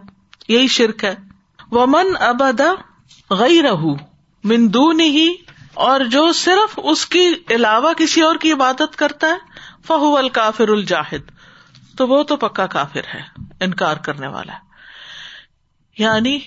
یہی 0.48 0.68
شرک 0.68 1.05
ہے۔ 1.05 1.14
ومن 1.70 2.16
ابدا 2.20 2.72
غی 3.34 3.62
رہ 3.62 3.74
مندون 4.44 5.01
ہی 5.01 5.34
اور 5.74 6.01
جو 6.01 6.32
صرف 6.32 6.78
اس 6.82 7.07
کی 7.07 7.34
علاوہ 7.51 7.92
کسی 7.92 8.20
اور 8.20 8.36
کی 8.36 8.53
عبادت 8.53 8.96
کرتا 8.96 9.26
ہے 9.26 9.38
فہو 9.86 10.16
الکافر 10.16 10.68
الجاہد 10.68 11.30
تو 11.96 12.09
وہ 12.09 12.22
تو 12.22 12.36
پکا 12.36 12.66
کافر 12.66 13.01
ہے، 13.14 13.20
انکار 13.61 13.96
کرنے 13.96 14.26
والا 14.26 14.53
ہے۔ 14.53 14.69
یعنی 16.01 16.38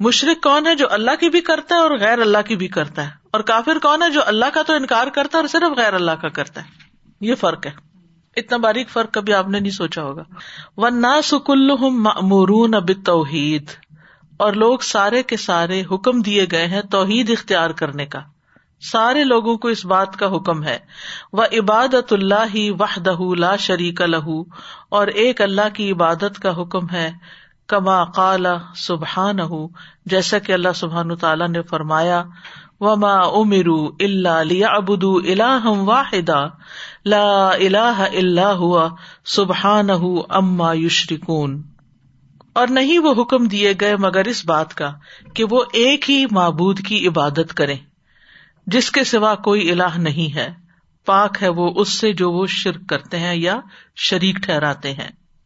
مشرق 0.00 0.42
کون 0.42 0.66
ہے 0.66 0.74
جو 0.74 0.86
اللہ 0.90 1.10
کی 1.20 1.28
بھی 1.28 1.40
کرتا 1.40 1.74
ہے 1.74 1.80
اور 1.80 1.90
غیر 1.90 2.18
اللہ 2.18 2.38
کی 2.46 2.56
بھی 2.56 2.68
کرتا 2.68 3.04
ہے؟ 3.04 3.10
اور 3.30 3.40
کافر 3.40 3.78
کون 3.82 4.02
ہے 4.02 4.10
جو 4.10 4.20
اللہ 4.26 4.44
کا 4.54 4.62
تو 4.62 4.72
انکار 4.72 5.06
کرتا 5.06 5.38
ہے 5.38 5.40
اور 5.40 5.48
صرف 5.48 5.78
غیر 5.78 5.94
اللہ 5.94 6.10
کا 6.10 6.28
کرتا 6.28 6.60
ہے؟ 6.60 6.66
یہ 7.20 7.34
فرق 7.34 7.66
ہے۔ 7.66 7.70
اتنا 8.36 8.56
باریک 8.56 8.90
فرق 8.90 9.12
کبھی 9.12 9.34
آپ 9.34 9.48
نے 9.48 9.60
نہیں 9.60 9.72
سوچا 9.72 10.02
ہوگا۔ 10.02 10.22
ون 10.76 11.00
نا 11.00 11.20
سکل 11.24 11.70
مرون 12.22 12.74
اب 12.74 12.90
توحید 13.04 13.64
اور 14.36 14.52
لوگ 14.52 14.78
سارے 14.78 15.22
کے 15.22 15.36
سارے 15.36 15.82
حکم 15.90 16.20
دیے 16.20 16.46
گئے 16.50 16.66
ہیں 16.66 16.82
توحید 16.82 17.30
اختیار 17.30 17.70
کرنے 17.70 18.06
کا۔ 18.06 18.20
سارے 18.80 19.24
لوگوں 19.24 19.56
کو 19.56 19.68
اس 19.68 19.84
بات 19.84 20.16
کا 20.16 20.36
حکم 20.36 20.62
ہے۔ 20.62 20.78
وہ 21.32 21.44
عبادت 21.58 22.12
اللہ 22.12 22.44
ہی 22.54 22.70
وحدہ 22.70 23.16
لا 23.38 23.56
شریک 23.56 24.00
لہو 24.00 24.42
اور 24.88 25.06
ایک 25.06 25.40
اللہ 25.40 25.68
کی 25.74 25.92
عبادت 25.92 26.38
کا 26.42 26.62
حکم 26.62 26.90
ہے۔ 26.92 27.10
کما 27.72 28.04
کالا 28.04 28.54
سبحان 28.76 29.38
جیسا 30.06 30.38
کہ 30.38 30.52
اللہ 30.52 30.72
سبحان 30.74 31.14
تعالیٰ 31.16 31.48
نے 31.48 31.62
فرمایا، 31.62 32.22
وما 32.80 33.14
امرو 33.32 33.76
اللہ 34.00 34.42
لیا 34.44 34.68
ابدو 34.68 35.14
اللہ 35.16 35.66
واحدہ 35.66 36.40
لا 37.04 37.48
الہ 37.48 38.08
الا 38.12 38.52
ہوا 38.52 38.88
سبحان 39.24 39.90
اما 40.28 40.72
یشرکون 40.74 41.62
اور 42.52 42.68
نہیں 42.68 42.98
وہ 42.98 43.12
حکم 43.22 43.46
دیے 43.48 43.72
گئے 43.80 43.96
مگر 43.96 44.24
اس 44.24 44.44
بات 44.44 44.74
کا 44.74 44.90
کہ 45.34 45.44
وہ 45.50 45.62
ایک 45.72 46.10
ہی 46.10 46.24
معبود 46.30 46.80
کی 46.80 47.06
عبادت 47.08 47.54
کریں، 47.54 47.76
جس 48.66 48.90
کے 48.90 49.04
سوا 49.04 49.34
کوئی 49.34 49.70
الہ 49.70 49.96
نہیں 49.98 50.34
ہے۔ 50.34 50.48
پاک 51.06 51.38
ہے 51.42 51.48
وہ 51.48 51.72
اس 51.76 51.88
سے 51.92 52.12
جو 52.12 52.30
وہ 52.30 52.46
شرک 52.46 52.88
کرتے 52.88 53.18
ہیں 53.18 53.34
یا 53.34 53.60
شریک 53.96 54.36
ٹھہراتے 54.36 54.92
ہیں۔ 54.92 55.10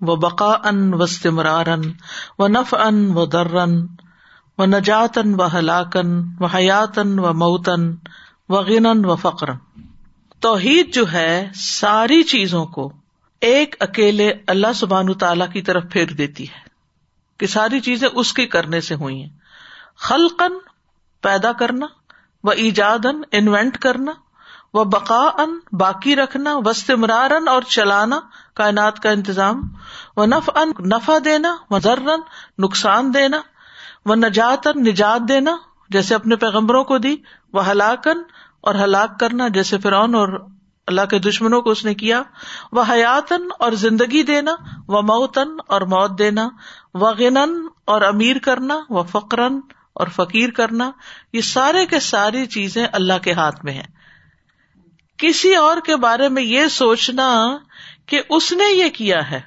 و 0.00 0.16
بقا 0.16 0.52
ان 0.64 0.94
و 0.94 1.06
سمرارن 1.06 1.80
و 2.38 2.48
نف 2.48 2.74
ان 2.74 3.10
و 3.14 3.26
درن 3.26 3.86
و 4.58 4.66
نجاتن 4.66 5.40
و 5.40 5.46
ہلاکن 5.46 6.22
و 6.40 6.46
حیاتن 6.46 7.18
و 7.18 7.32
موتن 7.32 7.90
و 8.48 8.54
غنن 8.54 9.04
و 9.04 9.16
فقرن 9.16 9.56
توحید 10.40 10.94
جو 10.94 11.12
ہے 11.12 11.50
ساری 11.54 12.22
چیزوں 12.22 12.66
کو 12.66 12.92
ایک 13.40 13.76
اکیلے 13.80 14.32
اللہ 14.46 14.72
سبحان 14.74 15.14
تعالی 15.14 15.44
کی 15.52 15.62
طرف 15.62 15.84
پھیر 15.90 16.06
دیتی 16.06 16.44
ہے 16.44 16.68
کہ 17.38 17.46
ساری 17.46 17.80
چیزیں 17.80 18.08
اس 18.14 18.32
کے 18.32 18.46
کرنے 18.46 18.80
سے 18.80 18.94
ہوئی 18.94 19.22
ہیں۔ 19.22 19.28
خلقن 19.96 20.52
پیدا 21.20 21.52
کرنا 21.52 21.86
وہ 22.44 22.52
ایجادن 22.52 23.20
انوینٹ 23.32 23.78
کرنا 23.78 24.12
وہ 24.74 24.84
بقا 24.84 25.28
ان 25.38 25.58
باقی 25.72 26.16
رکھنا 26.16 26.56
وسطمرارن 26.64 27.48
اور 27.48 27.62
چلانا 27.62 28.20
کائنات 28.58 29.00
کا 29.00 29.10
انتظام، 29.10 29.62
وہ 30.16 30.26
نف 30.26 30.50
ان 30.54 30.72
نفع 30.88 31.18
دینا 31.24 31.56
و 31.70 31.78
ذرن 31.78 32.10
نقصان 32.58 33.14
دینا، 33.14 33.40
وہ 34.06 34.14
نجاتن 34.16 34.84
نجات 34.84 35.28
دینا، 35.28 35.56
جیسے 35.90 36.14
اپنے 36.14 36.36
پیغمبروں 36.36 36.84
کو 36.84 36.98
دی، 36.98 37.16
وہ 37.52 37.66
ہلاکن 37.68 38.22
اور 38.60 38.74
ہلاک 38.74 39.18
کرنا، 39.20 39.48
جیسے 39.48 39.78
فرعون 39.78 40.14
اور 40.14 40.38
اللہ 40.88 41.06
کے 41.10 41.18
دشمنوں 41.18 41.60
کو 41.62 41.70
اس 41.70 41.84
نے 41.84 41.94
کیا، 41.94 42.22
وہ 42.72 42.84
حیاتن 42.88 43.48
اور 43.58 43.72
زندگی 43.78 44.22
دینا، 44.22 44.54
وہ 44.88 45.02
موتن 45.02 45.56
اور 45.66 45.80
موت 45.88 46.18
دینا، 46.18 46.48
وہ 46.94 47.10
غنن 47.18 47.58
اور 47.84 48.02
امیر 48.02 48.38
کرنا، 48.38 48.78
وہ 48.88 49.02
فقرن 49.02 49.60
اور 49.94 50.06
فقیر 50.06 50.50
کرنا، 50.50 50.90
یہ 51.32 51.40
سارے 51.40 51.84
کے 51.86 52.00
ساری 52.00 52.46
چیزیں 52.46 52.86
اللہ 52.92 53.22
کے 53.22 53.32
ہاتھ 53.32 53.64
میں 53.64 53.72
ہیں۔ 53.72 53.88
کسی 55.18 55.54
اور 55.54 55.76
کے 55.84 55.96
بارے 55.96 56.28
میں 56.28 56.42
یہ 56.42 56.66
سوچنا 56.66 57.28
کہ 58.08 58.22
اس 58.30 58.52
نے 58.52 58.74
یہ 58.74 58.88
کیا 58.88 59.30
ہے۔ 59.30 59.40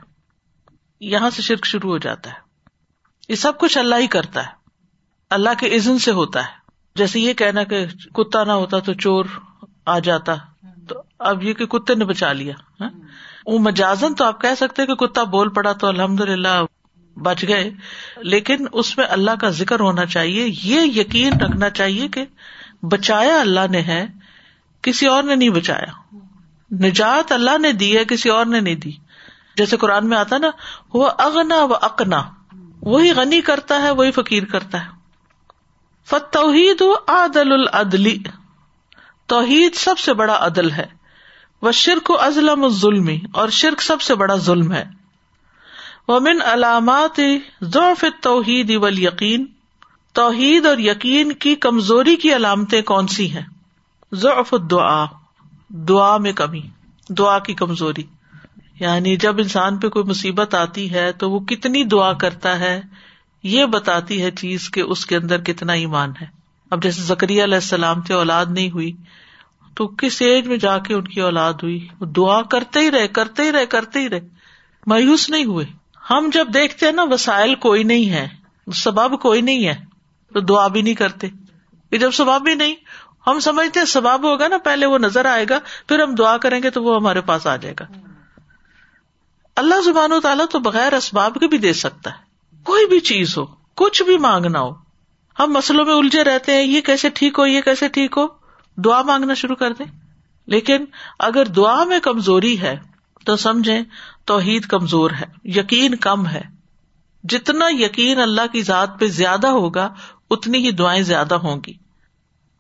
یہاں 0.99 1.29
سے 1.29 1.41
شرک 1.41 1.65
شروع 1.65 1.91
ہو 1.91 1.97
جاتا 1.97 2.29
ہے۔ 2.29 2.35
یہ 3.29 3.35
سب 3.35 3.57
کچھ 3.57 3.77
اللہ 3.77 3.95
ہی 3.95 4.07
کرتا 4.07 4.43
ہے۔ 4.43 4.51
اللہ 5.29 5.49
کے 5.59 5.75
عزن 5.75 5.97
سے 5.97 6.11
ہوتا 6.11 6.39
ہے۔ 6.39 6.61
جیسے 6.95 7.19
یہ 7.19 7.33
کہنا 7.33 7.63
کہ 7.63 7.85
کتا 8.13 8.43
نہ 8.43 8.51
ہوتا 8.51 8.79
تو 8.79 8.93
چور 8.93 9.25
آ 9.85 9.99
جاتا۔ 9.99 10.35
تو 10.89 11.01
اب 11.19 11.43
یہ 11.43 11.53
کہ 11.53 11.65
کتے 11.65 11.95
نے 11.95 12.05
بچا 12.05 12.33
لیا۔ 12.33 12.53
ہاں؟ 12.81 12.89
وہ 13.45 13.59
مجازن 13.59 14.13
تو 14.13 14.25
آپ 14.25 14.41
کہہ 14.41 14.55
سکتے 14.57 14.85
کہ 14.85 14.95
کتا 14.95 15.23
بول 15.23 15.49
پڑا 15.49 15.73
تو 15.73 15.87
الحمد 15.87 16.21
للہ 16.21 16.61
بچ 17.15 17.45
گئے۔ 17.47 17.71
لیکن 18.17 18.65
اس 18.71 18.97
میں 18.97 19.05
اللہ 19.09 19.31
کا 19.41 19.49
ذکر 19.49 19.79
ہونا 19.79 20.05
چاہیے۔ 20.05 20.47
یہ 20.63 20.81
یقین 20.81 21.33
رکھنا 21.33 21.69
چاہیے 21.69 22.07
کہ 22.07 22.25
بچایا 22.81 23.39
اللہ 23.39 23.67
نے 23.71 23.81
ہے، 23.81 24.07
کسی 24.81 25.07
اور 25.07 25.23
نے 25.23 25.35
نہیں 25.35 25.49
بچایا۔ 25.49 26.15
نجات 26.71 27.31
اللہ 27.31 27.57
نے 27.57 27.71
دی 27.71 27.97
ہے، 27.97 28.05
کسی 28.05 28.29
اور 28.29 28.45
نے 28.45 28.59
نہیں 28.59 28.75
دی۔ 28.75 28.91
جیسے 29.55 29.77
قرآن 29.77 30.09
میں 30.09 30.17
آتا 30.17 30.37
نا 30.37 30.49
وہ 30.93 31.09
اگنا 31.17 31.63
و 31.63 31.73
اکنا 31.81 32.23
وہی 32.81 33.11
غنی 33.11 33.41
کرتا 33.41 33.81
ہے، 33.81 33.91
وہی 33.91 34.11
فقیر 34.11 34.45
کرتا 34.45 34.85
ہے۔ 34.85 34.89
فتوحید 36.05 36.83
عدل 37.07 37.51
العدلی 37.51 38.17
توحید 39.25 39.75
سب 39.75 39.99
سے 39.99 40.13
بڑا 40.13 40.37
عدل 40.39 40.71
ہے۔ 40.71 40.85
وہ 41.61 41.71
شرک 41.71 42.11
و 42.11 42.19
ازلم 42.19 42.69
ظلم 42.69 43.09
اور 43.33 43.49
شرک 43.49 43.81
سب 43.81 44.01
سے 44.01 44.15
بڑا 44.15 44.35
ظلم 44.35 44.71
ہے۔ 44.71 44.85
ومن 46.07 46.41
علامات 46.41 47.19
ضعف 47.61 48.05
توحید 48.21 48.71
اول 48.75 48.99
یقین 48.99 49.45
توحید 50.13 50.65
اور 50.65 50.77
یقین 50.77 51.31
کی 51.31 51.55
کمزوری 51.55 52.15
کی 52.15 52.35
علامتیں 52.35 52.81
کون 52.81 53.07
سی 53.07 53.31
ہیں؟ 53.31 53.45
ضعف 54.13 54.53
دعا 54.71 55.05
دعا 55.73 56.17
میں 56.17 56.33
کمی، 56.33 56.61
دعا 57.09 57.39
کی 57.39 57.53
کمزوری۔ 57.53 58.03
یعنی 58.79 59.15
جب 59.15 59.37
انسان 59.37 59.77
پہ 59.77 59.89
کوئی 59.89 60.05
مصیبت 60.05 60.55
آتی 60.55 60.93
ہے 60.93 61.11
تو 61.11 61.31
وہ 61.31 61.39
کتنی 61.39 61.83
دعا 61.83 62.13
کرتا 62.13 62.59
ہے، 62.59 62.81
یہ 63.43 63.65
بتاتی 63.65 64.21
ہے 64.21 64.31
چیز 64.31 64.69
کہ 64.69 64.79
اس 64.79 65.05
کے 65.05 65.15
اندر 65.15 65.41
کتنا 65.41 65.73
ایمان 65.73 66.11
ہے۔ 66.21 66.25
اب 66.71 66.83
جیسے 66.83 67.01
زکری 67.01 67.43
علیہ 67.43 67.55
السلام 67.55 68.01
سے 68.01 68.13
اولاد 68.13 68.45
نہیں 68.49 68.71
ہوئی، 68.71 68.91
تو 69.75 69.87
کس 69.87 70.21
ایج 70.21 70.47
میں 70.47 70.57
جا 70.57 70.77
کے 70.77 70.93
ان 70.93 71.07
کی 71.07 71.21
اولاد 71.21 71.53
ہوئی؟ 71.53 71.87
وہ 71.99 72.05
دعا 72.05 72.41
کرتے 72.41 72.79
ہی 72.79 72.91
رہے، 72.91 73.07
کرتے 73.07 73.43
ہی 73.43 73.51
رہے، 73.51 73.65
کرتے 73.65 73.99
ہی 73.99 74.09
رہے۔ 74.09 74.19
مایوس 74.87 75.29
نہیں 75.29 75.45
ہوئے۔ 75.45 75.65
ہم 76.09 76.29
جب 76.33 76.47
دیکھتے 76.53 76.85
ہیں 76.85 76.93
نا، 76.93 77.03
وسائل 77.03 77.55
کوئی 77.55 77.83
نہیں 77.83 78.09
ہے 78.09 78.27
سباب 78.73 79.21
کوئی 79.21 79.41
نہیں 79.41 79.67
ہے، 79.67 79.75
تو 80.33 80.39
دعا 80.39 80.67
بھی 80.67 80.81
نہیں 80.81 80.93
کرتے۔ 80.93 81.27
جب 81.99 82.11
سباب 82.11 82.41
بھی 82.41 82.55
نہیں 82.55 82.75
ہم 83.27 83.39
سمجھتے 83.39 83.79
ہیں 83.79 83.87
سباب 83.87 84.23
ہوگا 84.23 84.47
نا، 84.47 84.57
پہلے 84.57 84.85
وہ 84.85 84.97
نظر 84.97 85.25
آئے 85.25 85.45
گا، 85.49 85.59
پھر 85.87 86.03
ہم 86.03 86.15
دعا 86.15 86.37
کریں 86.37 86.63
گے 86.63 86.69
تو 86.69 86.83
وہ 86.83 86.95
ہمارے 86.95 87.21
پاس 87.21 87.47
آ 87.47 87.55
جائے 87.55 87.75
گا۔ 87.79 87.85
اللہ 89.55 89.81
زبان 89.85 90.11
و 90.11 90.19
تعالیٰ 90.19 90.45
تو 90.51 90.59
بغیر 90.59 90.93
اسباب 90.93 91.37
کے 91.39 91.47
بھی 91.47 91.57
دے 91.57 91.73
سکتا 91.73 92.09
ہے۔ 92.09 92.17
کوئی 92.63 92.85
بھی 92.85 92.99
چیز 92.99 93.37
ہو، 93.37 93.45
کچھ 93.75 94.03
بھی 94.03 94.17
مانگنا 94.17 94.59
ہو۔ 94.59 94.71
ہم 95.39 95.53
مسلوں 95.53 95.85
میں 95.85 95.93
الجھے 95.93 96.23
رہتے 96.23 96.53
ہیں، 96.53 96.63
یہ 96.63 96.81
کیسے 96.81 97.09
ٹھیک 97.09 97.39
ہو، 97.39 97.45
یہ 97.45 97.61
کیسے 97.61 97.87
ٹھیک 97.87 98.17
ہو؟ 98.17 98.27
دعا 98.77 99.01
مانگنا 99.01 99.33
شروع 99.33 99.55
کر 99.55 99.73
دیں۔ 99.73 99.85
لیکن 100.45 100.85
اگر 101.19 101.45
دعا 101.45 101.83
میں 101.83 101.99
کمزوری 101.99 102.61
ہے، 102.61 102.79
تو 103.25 103.35
سمجھیں 103.35 103.81
توحید 104.25 104.65
کمزور 104.65 105.11
ہے، 105.11 105.25
یقین 105.43 105.95
کم 105.95 106.27
ہے۔ 106.27 106.41
جتنا 107.23 107.65
یقین 107.69 108.19
اللہ 108.19 108.41
کی 108.51 108.61
ذات 108.61 108.99
پہ 108.99 109.07
زیادہ 109.07 109.47
ہوگا، 109.47 109.93
اتنی 110.29 110.57
ہی 110.57 110.71
دعائیں 110.71 111.03
زیادہ 111.03 111.35
ہوں 111.35 111.61
گی۔ 111.67 111.73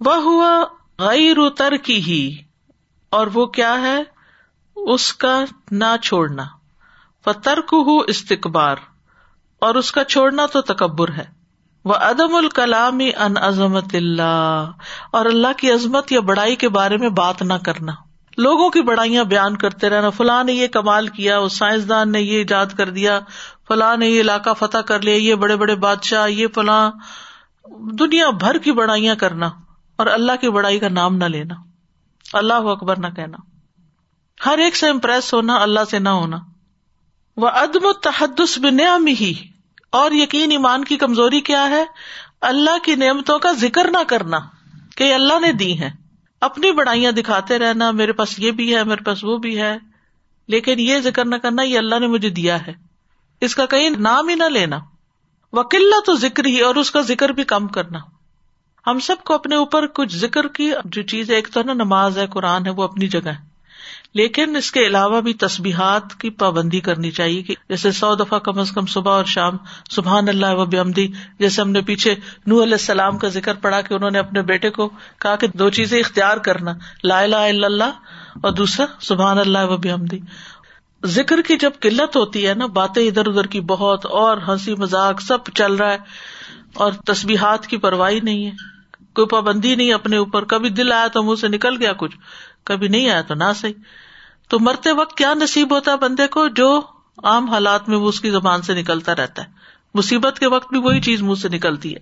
وہ 0.05 0.15
ہوا 0.15 0.63
غیر 0.99 1.49
تر 1.49 1.77
کی 1.77 1.97
ہی۔ 1.97 2.37
اور 3.09 3.27
وہ 3.33 3.45
کیا 3.45 3.81
ہے؟ 3.81 4.03
اس 4.75 5.13
کا 5.13 5.43
نہ 5.71 5.95
چھوڑنا۔ 6.03 6.43
فترک 7.25 7.73
ہو 7.73 7.99
استقبار 7.99 8.75
اور 9.59 9.75
اس 9.75 9.91
کا 9.91 10.03
چھوڑنا 10.03 10.45
تو 10.45 10.61
تکبر 10.61 11.11
ہے۔ 11.11 11.23
وہ 11.85 11.93
عدم 11.93 12.35
الکلامی 12.35 13.11
ان 13.17 13.37
عظمت 13.37 13.85
اللہ 13.93 14.71
اور 15.11 15.25
اللہ 15.25 15.47
کی 15.57 15.71
عظمت 15.71 16.11
یا 16.11 16.19
بڑائی 16.19 16.55
کے 16.55 16.69
بارے 16.69 16.97
میں 16.97 17.09
بات 17.09 17.41
نہ 17.41 17.53
کرنا۔ 17.65 17.91
لوگوں 18.37 18.69
کی 18.69 18.81
بڑائیاں 18.81 19.23
بیان 19.23 19.57
کرتے 19.57 19.89
رہنا۔ 19.89 20.09
فلاں 20.09 20.43
نے 20.43 20.53
یہ 20.53 20.67
کمال 20.67 21.07
کیا، 21.07 21.37
اس 21.37 21.57
سائنسدان 21.57 22.11
نے 22.11 22.21
یہ 22.21 22.37
ایجاد 22.37 22.65
کر 22.77 22.89
دیا۔ 22.89 23.19
فلاں 23.67 23.97
نے 23.97 24.07
یہ 24.07 24.21
علاقہ 24.21 24.49
فتح 24.59 24.77
کر 24.77 25.01
لیا، 25.01 25.15
یہ 25.15 25.35
بڑے 25.35 25.55
بڑے 25.55 25.75
بادشاہ، 25.75 26.29
یہ 26.29 26.47
فلاں۔ 26.55 26.91
دنیا 27.99 28.29
بھر 28.29 28.57
کی 28.57 28.71
بڑائیاں 28.71 29.15
کرنا۔ 29.15 29.49
اور 30.01 30.09
اللہ 30.09 30.31
کی 30.41 30.49
بڑائی 30.49 30.79
کا 30.79 30.89
نام 30.89 31.17
نہ 31.17 31.25
لینا۔ 31.25 31.55
اللہ 32.33 32.53
اکبر 32.53 32.99
نہ 32.99 33.07
کہنا۔ 33.15 33.37
ہر 34.45 34.57
ایک 34.57 34.75
سے 34.75 34.89
امپریس 34.89 35.33
ہونا، 35.33 35.55
اللہ 35.55 35.79
سے 35.91 35.99
نہ 35.99 36.09
ہونا۔ 36.09 36.37
وہ 37.37 37.47
عدم 37.47 37.91
تحدس 37.91 38.59
ہی 39.07 39.33
اور 39.91 40.11
یقین 40.11 40.51
ایمان 40.51 40.83
کی 40.83 40.97
کمزوری 40.97 41.41
کیا 41.41 41.69
ہے؟ 41.69 41.83
اللہ 42.41 42.77
کی 42.83 42.95
نعمتوں 42.95 43.39
کا 43.39 43.51
ذکر 43.51 43.91
نہ 43.91 44.03
کرنا، 44.07 44.39
کہ 44.95 45.13
اللہ 45.13 45.39
نے 45.39 45.51
دی 45.51 45.79
ہے 45.79 45.91
اپنی 46.41 46.71
بڑائیاں 46.71 47.11
دکھاتے 47.11 47.59
رہنا، 47.59 47.91
میرے 47.91 48.11
پاس 48.11 48.39
یہ 48.39 48.51
بھی 48.51 48.75
ہے، 48.75 48.83
میرے 48.83 49.03
پاس 49.03 49.23
وہ 49.23 49.37
بھی 49.37 49.61
ہے۔ 49.61 49.77
لیکن 50.47 50.79
یہ 50.79 50.99
ذکر 50.99 51.25
نہ 51.25 51.35
کرنا، 51.35 51.63
یہ 51.63 51.77
اللہ 51.77 51.99
نے 51.99 52.07
مجھے 52.07 52.29
دیا 52.29 52.67
ہے۔ 52.67 52.73
اس 53.41 53.55
کا 53.55 53.65
کہیں 53.65 53.89
نام 53.89 54.29
ہی 54.29 54.35
نہ 54.35 54.43
لینا۔ 54.43 54.79
وکلا 55.53 56.01
تو 56.05 56.15
ذکر 56.15 56.45
ہی 56.45 56.59
اور 56.59 56.75
اس 56.75 56.91
کا 56.91 57.01
ذکر 57.01 57.29
بھی 57.29 57.43
کم 57.43 57.67
کرنا۔ 57.67 57.99
ہم 58.87 58.99
سب 58.99 59.15
کو 59.25 59.33
اپنے 59.33 59.55
اوپر 59.55 59.87
کچھ 59.87 60.17
ذکر 60.17 60.47
کی 60.47 60.71
جو 60.85 61.01
چیز 61.01 61.29
ہے، 61.29 61.35
ایک 61.35 61.47
تو 61.53 61.63
نا، 61.63 61.73
نماز 61.73 62.17
ہے، 62.17 62.27
قرآن 62.27 62.65
ہے، 62.65 62.71
وہ 62.71 62.83
اپنی 62.83 63.07
جگہ 63.07 63.27
ہے۔ 63.27 63.51
لیکن 64.13 64.55
اس 64.55 64.71
کے 64.71 64.87
علاوہ 64.87 65.21
بھی 65.21 65.33
تصبیحات 65.33 66.15
کی 66.15 66.29
پابندی 66.29 66.79
کرنی 66.79 67.11
چاہیے 67.11 67.43
کہ 67.43 67.55
جیسے 67.69 67.91
سو 67.91 68.15
دفعہ 68.15 68.39
کم 68.39 68.59
از 68.59 68.71
کم 68.71 68.85
صبح 68.85 69.11
اور 69.11 69.25
شام، 69.25 69.57
سبحان 69.89 70.29
اللہ 70.29 70.45
و 70.49 70.65
بحمدی، 70.65 71.07
جیسے 71.39 71.61
ہم 71.61 71.71
نے 71.71 71.81
پیچھے 71.81 72.15
نور 72.45 72.63
علیہ 72.63 72.73
السلام 72.73 73.17
کا 73.17 73.27
ذکر 73.27 73.53
پڑھا 73.53 73.81
کہ 73.81 73.93
انہوں 73.93 74.11
نے 74.11 74.19
اپنے 74.19 74.41
بیٹے 74.41 74.69
کو 74.69 74.89
کہا 75.19 75.35
کہ 75.35 75.47
دو 75.47 75.69
چیزیں 75.69 75.99
اختیار 75.99 76.37
کرنا، 76.37 76.73
لا 77.03 77.19
الہ 77.19 77.35
الا 77.35 77.65
اللہ 77.67 77.91
اور 78.43 78.51
دوسرا 78.51 78.85
سبحان 79.01 79.37
اللہ 79.37 79.65
و 79.65 79.77
بحمدی۔ 79.77 80.19
ذکر 81.05 81.41
کی 81.41 81.57
جب 81.57 81.71
قلت 81.79 82.15
ہوتی 82.15 82.47
ہے 82.47 82.53
نا، 82.53 82.65
باتیں 82.65 83.07
ادھر 83.07 83.27
ادھر 83.27 83.47
کی 83.47 83.61
بہت، 83.61 84.05
اور 84.05 84.37
ہنسی 84.47 84.75
مذاق 84.75 85.21
سب 85.21 85.37
چل 85.55 85.75
رہا 85.75 85.91
ہے 85.91 85.97
اور 86.73 86.91
تصبیحات 86.91 87.67
کی 87.67 87.77
پرواہی 87.77 88.19
نہیں 88.19 88.45
ہے۔ 88.45 88.70
کوئی 89.15 89.27
پابندی 89.27 89.75
نہیں 89.75 89.93
اپنے 89.93 90.17
اوپر، 90.17 90.43
کبھی 90.43 90.69
دل 90.69 90.91
آیا 90.91 91.07
تو 91.07 91.23
منہ 91.23 91.35
سے 91.35 91.47
نکل 91.47 91.81
گیا 91.81 91.93
کچھ، 91.93 92.17
کبھی 92.63 92.87
نہیں 92.87 93.09
آیا 93.09 93.21
تو 93.21 93.33
نہ 93.33 93.43
صحیح۔ 93.55 93.73
تو 94.49 94.59
مرتے 94.59 94.91
وقت 94.91 95.17
کیا 95.17 95.33
نصیب 95.33 95.73
ہوتا 95.73 95.91
ہے 95.91 95.97
بندے 95.97 96.27
کو؟ 96.27 96.47
جو 96.47 96.81
عام 97.23 97.49
حالات 97.49 97.89
میں 97.89 97.97
وہ 97.97 98.09
اس 98.09 98.21
کی 98.21 98.29
زبان 98.29 98.61
سے 98.61 98.73
نکلتا 98.73 99.15
رہتا 99.15 99.43
ہے۔ 99.43 99.47
مصیبت 99.93 100.39
کے 100.39 100.47
وقت 100.47 100.69
بھی 100.69 100.79
وہی 100.79 101.01
چیز 101.01 101.21
منہ 101.21 101.35
سے 101.35 101.49
نکلتی 101.49 101.95
ہے۔ 101.95 101.99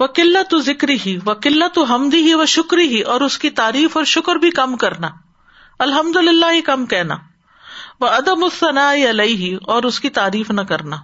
وہ 0.00 0.06
تو 0.50 0.60
ذکری 0.60 0.96
ہی 1.06 1.18
وہ 1.24 1.34
تو 1.74 1.94
ہمدی 1.94 2.16
ہی 2.16 2.34
وہ 2.34 2.44
شکری 2.44 2.86
ہی، 2.86 3.00
اور 3.00 3.20
اس 3.20 3.38
کی 3.38 3.50
تعریف 3.50 3.96
اور 3.96 4.04
شکر 4.04 4.36
بھی 4.36 4.50
کم 4.50 4.76
کرنا۔ 4.76 5.08
الحمد 5.78 6.16
للہ 6.16 6.46
ہی 6.52 6.60
کم 6.60 6.86
کہنا۔ 6.86 7.14
وہ 8.00 8.06
ادم 8.06 8.44
الصنا 8.44 8.92
علیہ 8.92 9.36
ہی 9.36 9.56
اور 9.62 9.82
اس 9.82 10.00
کی 10.00 10.10
تعریف 10.10 10.50
نہ 10.50 10.60
کرنا۔ 10.60 10.96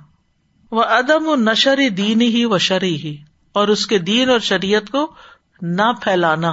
وہ 0.71 0.83
ادم 0.83 1.27
و 1.27 1.37
نشر 1.37 1.89
دین 1.89 2.21
ہی 2.21 2.45
و 2.45 2.59
شرح 2.59 2.85
ہی 2.85 3.17
اور 3.53 3.69
اس 3.69 3.87
کے 3.87 3.99
دین 3.99 4.31
اور 4.31 4.39
شریعت 4.39 4.91
کو 4.91 5.15
نہ 5.63 5.93
پھیلانا، 6.03 6.53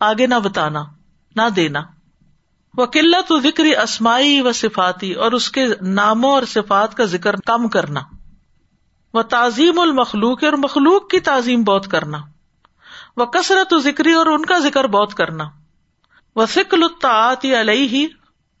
آگے 0.00 0.26
نہ 0.26 0.34
بتانا، 0.34 0.84
نہ 1.36 1.48
دینا۔ 1.56 1.80
وہ 2.76 2.86
قلت 2.86 3.32
و 3.32 3.40
ذکر 3.40 3.64
اسمائی 3.64 4.40
و 4.40 4.52
صفاتی 4.52 5.12
اور 5.12 5.32
اس 5.32 5.50
کے 5.50 5.66
ناموں 5.80 6.30
اور 6.30 6.42
صفات 6.42 6.94
کا 6.94 7.04
ذکر 7.04 7.36
کم 7.36 7.68
کرنا۔ 7.68 8.00
وہ 9.14 9.22
تعظیم 9.22 9.78
المخلوق، 9.78 10.44
اور 10.44 10.52
مخلوق 10.52 11.10
کی 11.10 11.20
تعظیم 11.20 11.62
بہت 11.62 11.88
کرنا۔ 11.88 12.18
وہ 13.16 13.24
کثرت 13.24 13.72
و 13.72 13.78
ذکری 13.78 14.12
اور 14.12 14.26
ان 14.26 14.44
کا 14.44 14.58
ذکر 14.58 14.86
بہت 14.86 15.14
کرنا۔ 15.14 15.44
وہ 16.36 16.46
فکل 16.46 16.82
الطاعت 16.82 17.46
علیہ 17.60 18.08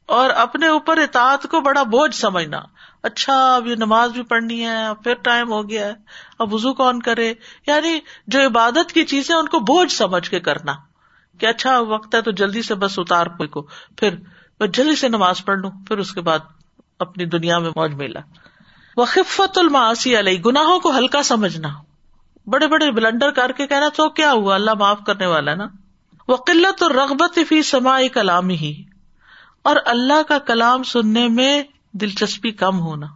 اور 0.06 0.30
اپنے 0.30 0.66
اوپر 0.66 0.96
اطاعت 0.96 1.42
کو 1.42 1.60
بڑا 1.60 1.82
بوجھ 1.82 2.14
سمجھنا۔ 2.14 2.60
اچھا 3.02 3.56
اب 3.56 3.66
یہ 3.66 3.74
نماز 3.74 4.10
بھی 4.10 4.22
پڑھنی 4.22 4.64
ہے، 4.64 4.86
اب 4.86 5.04
پھر 5.04 5.14
ٹائم 5.14 5.52
ہو 5.52 5.68
گیا 5.68 5.86
ہے، 5.86 5.92
اب 6.38 6.54
وزو 6.54 6.74
کون 6.74 7.02
کرے؟ 7.02 7.34
یعنی 7.66 7.98
جو 8.26 8.46
عبادت 8.46 8.92
کی 8.92 9.04
چیزیں 9.04 9.36
ان 9.36 9.48
کو 9.48 9.58
بوجھ 9.58 9.92
سمجھ 9.92 10.30
کے 10.30 10.40
کرنا۔ 10.40 10.72
کہ 11.38 11.46
اچھا 11.46 11.78
وقت 11.78 12.14
ہے 12.14 12.22
تو 12.22 12.30
جلدی 12.30 12.62
سے 12.62 12.74
بس 12.74 12.98
اتار 12.98 13.26
کو۔ 13.26 13.62
پھر 13.96 14.16
میں 14.60 14.68
جلدی 14.68 14.96
سے 14.96 15.08
نماز 15.08 15.44
پڑھ 15.44 15.58
لوں، 15.58 15.70
پھر 15.88 15.98
اس 15.98 16.12
کے 16.12 16.20
بعد 16.20 16.38
اپنی 16.98 17.24
دنیا 17.24 17.58
میں 17.58 17.70
موج 17.70 17.94
میلا 17.94 18.20
وہ 18.96 19.04
خفت 19.04 19.58
الماسی 19.58 20.18
علیہ 20.18 20.40
گناہوں 20.40 20.80
کو 20.80 20.98
ہلکا 20.98 21.22
سمجھنا۔ 21.22 21.68
بڑے 22.46 22.66
بڑے 22.66 22.90
بلنڈر 22.90 23.30
کر 23.30 23.52
کے 23.52 23.66
کہنا، 23.66 23.88
تو 23.96 24.08
کیا 24.08 24.32
ہوا؟ 24.32 24.54
اللہ 24.54 24.74
معاف 24.74 24.98
کرنے 25.06 25.26
والا 25.26 25.54
نا۔ 25.54 25.66
وہ 26.28 26.36
قلت 26.36 26.82
اور 26.82 26.90
رغبت 26.90 27.38
فی 27.48 27.62
سما 27.62 28.00
کلام 28.14 28.48
ہی 28.48 28.84
اور 29.62 29.76
اللہ 29.84 30.22
کا 30.28 30.38
کلام 30.38 30.82
سننے 30.82 31.28
میں 31.28 31.62
دلچسپی 32.00 32.50
کم 32.50 32.80
ہونا۔ 32.80 33.06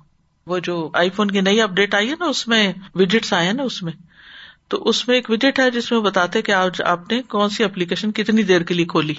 وہ 0.46 0.58
جو 0.58 0.90
آئی 0.94 1.10
فون 1.10 1.30
کی 1.30 1.40
نئی 1.40 1.60
اپڈیٹ 1.60 1.94
آئی 1.94 2.10
ہے 2.10 2.14
نا، 2.18 2.24
اس 2.24 2.48
میں 2.48 2.72
وجٹس 2.94 3.32
آئے 3.32 3.52
نا 3.52 3.62
اس 3.62 3.82
میں۔ 3.82 3.92
تو 4.68 4.88
اس 4.88 5.08
میں 5.08 5.16
ایک 5.16 5.30
وجٹ 5.30 5.60
ہے 5.60 5.70
جس 5.70 5.92
میں 5.92 6.00
بتاتے 6.00 6.42
کہ 6.42 6.52
آج 6.52 6.82
آپ 6.82 7.12
نے 7.12 7.22
کون 7.22 7.48
سی 7.50 7.64
اپلیکیشن 7.64 8.12
کتنی 8.12 8.42
دیر 8.42 8.60
کے 8.60 8.74
لیے 8.74 8.84
کھولی۔ 8.84 9.14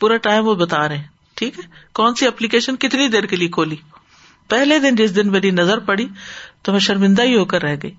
پورا 0.00 0.16
ٹائم 0.16 0.46
وہ 0.46 0.54
بتا 0.54 0.88
رہے 0.88 0.96
ہیں۔ 0.96 1.04
ٹھیک 1.34 1.58
ہے؟ 1.58 1.70
کون 1.92 2.14
سی 2.14 2.26
اپلیکیشن 2.26 2.76
کتنی 2.76 3.08
دیر 3.08 3.26
کے 3.26 3.36
لیے 3.36 3.48
کھولی؟ 3.48 3.76
پہلے 4.48 4.78
دن 4.78 4.94
جس 4.94 5.16
دن 5.16 5.32
میری 5.32 5.50
نظر 5.50 5.78
پڑی 5.78 6.06
تو 6.62 6.72
میں 6.72 6.80
شرمندہ 6.80 7.22
ہی 7.22 7.36
ہو 7.36 7.44
کر 7.44 7.62
رہ 7.62 7.76
گئی۔ 7.82 7.90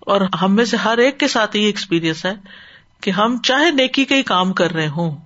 اور 0.00 0.20
ہم 0.42 0.56
میں 0.56 0.64
سے 0.64 0.76
ہر 0.76 0.98
ایک 0.98 1.20
کے 1.20 1.28
ساتھ 1.28 1.56
یہ 1.56 1.66
ایکسپیرئنس 1.66 2.26
ہے 2.26 2.32
کہ 3.00 3.10
ہم 3.10 3.36
چاہے 3.42 3.70
نیکی 3.70 4.04
کا 4.04 4.14
ہی 4.14 4.22
کام 4.22 4.52
کر 4.52 4.70
رہے 4.70 4.88
ہوں۔ 4.88 5.16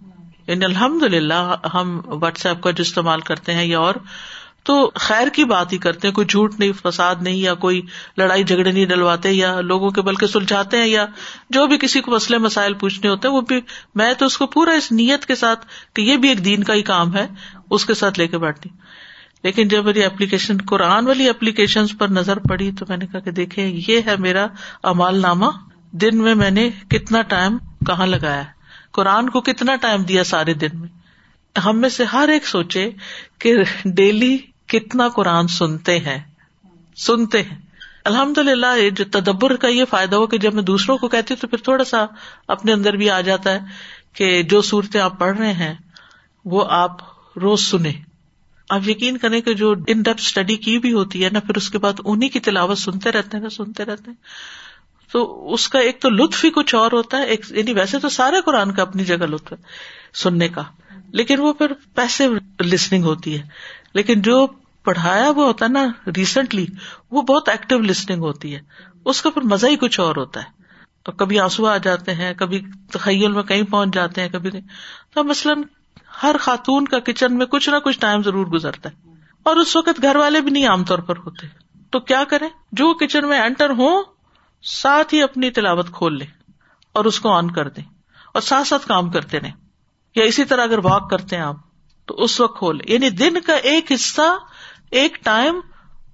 یعنی 0.47 0.65
الحمد 0.65 1.03
للہ 1.03 1.55
ہم 1.75 2.01
واٹس 2.05 2.47
ایپ 2.47 2.63
کا 2.63 2.71
جو 2.71 2.83
استعمال 2.83 3.21
کرتے 3.21 3.55
ہیں 3.55 3.65
یا 3.65 3.79
اور 3.79 3.95
تو 4.67 4.91
خیر 4.95 5.29
کی 5.29 5.45
بات 5.45 5.73
ہی 5.73 5.79
کرتے 5.79 6.09
ہیں، 6.09 6.15
کوئی 6.15 6.27
جھوٹ 6.27 6.59
نہیں، 6.59 6.73
فساد 6.73 7.15
نہیں، 7.21 7.37
یا 7.37 7.55
کوئی 7.55 7.81
لڑائی 8.19 8.45
جھگڑے 8.45 8.73
نہیں 8.73 8.87
ڈلواتے، 8.87 9.33
یا 9.33 9.61
لوگوں 9.61 9.91
کے 9.91 10.03
بلکہ 10.03 10.27
سلجھاتے 10.27 10.77
ہیں، 10.77 10.87
یا 10.87 11.07
جو 11.51 11.67
بھی 11.67 11.79
کسی 11.79 12.01
کو 12.01 12.11
مسئلے، 12.11 12.39
مسائل 12.39 12.75
پوچھنے 12.75 13.11
ہوتے 13.11 13.29
ہیں، 13.29 13.35
وہ 13.35 13.41
بھی، 13.41 13.61
میں 13.95 14.15
تو 14.15 14.27
اس 14.27 14.39
کو 14.39 14.47
پورا 14.47 14.73
اس 14.73 14.93
نیت 14.93 15.27
کے 15.27 15.35
ساتھ 15.35 15.67
کہ 15.95 16.03
یہ 16.03 16.17
بھی 16.17 16.29
ایک 16.29 16.45
دین 16.45 16.65
کا 16.65 16.75
ہی 16.75 16.83
کام 16.83 17.17
ہے، 17.17 17.27
اس 17.71 17.85
کے 17.85 17.95
ساتھ 17.95 18.19
لے 18.19 18.27
کے 18.27 18.39
بیٹھتی۔ 18.39 18.69
لیکن 19.43 19.69
جب 19.69 19.85
میری 19.85 20.05
اپلیکیشن، 20.05 20.57
قرآن 20.67 21.07
والی 21.07 21.29
اپلیکیشن 21.29 21.87
پر 21.87 22.09
نظر 22.09 22.39
پڑی 22.39 22.73
تو 22.73 22.85
میں 22.89 22.97
نے 22.97 23.07
کہا 23.07 23.21
کہ 23.21 23.31
دیکھے 23.31 23.73
یہ 23.89 24.01
ہے 24.07 24.17
میرا 24.19 24.47
امال 24.83 25.21
نامہ، 25.21 25.47
دن 25.91 26.19
میں 26.19 26.35
میں 26.35 26.51
نے 26.51 26.71
کتنا 26.89 27.23
ٹائم 27.23 27.59
کہاں 27.87 28.07
لگایا 28.07 28.43
قرآن 28.93 29.31
کو 29.31 29.41
کتنا 29.41 29.77
ٹائم 29.77 30.03
دیا 30.03 30.25
سارے 30.25 30.55
دن 30.55 30.69
میں؟ 30.75 30.89
ہم 31.65 31.81
میں 31.81 31.89
سے 31.89 32.05
ہر 32.05 32.29
ایک 32.29 32.47
سوچے 32.47 32.91
کہ 33.39 33.57
ڈیلی 33.85 34.39
کتنا 34.69 35.09
قرآن 35.09 35.49
سنتے 35.49 35.99
ہیں۔ 35.99 36.19
سنتے 36.97 37.43
ہیں۔ 37.43 37.57
الحمد 38.05 38.39
للہ 38.39 38.89
جو 38.91 39.05
تدبر 39.13 39.57
کا 39.57 39.69
یہ 39.69 39.85
فائدہ 39.91 40.17
ہو 40.17 40.27
کہ 40.27 40.39
جب 40.39 40.55
میں 40.55 40.63
دوسروں 40.63 40.99
کو 40.99 41.09
کہتی 41.09 41.35
ہوں 41.35 41.41
تو 41.41 41.47
پھر 41.47 41.59
تھوڑا 41.59 41.85
سا 41.85 42.07
اپنے 42.49 42.73
اندر 42.73 42.93
بھی 42.93 43.11
آ 43.11 43.21
جاتا 43.21 43.53
ہے 43.53 43.61
کہ 44.13 44.43
جو 44.43 44.63
صورتیں 44.63 45.01
آپ 45.01 45.19
پڑھ 45.19 45.39
رہے 45.39 45.53
ہیں، 45.53 45.75
وہ 46.45 46.65
آپ 46.69 46.93
روز 47.39 47.61
سنیں۔ 47.61 47.93
آپ 48.71 48.89
یقین 48.89 49.17
کریں 49.17 49.41
کہ 49.41 49.55
جو 49.55 49.75
ان 49.87 50.03
ڈیپ 50.03 50.17
اسٹڈی 50.19 50.57
کی 50.57 50.79
بھی 50.79 50.93
ہوتی 50.93 51.25
ہے 51.25 51.31
نا، 51.33 51.41
پھر 51.41 51.57
اس 51.57 51.71
کے 51.71 51.79
بعد 51.79 51.93
انہیں 52.05 52.31
کی 52.31 52.41
تلاوت 52.41 52.79
سنتے 52.79 53.13
رہتے 53.13 53.37
ہیں 53.37 53.45
نا 53.45 53.51
سنتے 53.51 53.85
رہتے 53.85 54.11
ہیں۔ 54.11 54.17
تو 55.13 55.53
اس 55.55 55.69
کا 55.69 55.79
ایک 55.79 56.01
تو 56.01 56.11
لطف 56.11 56.45
ہی 56.45 56.51
کچھ 56.51 56.75
اور 56.75 56.93
ہوتا 56.93 57.17
ہے، 57.17 57.23
ایک 57.23 57.41
یعنی 57.51 57.73
ویسے 57.73 57.99
تو 57.99 58.09
سارے 58.09 58.37
قرآن 58.45 58.73
کا 58.73 58.83
اپنی 58.83 59.05
جگہ 59.05 59.17
لطف 59.17 59.53
ہے 59.53 59.57
سننے 60.15 60.49
کا۔ 60.49 60.63
لیکن 61.13 61.41
وہ 61.41 61.53
پھر 61.53 61.73
پیسے 61.95 62.27
لسننگ 62.65 63.05
ہوتی 63.05 63.39
ہے۔ 63.39 63.43
لیکن 63.97 64.23
جو 64.23 64.47
پڑھایا 64.85 65.31
وہ 65.31 65.45
ہوتا 65.47 65.65
ہے 65.65 65.71
نا 65.71 66.11
ریسنٹلی، 66.17 66.67
وہ 67.11 67.23
بہت 67.23 67.49
ایکٹیو 67.49 67.79
لسننگ 67.79 68.23
ہوتی 68.23 68.55
ہے۔ 68.55 68.61
اس 69.05 69.23
کا 69.23 69.31
پھر 69.31 69.43
مزہ 69.43 69.67
ہی 69.67 69.77
کچھ 69.77 70.01
اور 70.01 70.17
ہوتا 70.17 70.41
ہے۔ 70.41 70.63
اور 71.07 71.13
کبھی 71.13 71.41
آنسو 71.41 71.67
آ 71.67 71.77
جاتے 71.77 72.15
ہیں، 72.15 72.35
کبھی 72.35 72.63
تخیل 72.93 73.33
میں 73.33 73.43
کہیں 73.43 73.63
پہنچ 73.63 73.95
جاتے 73.95 74.21
ہیں، 74.21 74.29
کبھی 74.29 74.51
تو 75.15 75.25
مثلاً 75.25 75.63
ہر 76.23 76.37
خاتون 76.41 76.85
کا 76.85 76.99
کچن 76.99 77.39
میں 77.39 77.47
کچھ 77.47 77.71
نہ 77.71 77.77
کچھ 77.77 77.99
ٹائم 77.99 78.23
ضرور 78.23 78.47
گزرتا 78.47 78.89
ہے۔ 78.89 79.11
اور 79.43 79.57
اس 79.57 79.77
وقت 79.77 80.03
گھر 80.03 80.17
والے 80.17 80.41
بھی 80.41 80.51
نہیں 80.51 80.67
عام 80.67 80.85
طور 80.85 80.99
پر 80.99 81.17
ہوتے۔ 81.17 81.47
تو 81.91 82.01
کیا 82.01 82.25
کریں؟ 82.25 82.49
جو 82.73 82.95
کچن 82.95 83.29
میں 83.29 83.41
انٹر 83.41 83.71
ہو 83.71 84.03
ساتھ 84.63 85.15
ہی 85.15 85.23
اپنی 85.23 85.51
تلاوت 85.51 85.87
کھول 85.93 86.19
لیں 86.19 86.27
اور 86.93 87.05
اس 87.05 87.21
کو 87.21 87.33
آن 87.33 87.51
کر 87.51 87.69
دیں۔ 87.69 87.85
اور 88.35 88.41
ساتھ 88.41 88.69
ساتھ 88.69 88.87
کام 88.87 89.11
کرتے 89.11 89.41
رہیں۔ 89.41 89.53
یا 90.17 90.25
اسی 90.25 90.45
طرح 90.45 90.63
اگر 90.63 90.79
واک 90.85 91.11
کرتے 91.11 91.37
ہیں 91.37 91.43
آپ 91.43 91.66
تو 92.07 92.15
اس 92.15 92.41
وقت 92.41 92.59
کھول 92.59 92.79
یعنی 92.85 93.11
دن 93.11 93.41
کا 93.41 93.55
ایک 93.55 93.93
حصہ، 93.93 94.39
ایک 94.91 95.19
ٹائم 95.25 95.61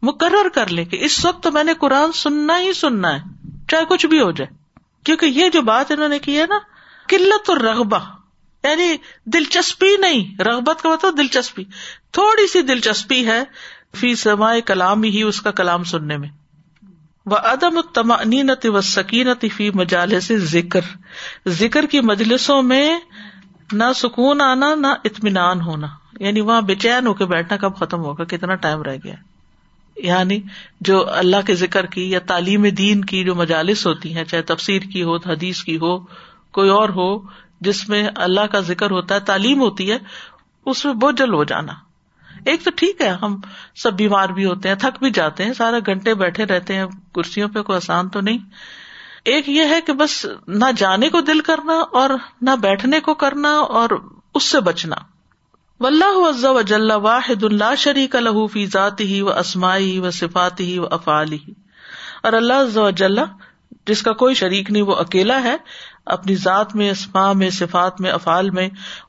مقرر 0.03 0.49
کر 0.49 0.67
لے 0.69 0.85
کہ 0.85 1.05
اس 1.05 1.25
وقت 1.25 1.43
تو 1.43 1.53
میں 1.53 1.65
نے 1.65 1.75
قرآن 1.75 2.13
سننا 2.13 2.61
ہی 2.61 2.73
سننا 2.73 3.15
ہے، 3.15 3.21
چاہے 3.69 3.85
کچھ 3.89 4.07
بھی 4.07 4.21
ہو 4.21 4.31
جائے۔ 4.31 4.57
کیونکہ 5.05 5.27
یہ 5.27 5.49
جو 5.49 5.63
بات 5.63 5.91
انہوں 5.91 6.09
نے 6.09 6.19
کی 6.19 6.41
ہے 6.41 6.45
نا، 6.49 6.59
قلت 7.09 7.51
اور 7.51 7.57
رغبہ 7.57 7.99
یعنی 8.65 8.97
دلچسپی 9.25 9.97
نہیں، 9.97 10.43
رغبت 10.43 10.83
کا 10.83 10.89
مطلب 10.89 11.19
دلچسپی۔ 11.19 11.65
تھوڑی 12.11 12.47
سی 12.47 12.63
دلچسپی 12.63 13.27
ہے 13.27 13.45
فی 13.97 14.15
سمائے 14.15 14.61
کلام 14.61 15.03
ہی 15.03 15.23
اس 15.23 15.41
کا 15.41 15.51
کلام 15.51 15.85
سننے 15.85 16.17
میں۔ 16.17 16.29
وہ 17.27 17.37
عدم 17.37 17.81
تمانینت 17.81 18.67
و 18.67 18.81
سکینت 18.81 19.45
فی 19.57 19.71
مجالے 19.71 20.21
سے 20.21 20.39
ذکر 20.39 20.81
ذکر 21.49 21.87
کی 21.87 22.01
مجلسوں 22.01 22.63
میں 22.63 22.99
نہ 23.73 23.85
سکون 23.97 24.41
آنا، 24.41 24.75
نہ 24.75 24.87
اطمینان 25.05 25.61
ہونا۔ 25.61 25.87
یعنی 26.21 26.41
وہاں 26.41 26.61
بے 26.61 26.75
چین 26.75 27.07
ہو 27.07 27.15
کے 27.15 27.27
بیٹھنا 27.27 27.57
کب 27.57 27.77
ختم 27.77 28.01
ہوگا؟ 28.01 28.25
کتنا 28.25 28.55
ٹائم 28.55 28.83
رہ 28.83 28.97
گیا؟ 29.05 29.15
یعنی 29.97 30.41
جو 30.81 31.13
اللہ 31.13 31.37
کے 31.47 31.55
ذکر 31.55 31.87
کی 31.87 32.11
یا 32.11 32.19
تعلیم 32.19 32.63
دین 32.63 33.05
کی 33.05 33.25
جو 33.25 33.35
مجالس 33.35 33.87
ہوتی 33.87 34.17
ہیں، 34.17 34.25
چاہے 34.25 34.43
تفسیر 34.43 34.83
کی 34.83 35.03
ہو، 35.03 35.17
حدیث 35.17 35.63
کی 35.63 35.77
ہو، 35.77 35.99
کوئی 36.53 36.71
اور 36.71 36.89
ہو، 36.89 37.19
جس 37.61 37.89
میں 37.89 38.09
اللہ 38.17 38.41
کا 38.41 38.61
ذکر 38.61 38.91
ہوتا 38.91 39.15
ہے، 39.15 39.21
تعلیم 39.21 39.61
ہوتی 39.61 39.93
ہے، 39.93 39.99
اس 40.67 40.85
میں 40.85 40.95
بوجھل 40.95 41.33
ہو 41.33 41.45
جانا۔ 41.45 41.73
ایک 42.45 42.65
تو 42.65 42.71
ٹھیک 42.77 43.01
ہے، 43.01 43.09
ہم 43.09 43.41
سب 43.75 43.93
بیمار 43.93 44.29
بھی 44.29 44.45
ہوتے 44.45 44.69
ہیں، 44.69 44.77
تھک 44.77 44.99
بھی 44.99 45.11
جاتے 45.11 45.45
ہیں 45.45 45.53
سارے 45.53 45.77
گھنٹے 45.87 46.15
بیٹھے 46.15 46.45
رہتے 46.45 46.75
ہیں، 46.75 46.85
کرسیوں 47.15 47.49
پہ 47.49 47.63
کوئی 47.63 47.77
آسان 47.77 48.09
تو 48.09 48.21
نہیں۔ 48.21 48.39
ایک 49.25 49.49
یہ 49.49 49.63
ہے 49.63 49.81
کہ 49.81 49.93
بس 49.93 50.27
نہ 50.49 50.65
جانے 50.77 51.09
کو 51.09 51.21
دل 51.21 51.41
کرنا 51.41 51.73
اور 51.73 52.11
نہ 52.41 52.51
بیٹھنے 52.51 53.01
کو 53.01 53.15
کرنا 53.15 53.49
اور 53.49 53.91
اس 54.35 54.43
سے 54.43 54.61
بچنا۔ 54.61 54.97
عز 56.29 56.45
و 56.45 56.61
جل 56.61 56.91
واحد 56.91 57.43
اللہ 57.43 57.75
شریک 57.79 58.17
الح 58.17 58.47
فی 58.53 58.67
ذاتی 58.67 59.15
ہی 59.15 59.21
و 59.21 59.33
اسمائی 59.33 59.99
و 59.99 60.11
صفاتی 60.11 60.73
ہی 60.73 60.79
و 60.79 60.87
افعال 60.91 61.33
ہی 61.33 61.53
اور 62.23 62.33
اللہ 62.33 62.79
و 62.79 62.91
جل، 62.91 63.19
جس 63.87 64.03
کا 64.03 64.13
کوئی 64.13 64.35
شریک 64.35 64.71
نہیں، 64.71 64.83
وہ 64.83 64.95
اکیلا 64.95 65.43
ہے، 65.43 65.57
اپنی 66.07 66.35
ذات 66.35 66.77
میں 66.77 66.91
اسما 66.91 67.33
میں، 67.33 67.51
صفات 67.51 68.01
میں، 68.01 68.11
افعال 68.11 68.51
میں۔ 68.51 68.69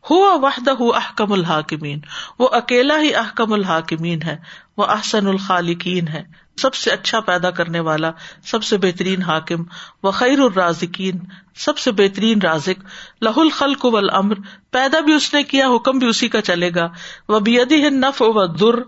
ہوا 0.09 0.33
وحدہ 0.33 0.95
احکم 0.95 1.31
الحاکمین۔ 1.31 1.99
وہ 2.39 2.49
اکیلا 2.51 3.01
ہی 3.01 3.15
احکم 3.15 3.53
الحاکمین 3.53 4.21
ہے، 4.21 4.37
وہ 4.77 4.85
احسن 4.85 5.27
الخالقین 5.27 6.07
ہے۔ 6.07 6.42
سب 6.57 6.73
سے 6.73 6.91
اچھا 6.91 7.19
پیدا 7.19 7.51
کرنے 7.51 7.79
والا، 7.79 8.11
سب 8.43 8.63
سے 8.63 8.77
بہترین 8.77 9.21
حاکم 9.21 9.63
و 10.03 10.11
خیر 10.11 10.39
الرازقین، 10.39 11.19
سب 11.55 11.77
سے 11.77 11.91
بہترین 11.91 12.41
رازق، 12.41 12.83
لہ 13.21 13.37
الخلق 13.37 13.85
والامر، 13.85 14.35
پیدا 14.71 14.99
بھی 14.99 15.13
اس 15.13 15.33
نے 15.33 15.43
کیا، 15.43 15.67
حکم 15.67 15.99
بھی 15.99 16.07
اسی 16.07 16.27
کا 16.27 16.41
چلے 16.41 16.69
گا 16.75 16.89
وہ 17.29 17.39
بیدی 17.39 17.89
نف 17.89 18.21
و 18.21 18.45
در 18.45 18.79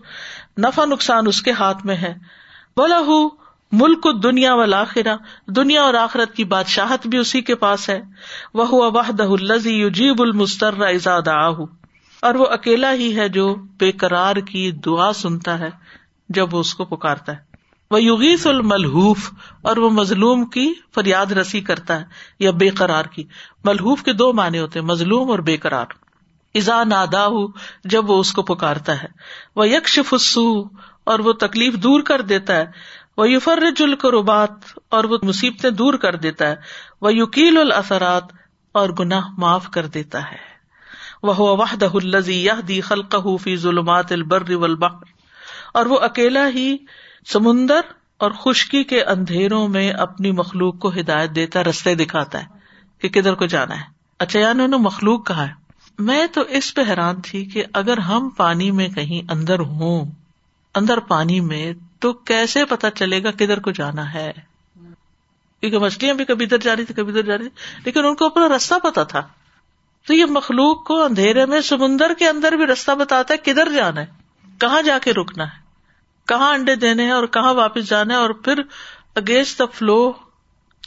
نفع 0.57 0.85
نقصان 0.85 1.27
اس 1.27 1.41
کے 1.41 1.51
ہاتھ 1.51 1.85
میں 1.85 1.95
ہے 1.95 2.13
وہ 2.77 2.87
لہو 2.87 3.45
ملک 3.71 4.07
دنیا 4.23 4.53
و 4.53 4.65
لاخرہ 4.65 5.15
دنیا 5.47 5.83
اور 5.83 5.93
آخرت 5.93 6.33
کی 6.33 6.43
بادشاہت 6.43 7.07
بھی 7.07 7.17
اسی 7.17 7.41
کے 7.41 7.55
پاس 7.55 7.89
ہے 7.89 8.01
وہ 8.53 8.91
وحدہ 8.91 9.23
الزی 9.23 9.81
یجیب 9.81 10.21
المستر 10.21 10.73
ازاد 10.79 11.27
آہ 11.27 11.59
اور 12.19 12.35
وہ 12.35 12.45
اکیلا 12.45 12.93
ہی 12.93 13.15
ہے 13.17 13.29
جو 13.29 13.55
بے 13.55 13.91
قرار 13.91 14.35
کی 14.35 14.71
دعا 14.71 15.13
سنتا 15.13 15.59
ہے، 15.59 15.69
جب 16.29 16.53
وہ 16.53 16.59
اس 16.59 16.73
کو 16.73 16.85
پکارتا 16.85 17.31
ہے۔ 17.31 17.54
وہ 17.91 18.01
یوگیس 18.01 18.47
الملحوف 18.47 19.33
اور 19.61 19.77
وہ 19.77 19.89
مظلوم 19.89 20.45
کی 20.45 20.73
فریاد 20.95 21.25
رسی 21.25 21.61
کرتا 21.61 21.99
ہے، 21.99 22.05
یا 22.39 22.51
بے 22.51 22.69
قرار 22.69 23.05
کی۔ 23.05 23.23
ملحوف 23.63 24.03
کے 24.03 24.13
دو 24.13 24.33
معنی 24.33 24.59
ہوتے 24.59 24.81
مظلوم 24.81 25.31
اور 25.31 25.39
بے 25.39 25.57
قرار۔ 25.57 25.85
ازا 26.53 26.83
نادا 26.83 27.27
جب 27.83 28.09
وہ 28.09 28.19
اس 28.19 28.33
کو 28.33 28.41
پکارتا 28.41 29.03
ہے۔ 29.03 29.07
وہ 29.55 29.69
یکش 29.69 29.99
فسو 30.09 30.63
اور 31.03 31.19
وہ 31.19 31.33
تکلیف 31.33 31.73
دور 31.73 32.01
کر 32.01 32.21
دیتا 32.21 32.55
ہے۔ 32.55 32.65
وہ 33.17 33.29
یوفرج 33.29 33.83
القربات 33.83 34.51
اور 34.89 35.03
وہ 35.03 35.17
مصیبتیں 35.23 35.69
دور 35.69 35.93
کر 35.93 36.15
دیتا 36.15 36.47
ہے۔ 36.47 36.55
وہ 37.01 37.13
یقیل 37.13 37.57
الاثرات 37.57 38.23
اور 38.71 38.89
گناہ 38.99 39.21
معاف 39.37 39.69
کر 39.71 39.85
دیتا 39.85 40.31
ہے۔ 40.31 40.55
وہ 41.23 41.33
وحدہ 41.37 41.87
الزی 41.93 42.45
یہ 42.45 42.61
دی 42.67 42.81
خلق 42.81 43.15
فی 43.43 43.57
ظلمات 43.57 44.11
البر 44.11 44.55
والبحر۔ 44.55 45.03
اور 45.73 45.85
وہ 45.85 45.99
اکیلا 45.99 46.47
ہی 46.47 46.77
سمندر 47.25 47.79
اور 48.17 48.31
خشکی 48.31 48.83
کے 48.83 49.03
اندھیروں 49.03 49.67
میں 49.67 49.91
اپنی 49.91 50.31
مخلوق 50.31 50.79
کو 50.79 50.89
ہدایت 50.89 51.35
دیتا 51.35 51.63
رستے 51.63 51.95
دکھاتا 51.95 52.43
ہے 52.43 52.47
کہ 52.99 53.09
کدھر 53.09 53.33
کو 53.33 53.45
جانا 53.45 53.77
ہے۔ 53.77 53.85
اچھا 54.19 54.39
یعنی 54.39 54.51
انہوں 54.51 54.67
نے 54.67 54.77
مخلوق 54.77 55.27
کہا 55.27 55.47
ہے۔ 55.47 55.53
میں 55.99 56.27
تو 56.27 56.41
اس 56.41 56.75
پہ 56.75 56.81
حیران 56.89 57.21
تھی 57.21 57.45
کہ 57.45 57.63
اگر 57.73 57.97
ہم 57.97 58.29
پانی 58.29 58.71
میں 58.71 58.87
کہیں 58.87 59.31
اندر 59.31 59.59
ہوں، 59.59 60.05
اندر 60.75 60.99
پانی 60.99 61.39
میں، 61.39 61.73
تو 61.99 62.13
کیسے 62.13 62.65
پتا 62.65 62.91
چلے 62.91 63.23
گا 63.23 63.31
کدھر 63.31 63.59
کو 63.59 63.71
جانا 63.71 64.13
ہے؟ 64.13 64.31
کیونکہ 65.59 65.79
مچھلیاں 65.79 66.13
بھی 66.13 66.25
کبھی 66.25 66.45
ادھر 66.45 66.57
جا 66.57 66.75
رہی 66.75 66.85
تھی 66.85 66.93
کبھی 66.93 67.09
ادھر 67.09 67.21
جا 67.21 67.37
رہی 67.37 67.49
تھی 67.49 67.81
لیکن 67.85 68.05
ان 68.05 68.15
کو 68.15 68.25
اپنا 68.25 68.49
راستہ 68.49 68.75
پتا 68.83 69.03
تھا۔ 69.03 69.21
تو 70.07 70.13
یہ 70.13 70.25
مخلوق 70.25 70.83
کو 70.83 71.03
اندھیرے 71.03 71.45
میں 71.45 71.61
سمندر 71.61 72.13
کے 72.13 72.27
اندر 72.27 72.51
بھی 72.51 72.65
راستہ 72.65 72.91
بتاتا 72.91 73.33
ہے 73.33 73.51
کدھر 73.51 73.71
جانا 73.71 74.01
ہے، 74.01 74.05
کہاں 74.59 74.81
جا 74.81 74.97
کے 75.03 75.13
رکنا 75.13 75.43
ہے۔ 75.43 75.64
کہاں 76.27 76.53
انڈے 76.53 76.75
دینے 76.75 77.03
ہیں 77.03 77.11
اور 77.11 77.25
کہاں 77.25 77.53
واپس 77.53 77.89
جانا 77.89 78.13
ہے 78.13 78.19
اور 78.19 78.29
پھر 78.29 78.61
اگینسٹ 79.15 79.59
دا 79.59 79.65
فلو 79.65 80.11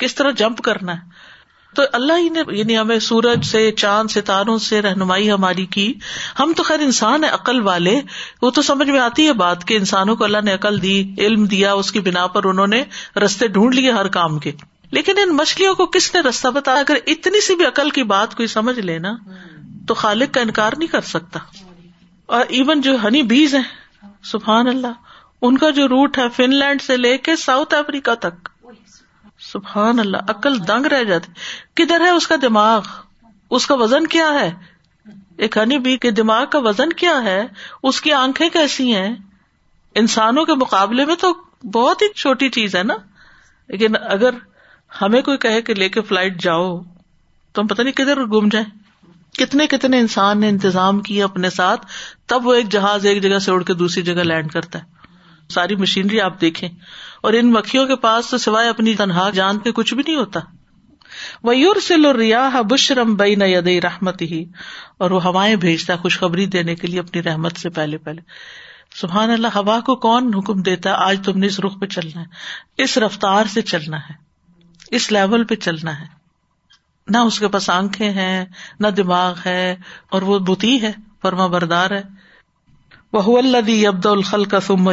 کس 0.01 0.14
طرح 0.14 0.30
جمپ 0.30 0.59
کرنا 0.62 0.95
ہے؟ 0.95 1.28
تو 1.74 1.82
اللہ 1.93 2.12
ہی 2.18 2.28
نے 2.28 2.43
یعنی 2.49 2.78
ہمیں 2.78 2.99
سورج 2.99 3.45
سے، 3.45 3.72
چاند 3.72 4.11
ستاروں 4.11 4.59
سے 4.59 4.82
رہنمائی 4.82 5.30
ہماری 5.30 5.66
کی۔ 5.66 5.95
ہم 6.41 6.53
تو 6.57 6.62
خیر 6.62 6.78
انسان 6.80 7.24
ہے 7.24 7.28
عقل 7.28 7.61
والے۔ 7.61 8.01
وہ 8.43 8.51
تو 8.51 8.62
سمجھ 8.62 8.91
میں 8.91 9.01
آتی 9.01 9.26
ہے 9.26 9.32
بات 9.32 9.64
کہ 9.64 9.74
انسانوں 9.74 10.16
کو 10.16 10.24
اللہ 10.24 10.39
نے 10.45 10.55
عقل 10.55 10.82
دی، 10.82 11.14
علم 11.18 11.45
دیا، 11.45 11.72
اس 11.72 11.93
کی 11.93 12.01
بنا 12.01 12.26
پر 12.26 12.45
انہوں 12.45 12.66
نے 12.66 12.84
رستے 13.16 13.49
ڈھونڈ 13.49 13.74
لیے 13.74 13.91
ہر 13.91 14.09
کام 14.09 14.39
کے۔ 14.39 14.53
لیکن 14.91 15.12
ان 15.18 15.36
مچھلیوں 15.36 15.74
کو 15.74 15.86
کس 15.86 16.14
نے 16.14 16.20
رستہ 16.20 16.49
بتایا؟ 16.49 16.78
اگر 16.78 16.97
اتنی 17.07 17.41
سی 17.41 17.55
بھی 17.55 17.66
عقل 17.66 17.91
کی 17.91 18.03
بات 18.03 18.34
کوئی 18.34 18.47
سمجھ 18.47 18.78
لینا 18.78 19.12
تو 19.89 19.95
خالق 19.95 20.34
کا 20.34 20.41
انکار 20.41 20.72
نہیں 20.78 20.89
کر 20.89 21.01
سکتا۔ 21.01 21.39
اور 22.26 22.45
ایون 22.49 22.80
جو 22.80 22.97
ہنی 23.05 23.22
بیز 23.22 23.55
ہیں، 23.55 24.07
سبحان 24.22 24.66
اللہ۔ 24.66 25.07
ان 25.43 25.59
کا 25.59 25.70
جو 25.70 25.89
روٹ 25.89 26.18
ہے 26.18 26.28
فن 26.28 26.55
لینڈ 26.55 26.82
سے 26.82 26.97
لے 26.97 27.18
کے 27.18 27.36
ساؤتھ 27.36 27.74
افریقہ 27.74 28.14
تک۔ 28.14 28.49
سبحان 29.39 30.01
اللہ، 30.01 30.16
عقل 30.16 30.68
دنگ 30.68 30.86
رہ 30.86 31.05
جاتی۔ 31.05 31.32
کدھر 31.74 32.01
ہے 32.01 32.11
اس 32.11 32.26
کا 32.26 32.34
دماغ؟ 32.43 32.82
اس 33.51 33.66
کا 33.66 33.74
وزن 33.74 34.07
کیا 34.07 34.28
ہے؟ 34.32 34.55
ایک 35.36 35.57
ہنی 35.57 35.78
بی 35.78 35.97
کے 35.97 36.11
دماغ 36.11 36.47
کا 36.47 36.59
وزن 36.59 36.93
کیا 36.93 37.22
ہے؟ 37.24 37.47
اس 37.82 38.01
کی 38.01 38.12
آنکھیں 38.12 38.49
کیسی 38.49 38.95
ہیں؟ 38.95 39.16
انسانوں 39.95 40.45
کے 40.45 40.55
مقابلے 40.55 41.05
میں 41.05 41.14
تو 41.14 41.34
بہت 41.66 42.03
ہی 42.03 42.09
چھوٹی 42.12 42.49
چیز 42.49 42.76
ہے 42.76 42.82
نا۔ 42.82 42.95
لیکن 43.68 43.93
اگر 44.11 44.30
ہمیں 45.03 45.22
کوئی 45.22 45.39
کہے 45.39 45.62
کہ 45.62 45.74
لے 45.74 45.89
کے 45.89 46.01
فلائٹ 46.01 46.43
جاؤ، 46.43 46.80
تو 47.53 47.62
ہم 47.62 47.66
پتہ 47.66 47.82
نہیں 47.82 47.93
کدھر 47.93 48.24
گم 48.24 48.49
جائیں۔ 48.49 48.78
کتنے 49.34 49.66
کتنے 49.66 49.99
انسان 49.99 50.41
نے 50.41 50.49
انتظام 50.49 51.01
کیا 51.01 51.24
اپنے 51.24 51.51
ساتھ، 51.51 51.86
تب 52.26 52.47
وہ 52.47 52.55
ایک 52.55 52.68
جہاز 52.68 53.07
ایک 53.07 53.22
جگہ 53.22 53.39
سے 53.39 53.51
اڑ 53.51 53.62
کے 53.62 53.74
دوسری 53.74 54.03
جگہ 54.03 54.14
لینڈ 54.14 54.53
کرتا 54.53 54.78
ہے۔ 54.78 54.97
ساری 55.55 55.76
مشینری 55.76 56.20
آپ 56.20 56.40
دیکھیں 56.40 56.68
اور 57.22 57.32
ان 57.32 57.53
مکھیوں 57.53 57.86
کے 57.86 57.96
پاس 57.96 58.26
تو 58.26 58.38
سوائے 58.38 58.68
اپنی 58.68 58.94
تنہا 58.94 59.30
جان 59.30 59.59
کے 59.59 59.72
کچھ 59.72 59.94
بھی 59.94 60.03
نہیں 60.07 60.16
ہوتا۔ 60.16 60.40
وہ 61.42 61.57
یور 61.57 61.76
سل 61.76 62.05
ریاح 62.05 62.61
بشرم 62.61 63.14
بئی 63.14 63.34
ید 63.40 63.84
رحمت 63.84 64.22
ہی 64.22 64.44
اور 64.99 65.11
وہ 65.11 65.22
ہوائیں 65.22 65.57
بھیجتا 65.57 65.96
خوشخبری 65.96 66.46
دینے 66.46 66.74
کے 66.74 66.86
لیے 66.86 67.01
اپنی 67.01 67.22
رحمت 67.22 67.57
سے 67.57 67.70
پہلے 67.70 67.99
پہلے۔ 67.99 68.20
سبحان 68.94 69.30
اللہ، 69.30 69.46
ہوا 69.46 69.80
کو 69.80 69.96
کون 69.96 70.34
حکم 70.34 70.62
دیتا 70.62 70.90
ہے؟ 70.90 70.94
آج 70.94 71.20
تم 71.24 71.38
نے 71.38 71.46
اس 71.46 71.61
رخ 71.61 71.80
پہ 71.80 71.86
چلنا 71.86 72.20
ہے، 72.20 72.26
اس 72.82 72.99
رفتار 72.99 73.44
سے 73.44 73.62
چلنا 73.62 73.96
ہے، 73.96 74.14
اس 74.90 75.12
لیول 75.12 75.44
پہ 75.44 75.55
چلنا 75.55 76.01
ہے۔ 76.01 76.07
نہ 77.09 77.18
اس 77.18 77.38
کے 77.38 77.49
پاس 77.49 77.70
آنکھیں 77.70 78.11
ہیں، 78.11 78.44
نہ 78.80 78.88
دماغ 78.88 79.34
ہے 79.46 79.76
اور 80.11 80.22
وہ 80.22 80.38
بتی 80.38 80.82
ہے، 80.82 80.92
فرما 81.22 81.46
بردار 81.46 81.90
ہے۔ 81.90 82.17
وہ 83.12 83.38
الدی 83.38 83.86
ابد 83.86 84.06
الخل 84.06 84.44
کا 84.44 84.61
سم 84.61 84.86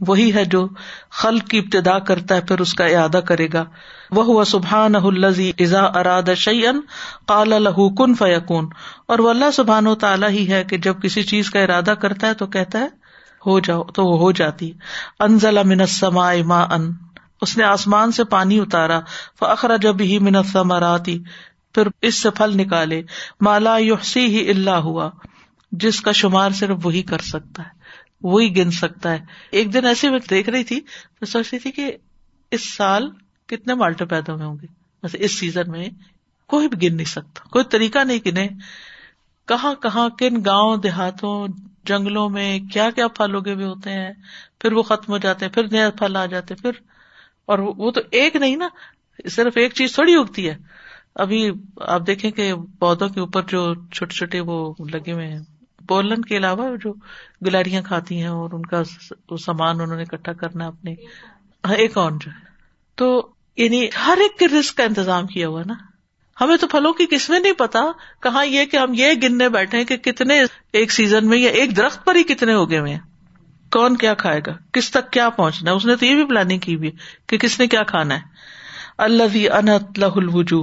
وہی 0.00 0.34
ہے 0.34 0.44
جو 0.44 0.68
خل 1.10 1.38
کی 1.38 1.58
ابتدا 1.58 1.98
کرتا 1.98 2.34
ہے 2.34 2.40
پھر 2.40 2.60
اس 2.60 2.74
کا 2.74 2.86
ارادہ 2.86 3.16
کرے 3.16 3.48
گا۔ 3.52 3.64
وہ 4.10 4.44
سبحان 4.44 4.94
الزی 4.94 5.52
ازا 5.58 5.82
اراد 5.82 6.34
شعین 6.36 6.80
کال 7.26 7.52
الح 7.52 7.80
کن 7.96 8.14
فیقون 8.14 8.68
اور 9.06 9.18
وہ 9.18 9.30
اللہ 9.30 9.50
سبحان 9.50 9.86
و 9.86 9.94
تعالیٰ 9.94 10.28
ہی 10.28 10.52
ہے 10.52 10.64
کہ 10.64 10.76
جب 10.76 11.02
کسی 11.02 11.22
چیز 11.22 11.50
کا 11.50 11.60
ارادہ 11.60 11.90
کرتا 11.90 12.26
ہے 12.26 12.34
تو 12.34 12.46
کہتا 12.46 12.78
ہے، 12.78 12.88
ہو 13.46 13.60
جاؤ، 13.60 13.82
تو 13.84 14.04
وہ 14.04 14.18
ہو 14.18 14.32
جاتی۔ 14.32 14.72
انزل 15.20 15.58
منسما 15.64 16.32
ما 16.46 16.62
ان 16.62 16.92
اس 17.40 17.56
نے 17.58 17.64
آسمان 17.64 18.12
سے 18.12 18.24
پانی 18.24 18.58
اتارا۔ 18.60 19.00
فخر 19.40 19.76
جب 19.78 20.00
ہی 20.00 20.18
منسما 20.18 20.96
پھر 21.74 21.88
اس 22.02 22.22
سے 22.22 22.30
پھل 22.30 22.56
نکالے۔ 22.56 23.02
مالا 23.40 23.76
یوسی 23.76 24.26
ہی 24.26 24.50
اللہ 24.50 24.80
ہوا۔ 24.86 25.10
جس 25.78 26.00
کا 26.00 26.12
شمار 26.12 26.50
صرف 26.50 26.78
وہی 26.82 27.02
کر 27.02 27.18
سکتا 27.18 27.62
ہے، 27.62 27.68
وہی 28.22 28.56
گن 28.56 28.70
سکتا 28.70 29.12
ہے۔ 29.12 29.18
ایک 29.50 29.74
دن 29.74 29.86
ایسے 29.86 30.10
میں 30.10 30.18
دیکھ 30.30 30.50
رہی 30.50 30.64
تھی 30.64 30.80
تو 31.20 31.26
سوچ 31.26 31.48
رہی 31.52 31.58
تھی 31.58 31.70
کہ 31.70 31.96
اس 32.50 32.74
سال 32.74 33.10
کتنے 33.46 33.74
مالٹے 33.74 34.04
پیدا 34.04 34.32
ہوئے 34.32 34.44
ہوں 34.44 34.56
گے۔ 34.62 34.66
ویسے 35.02 35.18
اس 35.20 35.38
سیزن 35.38 35.70
میں 35.70 35.88
کوئی 36.46 36.68
بھی 36.68 36.88
گن 36.88 36.96
نہیں 36.96 37.06
سکتا، 37.06 37.48
کوئی 37.48 37.64
طریقہ 37.64 37.98
نہیں 37.98 38.28
گنے۔ 38.28 38.48
کہاں 39.48 39.74
کہاں، 39.74 40.08
کن 40.08 40.44
گاؤں، 40.46 40.76
دیہاتوں، 40.76 41.48
جنگلوں 41.84 42.30
میں 42.30 42.60
کیا 42.72 42.90
کیا 42.90 43.08
پھل 43.08 43.36
اگے 43.36 43.54
ہوئے 43.54 43.66
ہوتے 43.66 43.90
ہیں۔ 43.90 44.12
پھر 44.60 44.72
وہ 44.72 44.82
ختم 44.82 45.12
ہو 45.12 45.18
جاتے 45.18 45.44
ہیں، 45.44 45.52
پھر 45.52 45.72
نیا 45.72 45.90
پھل 45.90 46.16
آ 46.16 46.26
جاتے 46.26 46.54
پھر۔ 46.54 46.70
اور 47.44 47.58
وہ 47.58 47.90
تو 47.90 48.00
ایک 48.10 48.36
نہیں 48.36 48.56
نا، 48.56 48.68
صرف 49.28 49.52
ایک 49.56 49.74
چیز 49.74 49.94
تھوڑی 49.94 50.14
اگتی 50.14 50.48
ہے۔ 50.48 50.56
ابھی 51.14 51.50
آپ 51.80 52.06
دیکھیں 52.06 52.30
کہ 52.30 52.52
پودوں 52.78 53.08
کے 53.08 53.20
اوپر 53.20 53.42
جو 53.42 53.74
چھوٹے 53.74 54.14
چھوٹے 54.14 54.40
وہ 54.40 54.74
لگے 54.78 55.12
ہوئے 55.12 55.26
ہیں۔ 55.28 55.53
پولن 55.88 56.22
کے 56.22 56.36
علاوہ 56.36 56.76
جو 56.76 56.92
گلاریاں 57.46 57.82
کھاتی 57.82 58.20
ہیں 58.20 58.26
اور 58.26 58.50
ان 58.52 58.66
کا 58.66 58.84
سامان 59.36 59.80
انہوں 59.80 59.96
نے 59.96 60.02
اکٹھا 60.02 60.32
کرنا 60.32 60.66
اپنے 60.66 60.94
ہاں، 61.64 61.74
ایک 61.74 61.98
اور 61.98 62.10
جو 62.10 62.30
ہے۔ 62.30 62.44
تو 62.94 63.28
یعنی 63.56 63.88
ہر 64.06 64.18
ایک 64.20 64.38
کے 64.38 64.48
رسک 64.48 64.76
کا 64.76 64.84
انتظام 64.84 65.26
کیا 65.26 65.48
ہوا 65.48 65.62
نا۔ 65.66 65.74
ہمیں 66.40 66.56
تو 66.56 66.66
پھلوں 66.66 66.92
کی 66.92 67.06
قسمیں 67.10 67.40
نہیں 67.40 67.52
پتا 67.52 67.80
کہاں 68.22 68.46
یہ 68.46 68.64
کہ 68.64 68.76
ہم 68.76 68.92
یہ 68.94 69.06
گننے 69.22 69.48
بیٹھے 69.48 69.84
کہ 69.84 69.96
کتنے 69.96 70.42
ایک 70.72 70.92
سیزن 70.92 71.28
میں 71.28 71.38
یا 71.38 71.50
ایک 71.50 71.76
درخت 71.76 72.04
پر 72.04 72.14
ہی 72.14 72.22
کتنے 72.22 72.54
ہو 72.54 72.70
گئے 72.70 72.78
ہوئے 72.78 72.92
ہیں۔ 72.92 73.00
کون 73.72 73.96
کیا 73.96 74.14
کھائے 74.14 74.40
گا؟ 74.46 74.52
کس 74.72 74.90
تک 74.90 75.12
کیا 75.12 75.30
پہنچنا 75.30 75.70
ہے؟ 75.70 75.76
اس 75.76 75.86
نے 75.86 75.96
تو 75.96 76.06
یہ 76.06 76.14
بھی 76.14 76.24
پلاننگ 76.24 76.58
کی 76.58 76.74
ہوئی 76.76 76.90
کہ 77.26 77.38
کس 77.38 77.60
نے 77.60 77.66
کیا 77.66 77.82
کھانا 77.82 78.14
ہے۔ 78.14 78.20
اللہ 78.98 79.52
انت 79.52 79.98
لہ 79.98 80.04
الوجو 80.04 80.62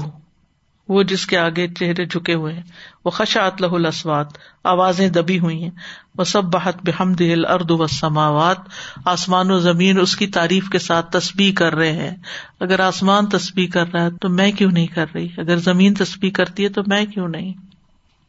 وہ 0.88 1.04
جس 1.04 1.26
کے 1.26 1.38
آگے 1.38 1.68
چہرے 1.68 2.06
جھکے 2.06 2.34
ہوئے 2.34 2.54
ہیں۔ 2.54 2.64
وہ 3.06 3.12
خشات 3.12 3.62
لہ 3.62 3.68
الاسوات 3.68 4.28
آوازیں 4.64 5.10
دبی 5.10 5.40
ہوئی 5.40 5.64
ہیں۔ 5.64 5.72
وہ 6.18 6.24
سب 6.24 6.44
بحت 6.44 6.76
بحمد 6.84 7.22
ارد 7.50 7.72
و 7.72 7.88
سماوات 7.88 8.58
آسمان 9.06 9.52
و 9.52 9.60
زمین 9.60 10.00
اس 10.00 10.16
کی 10.16 10.28
تعریف 10.28 10.70
کے 10.70 10.80
ساتھ 10.80 11.12
تسبیح 11.12 11.54
کر 11.54 11.76
رہے 11.76 11.92
ہیں۔ 11.92 12.16
اگر 12.60 12.80
آسمان 12.80 13.26
تسبیح 13.26 13.68
کر 13.68 13.94
رہا 13.94 14.04
ہے 14.04 14.10
تو 14.22 14.30
میں 14.30 14.52
کیوں 14.52 14.72
نہیں 14.72 14.88
کر 14.88 15.06
رہی؟ 15.16 15.28
اگر 15.38 15.58
زمین 15.58 15.94
تسبیح 15.94 16.32
کرتی 16.32 16.64
ہے 16.64 16.70
تو 16.70 16.82
میں 16.88 17.06
کیوں 17.06 17.28
نہیں؟ 17.28 17.54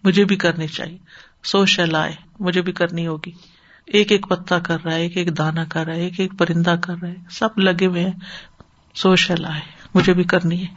مجھے 0.04 0.24
بھی 0.24 0.36
کرنی 0.36 0.66
چاہیے۔ 0.66 0.98
سو 1.44 1.66
شلائے 1.66 2.12
مجھے 2.40 2.62
بھی 2.62 2.72
کرنی 2.72 3.06
ہوگی۔ 3.06 3.30
ایک 3.86 4.12
ایک 4.12 4.28
پتا 4.28 4.58
کر 4.58 4.76
رہا 4.84 4.94
ہے، 4.94 5.02
ایک 5.02 5.16
ایک 5.16 5.38
دانا 5.38 5.64
کر 5.64 5.86
رہا 5.86 5.94
ہے، 5.94 6.00
ایک 6.00 6.20
ایک 6.20 6.32
پرندہ 6.38 6.74
کر 6.82 6.94
رہا 7.02 7.08
ہے، 7.08 7.14
سب 7.30 7.48
لگے 7.56 7.86
ہوئے 7.86 8.04
ہیں۔ 8.04 8.12
سو 8.94 9.16
شلائے 9.16 9.60
مجھے 9.94 10.14
بھی 10.14 10.24
کرنی 10.24 10.62
ہے۔ 10.62 10.74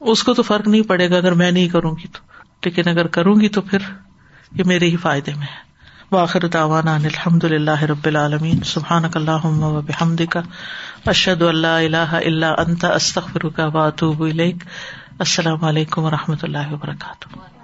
اس 0.00 0.22
کو 0.22 0.34
تو 0.34 0.42
فرق 0.42 0.68
نہیں 0.68 0.82
پڑے 0.82 1.10
گا 1.10 1.16
اگر 1.16 1.32
میں 1.32 1.50
نہیں 1.50 1.68
کروں 1.68 1.90
گی 1.90 2.06
تو۔ 2.06 2.27
لیکن 2.64 2.88
اگر 2.88 3.06
کروں 3.06 3.40
گی 3.40 3.48
تو 3.48 3.60
پھر 3.60 3.78
یہ 4.52 4.64
میرے 4.66 4.86
ہی 4.86 4.96
فائدے 4.96 5.34
میں 5.34 5.46
ہے۔ 5.46 5.68
واخر 6.12 6.46
داوانا 6.46 6.94
الحمد 6.94 7.44
للہ 7.44 7.82
رب 7.82 8.06
العالمین۔ 8.06 8.60
سبحان 8.64 9.04
اللہ 9.14 9.46
و 9.46 9.80
بحمد 9.80 10.20
کا 10.30 10.40
اشد 11.06 11.42
اللہ 11.42 11.66
اللہ 11.66 12.14
اللہ 12.26 12.46
انت 12.46 12.84
استخر 12.84 13.48
کا 13.48 13.68
بات 13.68 14.02
السلام 14.02 15.64
علیکم 15.64 16.02
و 16.02 16.10
رحمۃ 16.10 16.42
اللہ 16.42 16.72
وبرکاتہ۔ 16.72 17.57